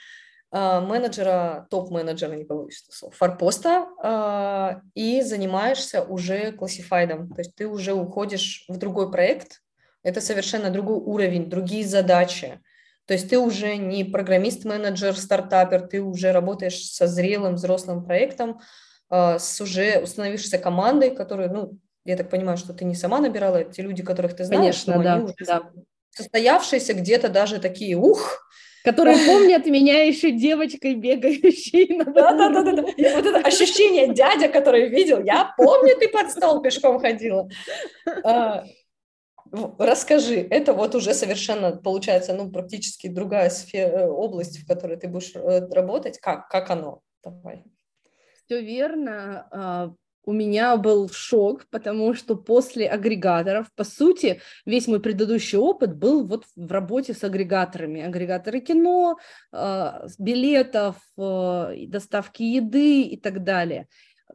э, 0.53 0.81
менеджера, 0.81 1.67
топ-менеджера, 1.71 2.35
не 2.35 2.45
получится 2.45 2.93
слова, 2.93 3.15
форпоста, 3.15 3.87
э, 4.05 4.81
и 4.95 5.23
занимаешься 5.23 6.03
уже 6.03 6.53
классифайдом, 6.53 7.31
то 7.31 7.41
есть 7.41 7.55
ты 7.55 7.67
уже 7.67 7.95
уходишь 7.95 8.67
в 8.69 8.77
другой 8.77 9.11
проект, 9.11 9.63
это 10.03 10.21
совершенно 10.21 10.71
другой 10.71 10.99
уровень, 10.99 11.49
другие 11.49 11.87
задачи. 11.87 12.61
То 13.07 13.15
есть 13.15 13.29
ты 13.29 13.39
уже 13.39 13.77
не 13.77 14.05
программист-менеджер, 14.05 15.17
стартапер, 15.17 15.83
ты 15.89 16.01
уже 16.01 16.33
работаешь 16.33 16.87
со 16.87 17.07
зрелым 17.07 17.55
взрослым 17.55 18.05
проектом, 18.05 18.61
а, 19.09 19.39
с 19.39 19.61
уже 19.61 20.01
установившейся 20.03 20.59
командой, 20.59 21.15
которые, 21.15 21.51
ну, 21.51 21.79
я 22.05 22.17
так 22.17 22.31
понимаю, 22.31 22.57
что 22.57 22.73
ты 22.73 22.85
не 22.85 22.95
сама 22.95 23.21
набирала, 23.21 23.65
те 23.65 23.83
люди, 23.83 24.03
которых 24.03 24.35
ты 24.35 24.45
знаешь, 24.45 24.85
Конечно, 24.85 25.03
да, 25.03 25.17
уже 25.23 25.35
да. 25.47 25.63
состоявшиеся 26.11 26.95
где-то 26.95 27.29
даже 27.29 27.59
такие, 27.59 27.97
ух, 27.97 28.49
которые 28.85 29.17
помнят 29.27 29.67
меня 29.67 30.05
еще 30.05 30.31
девочкой, 30.31 30.95
бегающей 30.95 32.03
да, 32.05 32.33
да, 32.33 32.49
да, 32.49 32.63
да, 32.63 32.73
да. 32.73 32.83
И 32.97 33.15
вот 33.15 33.27
это 33.27 33.39
ощущение 33.39 34.13
дядя, 34.13 34.49
который 34.49 34.89
видел, 34.89 35.23
я 35.23 35.53
помню, 35.57 35.97
ты 35.99 36.09
под 36.09 36.31
стол 36.31 36.63
пешком 36.63 37.01
ходила. 37.01 37.49
А, 39.53 39.75
Расскажи, 39.79 40.47
это 40.51 40.73
вот 40.73 40.95
уже 40.95 41.15
совершенно 41.15 41.77
получается, 41.77 42.35
ну, 42.35 42.51
практически 42.51 43.09
другая 43.09 43.51
сфера, 43.51 44.01
э, 44.01 44.09
область, 44.09 44.59
в 44.59 44.67
которой 44.67 44.97
ты 44.97 45.09
будешь 45.09 45.33
э, 45.35 45.69
работать. 45.69 46.19
Как, 46.19 46.49
как 46.49 46.71
оно? 46.71 47.01
Давай. 47.23 47.65
Все 48.47 48.61
верно. 48.61 49.47
А, 49.51 49.93
у 50.25 50.33
меня 50.33 50.77
был 50.77 51.09
шок, 51.09 51.67
потому 51.71 52.15
что 52.15 52.37
после 52.37 52.89
агрегаторов, 52.89 53.67
по 53.75 53.85
сути, 53.85 54.41
весь 54.65 54.87
мой 54.87 55.01
предыдущий 55.01 55.59
опыт 55.59 55.97
был 55.97 56.27
вот 56.27 56.45
в 56.55 56.71
работе 56.71 57.13
с 57.13 57.25
агрегаторами. 57.25 58.03
Агрегаторы 58.03 58.61
кино, 58.61 59.19
а, 59.53 60.07
билетов, 60.19 60.97
а, 61.19 61.73
доставки 61.89 62.43
еды 62.43 63.03
и 63.03 63.17
так 63.17 63.43
далее. 63.43 63.89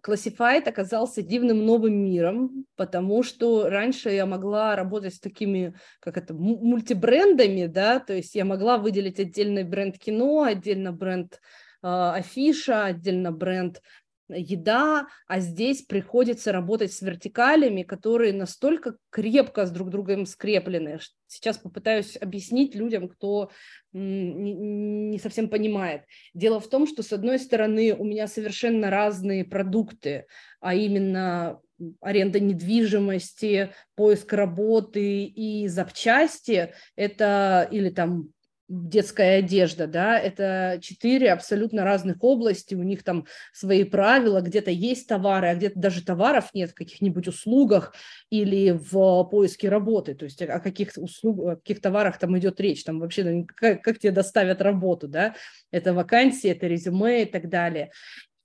Classified 0.07 0.69
оказался 0.69 1.21
дивным 1.21 1.65
новым 1.65 1.93
миром, 1.93 2.65
потому 2.77 3.23
что 3.23 3.69
раньше 3.69 4.09
я 4.09 4.25
могла 4.25 4.75
работать 4.75 5.15
с 5.15 5.19
такими, 5.19 5.75
как 5.99 6.17
это, 6.17 6.33
мультибрендами, 6.33 7.65
да, 7.65 7.99
то 7.99 8.13
есть 8.13 8.33
я 8.35 8.45
могла 8.45 8.77
выделить 8.77 9.19
отдельный 9.19 9.65
бренд 9.65 9.97
кино, 9.97 10.43
отдельно 10.43 10.93
бренд 10.93 11.41
э, 11.83 11.87
афиша, 11.87 12.85
отдельно 12.85 13.33
бренд 13.33 13.81
еда, 14.29 15.07
а 15.27 15.39
здесь 15.39 15.83
приходится 15.83 16.51
работать 16.51 16.93
с 16.93 17.01
вертикалями, 17.01 17.83
которые 17.83 18.33
настолько 18.33 18.97
крепко 19.09 19.65
с 19.65 19.71
друг 19.71 19.89
другом 19.89 20.25
скреплены. 20.25 20.99
Сейчас 21.27 21.57
попытаюсь 21.57 22.17
объяснить 22.19 22.75
людям, 22.75 23.09
кто 23.09 23.51
не, 23.93 25.17
совсем 25.19 25.49
понимает. 25.49 26.03
Дело 26.33 26.59
в 26.59 26.69
том, 26.69 26.87
что 26.87 27.03
с 27.03 27.13
одной 27.13 27.39
стороны 27.39 27.93
у 27.93 28.03
меня 28.03 28.27
совершенно 28.27 28.89
разные 28.89 29.45
продукты, 29.45 30.25
а 30.59 30.75
именно 30.75 31.59
аренда 32.01 32.39
недвижимости, 32.39 33.71
поиск 33.95 34.33
работы 34.33 35.25
и 35.25 35.67
запчасти, 35.67 36.73
это 36.95 37.67
или 37.71 37.89
там 37.89 38.29
детская 38.67 39.39
одежда, 39.39 39.87
да, 39.87 40.19
это 40.19 40.79
четыре 40.81 41.31
абсолютно 41.31 41.83
разных 41.83 42.23
области, 42.23 42.75
у 42.75 42.83
них 42.83 43.03
там 43.03 43.25
свои 43.53 43.83
правила, 43.83 44.41
где-то 44.41 44.71
есть 44.71 45.07
товары, 45.07 45.47
а 45.47 45.55
где-то 45.55 45.79
даже 45.79 46.03
товаров 46.03 46.49
нет 46.53 46.71
в 46.71 46.73
каких-нибудь 46.73 47.27
услугах 47.27 47.93
или 48.29 48.71
в 48.71 49.23
поиске 49.25 49.69
работы, 49.69 50.15
то 50.15 50.25
есть 50.25 50.41
о 50.41 50.59
каких 50.59 50.91
услугах, 50.97 51.53
о 51.53 51.55
каких 51.55 51.81
товарах 51.81 52.19
там 52.19 52.37
идет 52.37 52.59
речь, 52.59 52.83
там 52.83 52.99
вообще 52.99 53.23
ну, 53.23 53.47
как, 53.55 53.81
как 53.81 53.99
тебе 53.99 54.11
доставят 54.11 54.61
работу, 54.61 55.07
да, 55.07 55.35
это 55.71 55.93
вакансии, 55.93 56.49
это 56.49 56.67
резюме 56.67 57.23
и 57.23 57.25
так 57.25 57.49
далее 57.49 57.91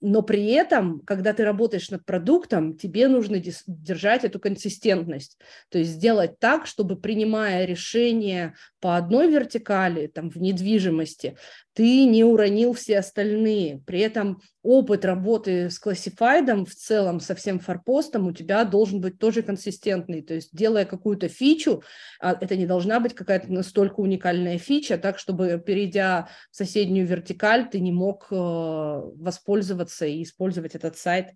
но 0.03 0.23
при 0.23 0.47
этом, 0.47 1.01
когда 1.01 1.33
ты 1.33 1.45
работаешь 1.45 1.89
над 1.91 2.05
продуктом, 2.05 2.77
тебе 2.77 3.07
нужно 3.07 3.41
держать 3.67 4.25
эту 4.25 4.41
консистентность, 4.41 5.39
то 5.71 5.79
есть 5.79 5.93
сделать 5.93 6.41
так, 6.41 6.67
чтобы 6.67 6.97
принимая 6.97 7.65
решение 7.65 8.55
по 8.81 8.97
одной 8.97 9.31
вертикали, 9.31 10.09
там, 10.09 10.29
в 10.29 10.37
недвижимости, 10.37 11.37
ты 11.75 12.05
не 12.05 12.25
уронил 12.25 12.75
все 12.75 12.99
остальные. 12.99 13.83
При 13.87 14.01
этом 14.01 14.41
опыт 14.63 15.05
работы 15.05 15.71
с 15.71 15.79
классифайдом 15.79 16.67
в 16.67 16.75
целом 16.75 17.21
со 17.21 17.35
всем 17.35 17.59
форпостом 17.59 18.27
у 18.27 18.33
тебя 18.33 18.65
должен 18.65 19.01
быть 19.01 19.19
тоже 19.19 19.43
консистентный. 19.43 20.23
То 20.23 20.35
есть 20.35 20.51
делая 20.55 20.85
какую-то 20.85 21.29
фичу, 21.29 21.83
а 22.21 22.33
это 22.33 22.57
не 22.57 22.67
должна 22.67 23.01
быть 23.01 23.15
какая-то 23.15 23.53
настолько 23.53 24.01
уникальная 24.01 24.59
фича, 24.59 24.99
так, 24.99 25.19
чтобы, 25.19 25.63
перейдя 25.65 26.29
в 26.51 26.57
соседнюю 26.57 27.07
вертикаль, 27.07 27.69
ты 27.71 27.81
не 27.81 27.93
мог 27.93 28.29
э, 28.31 28.35
воспользоваться 28.35 30.07
и 30.07 30.23
использовать 30.23 30.75
этот 30.75 30.97
сайт 30.97 31.35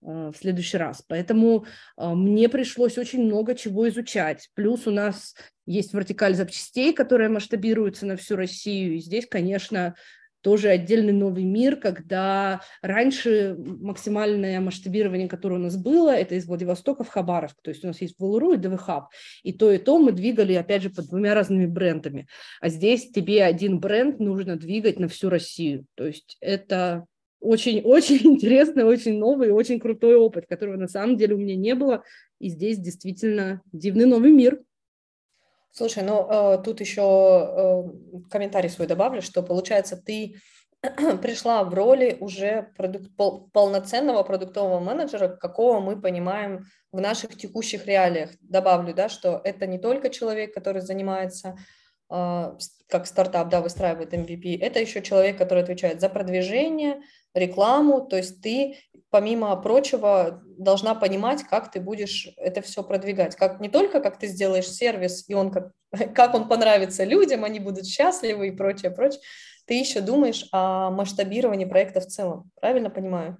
в 0.00 0.34
следующий 0.34 0.76
раз. 0.76 1.02
Поэтому 1.06 1.64
э, 1.96 2.08
мне 2.14 2.48
пришлось 2.48 2.98
очень 2.98 3.24
много 3.24 3.54
чего 3.54 3.88
изучать. 3.88 4.48
Плюс 4.54 4.86
у 4.86 4.90
нас 4.90 5.34
есть 5.66 5.92
вертикаль 5.92 6.34
запчастей, 6.34 6.92
которая 6.92 7.28
масштабируется 7.28 8.06
на 8.06 8.16
всю 8.16 8.36
Россию. 8.36 8.94
И 8.94 9.00
здесь, 9.00 9.26
конечно, 9.26 9.94
тоже 10.40 10.68
отдельный 10.68 11.12
новый 11.12 11.44
мир, 11.44 11.76
когда 11.76 12.60
раньше 12.80 13.56
максимальное 13.58 14.60
масштабирование, 14.60 15.28
которое 15.28 15.56
у 15.56 15.62
нас 15.62 15.76
было, 15.76 16.14
это 16.14 16.36
из 16.36 16.46
Владивостока 16.46 17.04
в 17.04 17.08
Хабаровск, 17.08 17.56
то 17.62 17.70
есть 17.70 17.84
у 17.84 17.88
нас 17.88 18.00
есть 18.00 18.18
ВЛРУ 18.18 18.54
и 18.54 18.56
ДВХаб, 18.56 19.08
и 19.42 19.52
то, 19.52 19.72
и 19.72 19.78
то 19.78 19.98
мы 19.98 20.12
двигали, 20.12 20.54
опять 20.54 20.82
же, 20.82 20.90
под 20.90 21.08
двумя 21.08 21.34
разными 21.34 21.66
брендами, 21.66 22.28
а 22.60 22.68
здесь 22.68 23.10
тебе 23.10 23.44
один 23.44 23.80
бренд 23.80 24.20
нужно 24.20 24.56
двигать 24.56 24.98
на 24.98 25.08
всю 25.08 25.28
Россию, 25.28 25.86
то 25.96 26.06
есть 26.06 26.36
это 26.40 27.04
очень-очень 27.40 28.20
интересный, 28.24 28.84
очень 28.84 29.18
новый, 29.18 29.50
очень 29.50 29.80
крутой 29.80 30.16
опыт, 30.16 30.46
которого 30.46 30.76
на 30.76 30.88
самом 30.88 31.16
деле 31.16 31.34
у 31.34 31.38
меня 31.38 31.56
не 31.56 31.74
было. 31.74 32.02
И 32.38 32.48
здесь 32.48 32.78
действительно 32.78 33.62
дивный 33.72 34.06
новый 34.06 34.30
мир. 34.30 34.62
Слушай, 35.70 36.02
ну 36.02 36.26
э, 36.28 36.62
тут 36.64 36.80
еще 36.80 37.02
э, 37.02 38.28
комментарий 38.30 38.70
свой 38.70 38.86
добавлю, 38.86 39.22
что 39.22 39.42
получается 39.42 39.96
ты 39.96 40.36
пришла 41.22 41.64
в 41.64 41.74
роли 41.74 42.16
уже 42.20 42.72
продукт, 42.76 43.14
пол, 43.16 43.48
полноценного 43.52 44.22
продуктового 44.22 44.80
менеджера, 44.80 45.28
какого 45.28 45.80
мы 45.80 46.00
понимаем 46.00 46.66
в 46.92 47.00
наших 47.00 47.36
текущих 47.36 47.86
реалиях. 47.86 48.30
Добавлю, 48.40 48.94
да, 48.94 49.08
что 49.08 49.40
это 49.44 49.66
не 49.66 49.78
только 49.78 50.10
человек, 50.10 50.54
который 50.54 50.82
занимается 50.82 51.56
как 52.08 53.06
стартап, 53.06 53.50
да, 53.50 53.60
выстраивает 53.60 54.14
MVP, 54.14 54.58
это 54.60 54.80
еще 54.80 55.02
человек, 55.02 55.36
который 55.36 55.62
отвечает 55.62 56.00
за 56.00 56.08
продвижение, 56.08 57.02
рекламу, 57.34 58.00
то 58.06 58.16
есть 58.16 58.40
ты, 58.42 58.78
помимо 59.10 59.54
прочего, 59.56 60.42
должна 60.58 60.94
понимать, 60.94 61.44
как 61.44 61.70
ты 61.70 61.80
будешь 61.80 62.28
это 62.36 62.62
все 62.62 62.82
продвигать. 62.82 63.36
Как, 63.36 63.60
не 63.60 63.68
только 63.68 64.00
как 64.00 64.18
ты 64.18 64.26
сделаешь 64.26 64.68
сервис, 64.68 65.28
и 65.28 65.34
он 65.34 65.50
как, 65.50 65.72
как 66.14 66.34
он 66.34 66.48
понравится 66.48 67.04
людям, 67.04 67.44
они 67.44 67.60
будут 67.60 67.86
счастливы 67.86 68.48
и 68.48 68.56
прочее, 68.56 68.90
прочее. 68.90 69.20
Ты 69.66 69.74
еще 69.74 70.00
думаешь 70.00 70.48
о 70.50 70.90
масштабировании 70.90 71.66
проекта 71.66 72.00
в 72.00 72.06
целом. 72.06 72.50
Правильно 72.58 72.88
понимаю? 72.88 73.36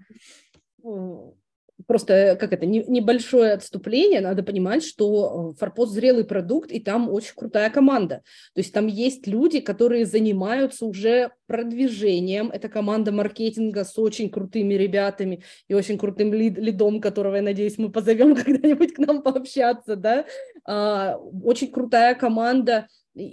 Просто 1.87 2.37
как 2.39 2.53
это, 2.53 2.67
не, 2.67 2.85
небольшое 2.85 3.53
отступление, 3.53 4.21
надо 4.21 4.43
понимать, 4.43 4.85
что 4.85 5.53
э, 5.53 5.59
Форпост 5.59 5.93
зрелый 5.93 6.25
продукт, 6.25 6.71
и 6.71 6.81
там 6.81 7.09
очень 7.11 7.35
крутая 7.35 7.71
команда. 7.71 8.23
То 8.55 8.61
есть 8.61 8.73
там 8.73 8.87
есть 8.87 9.27
люди, 9.27 9.61
которые 9.61 10.07
занимаются 10.07 10.87
уже 10.87 11.31
продвижением. 11.47 12.51
Это 12.51 12.69
команда 12.69 13.13
маркетинга 13.13 13.85
с 13.85 13.99
очень 13.99 14.31
крутыми 14.31 14.75
ребятами 14.75 15.43
и 15.69 15.75
очень 15.75 15.99
крутым 15.99 16.35
лид, 16.35 16.59
лидом, 16.59 17.01
которого, 17.01 17.37
я 17.37 17.43
надеюсь, 17.43 17.79
мы 17.79 17.91
позовем 17.91 18.35
когда-нибудь 18.45 18.95
к 18.95 18.99
нам 18.99 19.23
пообщаться, 19.23 19.97
да. 19.97 20.25
А, 20.65 21.17
очень 21.45 21.71
крутая 21.71 22.15
команда 22.15 22.89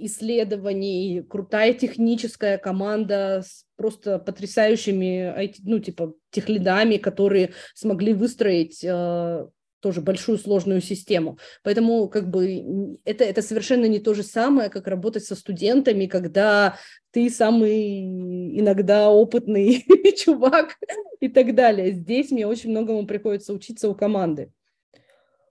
исследований, 0.06 1.22
крутая 1.22 1.74
техническая 1.74 2.58
команда 2.58 3.44
с 3.46 3.66
просто 3.76 4.20
потрясающими, 4.20 5.54
ну, 5.64 5.80
типа, 5.80 6.14
техлидами, 6.32 6.98
которые 6.98 7.54
смогли 7.74 8.14
выстроить 8.14 8.84
э, 8.84 9.48
тоже 9.86 10.02
большую 10.02 10.40
сложную 10.40 10.82
систему. 10.82 11.38
Поэтому 11.62 12.10
как 12.10 12.28
бы 12.30 12.98
это, 13.06 13.24
это 13.24 13.42
совершенно 13.44 13.86
не 13.86 14.00
то 14.00 14.16
же 14.16 14.24
самое, 14.24 14.70
как 14.70 14.88
работать 14.88 15.26
со 15.26 15.36
студентами, 15.36 16.08
когда 16.08 16.78
ты 17.12 17.30
самый 17.30 18.60
иногда 18.60 19.10
опытный 19.10 19.86
чувак 20.18 20.78
и 21.20 21.28
так 21.28 21.54
далее. 21.54 21.92
Здесь 21.92 22.32
мне 22.32 22.48
очень 22.48 22.72
многому 22.72 23.06
приходится 23.06 23.54
учиться 23.54 23.88
у 23.88 23.94
команды. 23.94 24.52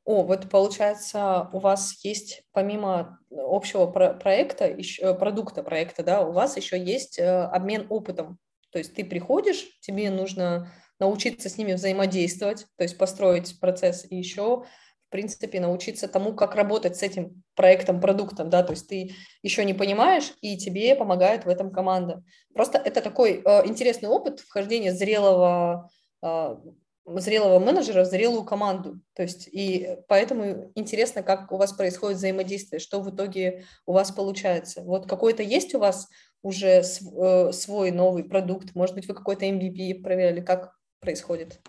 О, 0.04 0.22
вот 0.22 0.50
получается, 0.50 1.48
у 1.52 1.60
вас 1.60 2.04
есть 2.04 2.42
помимо 2.52 3.18
общего 3.30 3.86
про 3.86 4.12
проекта, 4.12 4.68
еще, 4.68 5.02
э, 5.02 5.14
продукта 5.14 5.62
проекта, 5.62 6.02
да, 6.02 6.20
у 6.20 6.32
вас 6.32 6.56
еще 6.58 6.78
есть 6.78 7.18
э, 7.18 7.44
обмен 7.44 7.86
опытом. 7.88 8.38
То 8.70 8.78
есть 8.78 8.94
ты 8.94 9.04
приходишь, 9.04 9.66
тебе 9.80 10.10
нужно 10.10 10.70
научиться 10.98 11.48
с 11.48 11.56
ними 11.56 11.72
взаимодействовать, 11.72 12.66
то 12.76 12.82
есть 12.82 12.98
построить 12.98 13.58
процесс 13.60 14.06
и 14.08 14.16
еще 14.16 14.64
в 15.06 15.10
принципе, 15.14 15.60
научиться 15.60 16.08
тому, 16.08 16.34
как 16.34 16.56
работать 16.56 16.96
с 16.96 17.02
этим 17.04 17.44
проектом, 17.54 18.00
продуктом, 18.00 18.50
да, 18.50 18.64
то 18.64 18.72
есть 18.72 18.88
ты 18.88 19.12
еще 19.42 19.64
не 19.64 19.72
понимаешь, 19.72 20.32
и 20.40 20.56
тебе 20.56 20.96
помогает 20.96 21.44
в 21.44 21.48
этом 21.48 21.70
команда. 21.70 22.24
Просто 22.52 22.78
это 22.78 23.00
такой 23.00 23.40
э, 23.44 23.66
интересный 23.66 24.08
опыт 24.08 24.40
вхождения 24.40 24.92
зрелого 24.92 25.88
э, 26.20 26.56
зрелого 27.06 27.58
менеджера 27.58 28.04
в 28.04 28.06
зрелую 28.06 28.44
команду. 28.44 29.00
То 29.14 29.22
есть, 29.22 29.48
и 29.52 29.98
поэтому 30.08 30.72
интересно, 30.74 31.22
как 31.22 31.52
у 31.52 31.56
вас 31.56 31.72
происходит 31.72 32.18
взаимодействие, 32.18 32.80
что 32.80 33.00
в 33.00 33.14
итоге 33.14 33.64
у 33.86 33.92
вас 33.92 34.10
получается. 34.10 34.82
Вот 34.82 35.06
какой-то 35.06 35.42
есть 35.42 35.74
у 35.74 35.78
вас 35.78 36.08
уже 36.42 36.82
э, 36.82 37.52
свой 37.52 37.90
новый 37.90 38.24
продукт, 38.24 38.74
может 38.74 38.94
быть, 38.94 39.08
вы 39.08 39.14
какой-то 39.14 39.46
MVP 39.46 40.02
проверяли, 40.02 40.40
как 40.40 40.74
происходит? 41.00 41.60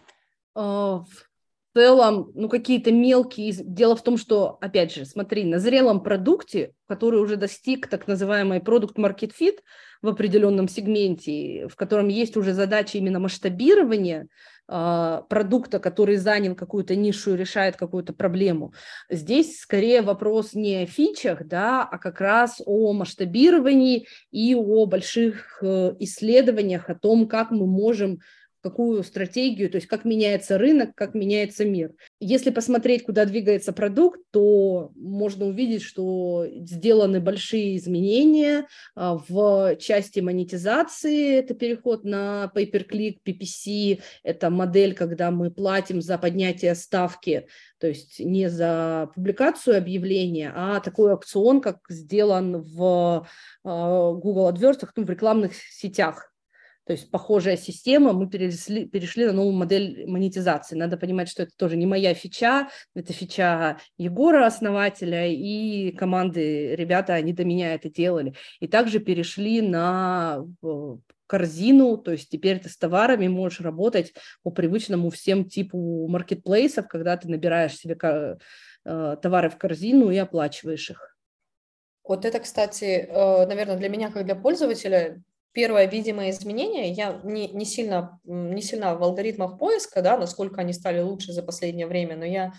А, 0.53 0.99
в 0.99 1.77
целом, 1.77 2.31
ну, 2.33 2.47
какие-то 2.47 2.91
мелкие... 2.91 3.51
Дело 3.53 3.95
в 3.95 4.03
том, 4.03 4.17
что, 4.17 4.57
опять 4.61 4.93
же, 4.93 5.05
смотри, 5.05 5.43
на 5.43 5.59
зрелом 5.59 6.01
продукте, 6.01 6.73
который 6.87 7.19
уже 7.19 7.35
достиг 7.35 7.87
так 7.87 8.07
называемый 8.07 8.61
продукт 8.61 8.97
market 8.97 9.33
fit 9.37 9.59
в 10.01 10.07
определенном 10.07 10.69
сегменте, 10.69 11.67
в 11.67 11.75
котором 11.75 12.07
есть 12.07 12.37
уже 12.37 12.53
задача 12.53 12.97
именно 12.97 13.19
масштабирования, 13.19 14.27
продукта, 14.67 15.79
который 15.79 16.15
занял 16.15 16.55
какую-то 16.55 16.95
нишу 16.95 17.35
и 17.35 17.37
решает 17.37 17.75
какую-то 17.75 18.13
проблему. 18.13 18.73
Здесь 19.09 19.59
скорее 19.59 20.01
вопрос 20.01 20.53
не 20.53 20.83
о 20.83 20.85
фичах, 20.85 21.45
да, 21.45 21.83
а 21.83 21.97
как 21.97 22.19
раз 22.19 22.61
о 22.65 22.93
масштабировании 22.93 24.07
и 24.31 24.55
о 24.55 24.85
больших 24.85 25.59
э, 25.61 25.93
исследованиях 25.99 26.89
о 26.89 26.95
том, 26.95 27.27
как 27.27 27.51
мы 27.51 27.67
можем 27.67 28.19
какую 28.65 29.03
стратегию, 29.03 29.69
то 29.69 29.75
есть 29.75 29.85
как 29.85 30.05
меняется 30.05 30.57
рынок, 30.57 30.95
как 30.95 31.13
меняется 31.13 31.65
мир. 31.65 31.91
Если 32.19 32.49
посмотреть, 32.49 33.03
куда 33.05 33.25
двигается 33.25 33.73
продукт, 33.73 34.19
то 34.31 34.91
можно 34.95 35.45
увидеть, 35.45 35.83
что 35.83 36.47
сделаны 36.49 37.19
большие 37.19 37.77
изменения 37.77 38.65
а, 38.95 39.19
в 39.29 39.75
части 39.75 40.19
монетизации. 40.19 41.35
Это 41.35 41.53
переход 41.53 42.05
на 42.05 42.51
pay-per-click, 42.55 43.19
PPC. 43.23 44.01
Это 44.23 44.49
модель, 44.49 44.95
когда 44.95 45.29
мы 45.29 45.51
платим 45.51 46.01
за 46.01 46.17
поднятие 46.17 46.73
ставки, 46.73 47.47
то 47.77 47.85
есть 47.85 48.19
не 48.19 48.49
за 48.49 49.11
публикацию 49.13 49.77
объявления, 49.77 50.51
а 50.55 50.79
такой 50.79 51.11
аукцион, 51.11 51.61
как 51.61 51.81
сделан 51.87 52.63
в 52.63 53.27
а, 53.63 54.11
Google 54.13 54.49
AdWords, 54.49 54.89
ну, 54.95 55.05
в 55.05 55.09
рекламных 55.11 55.51
сетях. 55.53 56.31
То 56.85 56.93
есть 56.93 57.09
похожая 57.09 57.57
система, 57.57 58.13
мы 58.13 58.29
перешли, 58.29 58.85
перешли 58.85 59.25
на 59.25 59.33
новую 59.33 59.55
модель 59.55 60.05
монетизации. 60.07 60.75
Надо 60.75 60.97
понимать, 60.97 61.29
что 61.29 61.43
это 61.43 61.51
тоже 61.57 61.77
не 61.77 61.87
моя 61.87 62.13
фича, 62.13 62.69
это 62.93 63.11
фича 63.11 63.79
Егора, 63.97 64.45
основателя, 64.45 65.27
и 65.27 65.91
команды, 65.91 66.75
ребята, 66.75 67.15
они 67.15 67.33
до 67.33 67.43
меня 67.43 67.73
это 67.73 67.89
делали. 67.89 68.35
И 68.59 68.67
также 68.67 68.99
перешли 68.99 69.61
на 69.61 70.45
корзину, 71.27 71.97
то 71.97 72.11
есть 72.11 72.29
теперь 72.29 72.59
ты 72.59 72.69
с 72.69 72.77
товарами 72.77 73.27
можешь 73.27 73.61
работать 73.61 74.13
по 74.43 74.51
привычному 74.51 75.09
всем 75.09 75.45
типу 75.45 76.07
маркетплейсов, 76.07 76.87
когда 76.87 77.17
ты 77.17 77.27
набираешь 77.27 77.75
себе 77.75 77.97
э, 78.85 79.17
товары 79.21 79.49
в 79.49 79.57
корзину 79.57 80.11
и 80.11 80.17
оплачиваешь 80.17 80.91
их. 80.91 81.17
Вот 82.03 82.25
это, 82.25 82.39
кстати, 82.39 83.07
э, 83.09 83.47
наверное, 83.47 83.77
для 83.77 83.89
меня, 83.89 84.11
как 84.11 84.25
для 84.25 84.35
пользователя, 84.35 85.19
первое 85.55 85.85
видимое 85.85 86.31
изменение, 86.31 86.91
я 86.91 87.19
не, 87.23 87.47
не, 87.47 87.65
сильно, 87.65 88.19
не 88.25 88.61
сильно 88.61 88.95
в 88.95 89.01
алгоритмах 89.01 89.57
поиска, 89.57 90.01
да, 90.01 90.17
насколько 90.17 90.61
они 90.61 90.73
стали 90.73 90.99
лучше 90.99 91.31
за 91.31 91.41
последнее 91.41 91.87
время, 91.87 92.17
но 92.17 92.25
я 92.25 92.53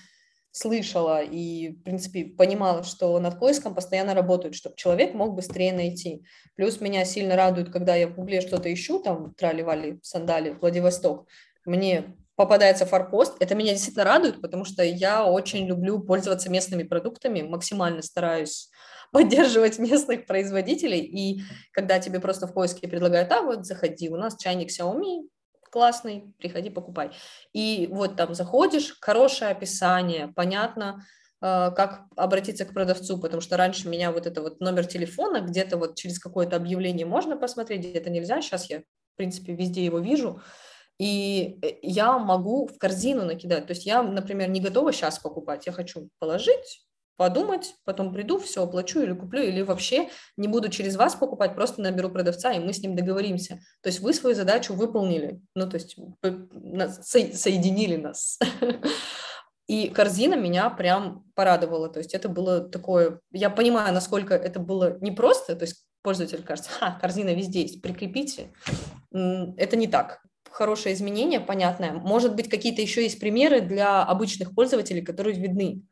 слышала 0.51 1.23
и, 1.23 1.73
в 1.73 1.83
принципе, 1.83 2.25
понимала, 2.25 2.83
что 2.83 3.19
над 3.21 3.39
поиском 3.39 3.75
постоянно 3.75 4.15
работают, 4.15 4.55
чтобы 4.55 4.77
человек 4.77 5.13
мог 5.13 5.35
быстрее 5.35 5.75
найти. 5.75 6.25
Плюс 6.55 6.81
меня 6.81 7.05
сильно 7.05 7.37
радует, 7.37 7.71
когда 7.71 7.95
я 7.95 8.09
в 8.09 8.15
Гугле 8.15 8.41
что-то 8.41 8.73
ищу, 8.73 8.99
там, 9.03 9.35
трали-вали, 9.35 9.99
сандали, 10.03 10.57
Владивосток, 10.59 11.29
мне 11.67 12.17
попадается 12.35 12.87
форпост, 12.87 13.37
это 13.41 13.55
меня 13.55 13.73
действительно 13.73 14.05
радует, 14.05 14.41
потому 14.41 14.65
что 14.65 14.83
я 14.83 15.27
очень 15.27 15.67
люблю 15.67 16.01
пользоваться 16.01 16.51
местными 16.51 16.85
продуктами, 16.85 17.43
максимально 17.43 18.01
стараюсь 18.01 18.71
поддерживать 19.13 19.79
местных 19.79 20.27
производителей, 20.27 21.01
и 21.01 21.43
когда 21.73 21.99
тебе 21.99 22.21
просто 22.21 22.47
в 22.47 22.55
поиске 22.55 22.89
предлагают, 22.89 23.33
а 23.33 23.43
вот 23.43 23.67
заходи, 23.67 24.09
у 24.09 24.17
нас 24.17 24.37
чайник 24.37 24.71
Xiaomi, 24.71 25.29
классный, 25.71 26.33
приходи, 26.39 26.71
покупай. 26.71 27.11
И 27.53 27.89
вот 27.91 28.17
там 28.17 28.35
заходишь, 28.35 28.97
хорошее 29.01 29.51
описание, 29.51 30.33
понятно, 30.35 31.05
э, 31.43 31.71
как 31.77 32.05
обратиться 32.17 32.65
к 32.65 32.73
продавцу, 32.73 33.19
потому 33.19 33.41
что 33.41 33.57
раньше 33.57 33.89
меня 33.89 34.11
вот 34.11 34.27
это 34.27 34.41
вот 34.41 34.61
номер 34.61 34.87
телефона 34.87 35.41
где-то 35.41 35.77
вот 35.77 35.97
через 35.97 36.19
какое-то 36.19 36.57
объявление 36.57 37.05
можно 37.05 37.37
посмотреть, 37.37 37.81
где-то 37.81 38.11
нельзя, 38.11 38.41
сейчас 38.41 38.71
я, 38.71 38.81
в 38.81 39.17
принципе, 39.17 39.55
везде 39.55 39.85
его 39.85 39.99
вижу, 39.99 40.41
и 40.99 41.59
э, 41.63 41.79
я 41.83 42.19
могу 42.19 42.69
в 42.69 42.79
корзину 42.79 43.25
накидать, 43.25 43.67
то 43.67 43.73
есть 43.73 43.85
я, 43.85 44.03
например, 44.03 44.49
не 44.49 44.61
готова 44.61 44.93
сейчас 44.93 45.19
покупать, 45.19 45.67
я 45.67 45.73
хочу 45.73 46.09
положить, 46.19 46.86
подумать, 47.17 47.75
потом 47.85 48.12
приду, 48.12 48.39
все 48.39 48.62
оплачу 48.62 49.01
или 49.01 49.12
куплю, 49.12 49.43
или 49.43 49.62
вообще 49.62 50.09
не 50.37 50.49
буду 50.49 50.69
через 50.69 50.97
вас 50.97 51.14
покупать, 51.14 51.55
просто 51.55 51.81
наберу 51.81 52.11
продавца, 52.11 52.53
и 52.53 52.59
мы 52.59 52.73
с 52.73 52.83
ним 52.83 52.95
договоримся. 52.95 53.61
То 53.83 53.89
есть 53.89 54.01
вы 54.01 54.12
свою 54.12 54.37
задачу 54.37 54.75
выполнили, 54.75 55.41
ну, 55.55 55.69
то 55.69 55.77
есть 55.77 55.97
соединили 57.03 57.97
нас. 57.97 58.39
И 59.67 59.89
корзина 59.89 60.35
меня 60.35 60.71
прям 60.71 61.25
порадовала, 61.35 61.89
то 61.89 61.99
есть 61.99 62.14
это 62.14 62.29
было 62.29 62.61
такое, 62.61 63.19
я 63.33 63.51
понимаю, 63.51 63.93
насколько 63.93 64.33
это 64.35 64.61
было 64.61 64.97
непросто, 65.01 65.57
то 65.57 65.64
есть 65.64 65.85
пользователь 66.03 66.45
кажется, 66.45 66.71
ха, 66.71 66.97
корзина 67.01 67.35
везде 67.35 67.62
есть, 67.62 67.83
прикрепите. 67.83 68.53
Это 69.11 69.75
не 69.75 69.89
так. 69.89 70.23
Хорошее 70.53 70.95
изменение, 70.95 71.41
понятное. 71.41 71.93
Может 71.93 72.37
быть, 72.37 72.49
какие-то 72.49 72.81
еще 72.81 73.03
есть 73.03 73.19
примеры 73.19 73.61
для 73.61 74.05
обычных 74.05 74.55
пользователей, 74.55 75.03
которые 75.03 75.35
видны. 75.37 75.83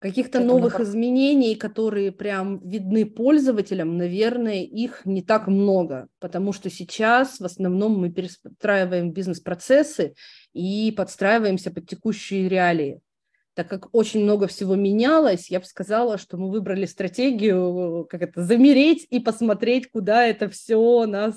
Каких-то 0.00 0.38
новых 0.38 0.78
изменений, 0.78 1.56
которые 1.56 2.12
прям 2.12 2.60
видны 2.60 3.04
пользователям, 3.04 3.96
наверное, 3.96 4.62
их 4.62 5.04
не 5.04 5.22
так 5.22 5.48
много, 5.48 6.06
потому 6.20 6.52
что 6.52 6.70
сейчас 6.70 7.40
в 7.40 7.44
основном 7.44 7.98
мы 7.98 8.12
перестраиваем 8.12 9.12
бизнес-процессы 9.12 10.14
и 10.52 10.92
подстраиваемся 10.96 11.72
под 11.72 11.88
текущие 11.88 12.48
реалии. 12.48 13.00
Так 13.54 13.66
как 13.66 13.88
очень 13.92 14.22
много 14.22 14.46
всего 14.46 14.76
менялось, 14.76 15.50
я 15.50 15.58
бы 15.58 15.66
сказала, 15.66 16.16
что 16.16 16.36
мы 16.36 16.48
выбрали 16.48 16.86
стратегию, 16.86 18.06
как 18.08 18.22
это, 18.22 18.44
замереть 18.44 19.04
и 19.10 19.18
посмотреть, 19.18 19.90
куда 19.90 20.24
это 20.24 20.48
все 20.48 21.06
нас 21.06 21.34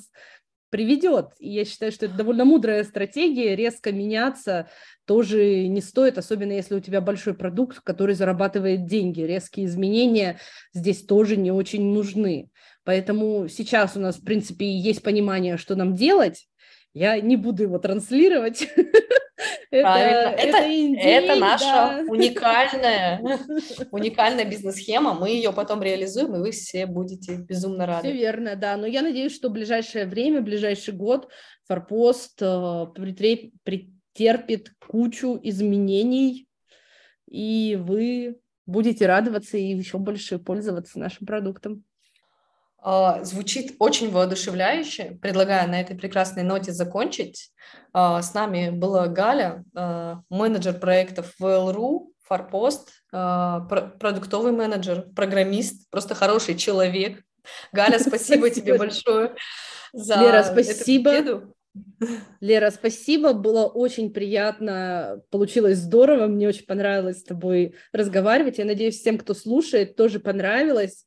приведет. 0.72 1.28
И 1.38 1.49
я 1.49 1.65
считаю, 1.65 1.91
что 1.91 2.07
это 2.07 2.15
довольно 2.15 2.45
мудрая 2.45 2.84
стратегия, 2.84 3.55
резко 3.55 3.91
меняться 3.91 4.69
тоже 5.05 5.67
не 5.67 5.82
стоит, 5.82 6.17
особенно 6.17 6.53
если 6.53 6.74
у 6.74 6.80
тебя 6.80 7.01
большой 7.01 7.36
продукт, 7.36 7.82
который 7.82 8.15
зарабатывает 8.15 8.88
деньги. 8.88 9.22
Резкие 9.22 9.67
изменения 9.67 10.39
здесь 10.74 11.03
тоже 11.03 11.38
не 11.38 11.51
очень 11.51 11.93
нужны. 11.93 12.49
Поэтому 12.84 13.47
сейчас 13.47 13.95
у 13.95 13.99
нас, 13.99 14.15
в 14.15 14.24
принципе, 14.24 14.65
есть 14.65 15.03
понимание, 15.03 15.57
что 15.57 15.76
нам 15.76 15.93
делать. 15.93 16.47
Я 16.93 17.19
не 17.19 17.38
буду 17.38 17.63
его 17.63 17.78
транслировать. 17.78 18.67
Правильно. 19.72 20.30
Это, 20.32 20.57
это, 20.57 20.67
идея, 20.67 21.22
это 21.22 21.36
наша 21.39 21.65
да. 21.65 22.03
уникальная, 22.09 23.22
уникальная 23.91 24.43
бизнес-схема. 24.43 25.13
Мы 25.13 25.30
ее 25.30 25.53
потом 25.53 25.82
реализуем, 25.82 26.36
и 26.36 26.39
вы 26.39 26.51
все 26.51 26.86
будете 26.86 27.38
безумно 27.38 27.86
рады. 27.86 28.09
Все 28.09 28.17
верно, 28.17 28.57
да. 28.57 28.76
Но 28.76 28.86
я 28.86 29.01
надеюсь, 29.01 29.34
что 29.34 29.47
в 29.47 29.53
ближайшее 29.53 30.05
время, 30.05 30.41
в 30.41 30.43
ближайший 30.43 30.93
год 30.93 31.30
Форпост 31.67 32.41
э, 32.41 32.86
претерпит 33.63 34.74
кучу 34.86 35.39
изменений, 35.41 36.47
и 37.30 37.78
вы 37.80 38.41
будете 38.65 39.05
радоваться 39.05 39.57
и 39.57 39.74
еще 39.74 39.99
больше 39.99 40.38
пользоваться 40.38 40.99
нашим 40.99 41.26
продуктом. 41.26 41.86
А, 42.84 43.23
звучит 43.23 43.75
очень 43.77 44.11
воодушевляюще. 44.11 45.17
Предлагаю 45.21 45.69
на 45.69 45.79
этой 45.79 45.95
прекрасной 45.95 46.43
ноте 46.43 46.71
закончить. 46.71 47.51
А, 47.93 48.21
с 48.21 48.34
нами 48.34 48.71
была 48.71 49.07
Галя, 49.07 49.63
а, 49.75 50.21
менеджер 50.29 50.79
проектов 50.79 51.34
в 51.38 51.45
ЛРУ, 51.45 52.11
Форпост, 52.23 53.03
продуктовый 53.11 54.53
менеджер, 54.53 55.05
программист, 55.13 55.89
просто 55.89 56.15
хороший 56.15 56.55
человек. 56.55 57.21
Галя, 57.73 57.99
спасибо 57.99 58.49
тебе 58.49 58.77
большое 58.77 59.36
за 59.91 60.15
Лера, 60.15 60.43
спасибо. 60.43 61.53
Лера, 62.39 62.71
спасибо, 62.71 63.34
было 63.34 63.65
очень 63.65 64.13
приятно, 64.13 65.21
получилось 65.29 65.79
здорово, 65.79 66.27
мне 66.27 66.47
очень 66.47 66.65
понравилось 66.65 67.19
с 67.19 67.23
тобой 67.23 67.75
разговаривать. 67.91 68.59
Я 68.59 68.65
надеюсь, 68.65 68.99
всем, 68.99 69.17
кто 69.17 69.34
слушает, 69.34 69.97
тоже 69.97 70.21
понравилось. 70.21 71.05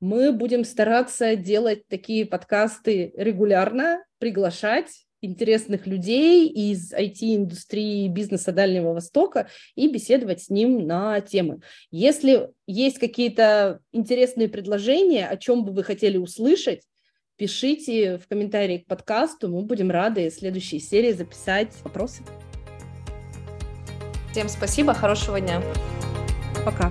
Мы 0.00 0.32
будем 0.32 0.64
стараться 0.64 1.36
делать 1.36 1.86
такие 1.86 2.24
подкасты 2.24 3.12
регулярно, 3.16 4.02
приглашать 4.18 4.88
интересных 5.20 5.86
людей 5.86 6.48
из 6.48 6.94
IT-индустрии 6.94 8.08
бизнеса 8.08 8.52
Дальнего 8.52 8.94
Востока 8.94 9.48
и 9.74 9.92
беседовать 9.92 10.42
с 10.42 10.48
ним 10.48 10.86
на 10.86 11.20
темы. 11.20 11.60
Если 11.90 12.48
есть 12.66 12.98
какие-то 12.98 13.80
интересные 13.92 14.48
предложения, 14.48 15.28
о 15.28 15.36
чем 15.36 15.66
бы 15.66 15.72
вы 15.72 15.84
хотели 15.84 16.16
услышать, 16.16 16.80
пишите 17.36 18.16
в 18.16 18.26
комментарии 18.26 18.78
к 18.78 18.86
подкасту, 18.86 19.48
мы 19.48 19.62
будем 19.62 19.90
рады 19.90 20.30
в 20.30 20.34
следующей 20.34 20.78
серии 20.78 21.12
записать 21.12 21.74
вопросы. 21.84 22.22
Всем 24.32 24.48
спасибо, 24.48 24.94
хорошего 24.94 25.40
дня. 25.40 25.62
Пока. 26.64 26.90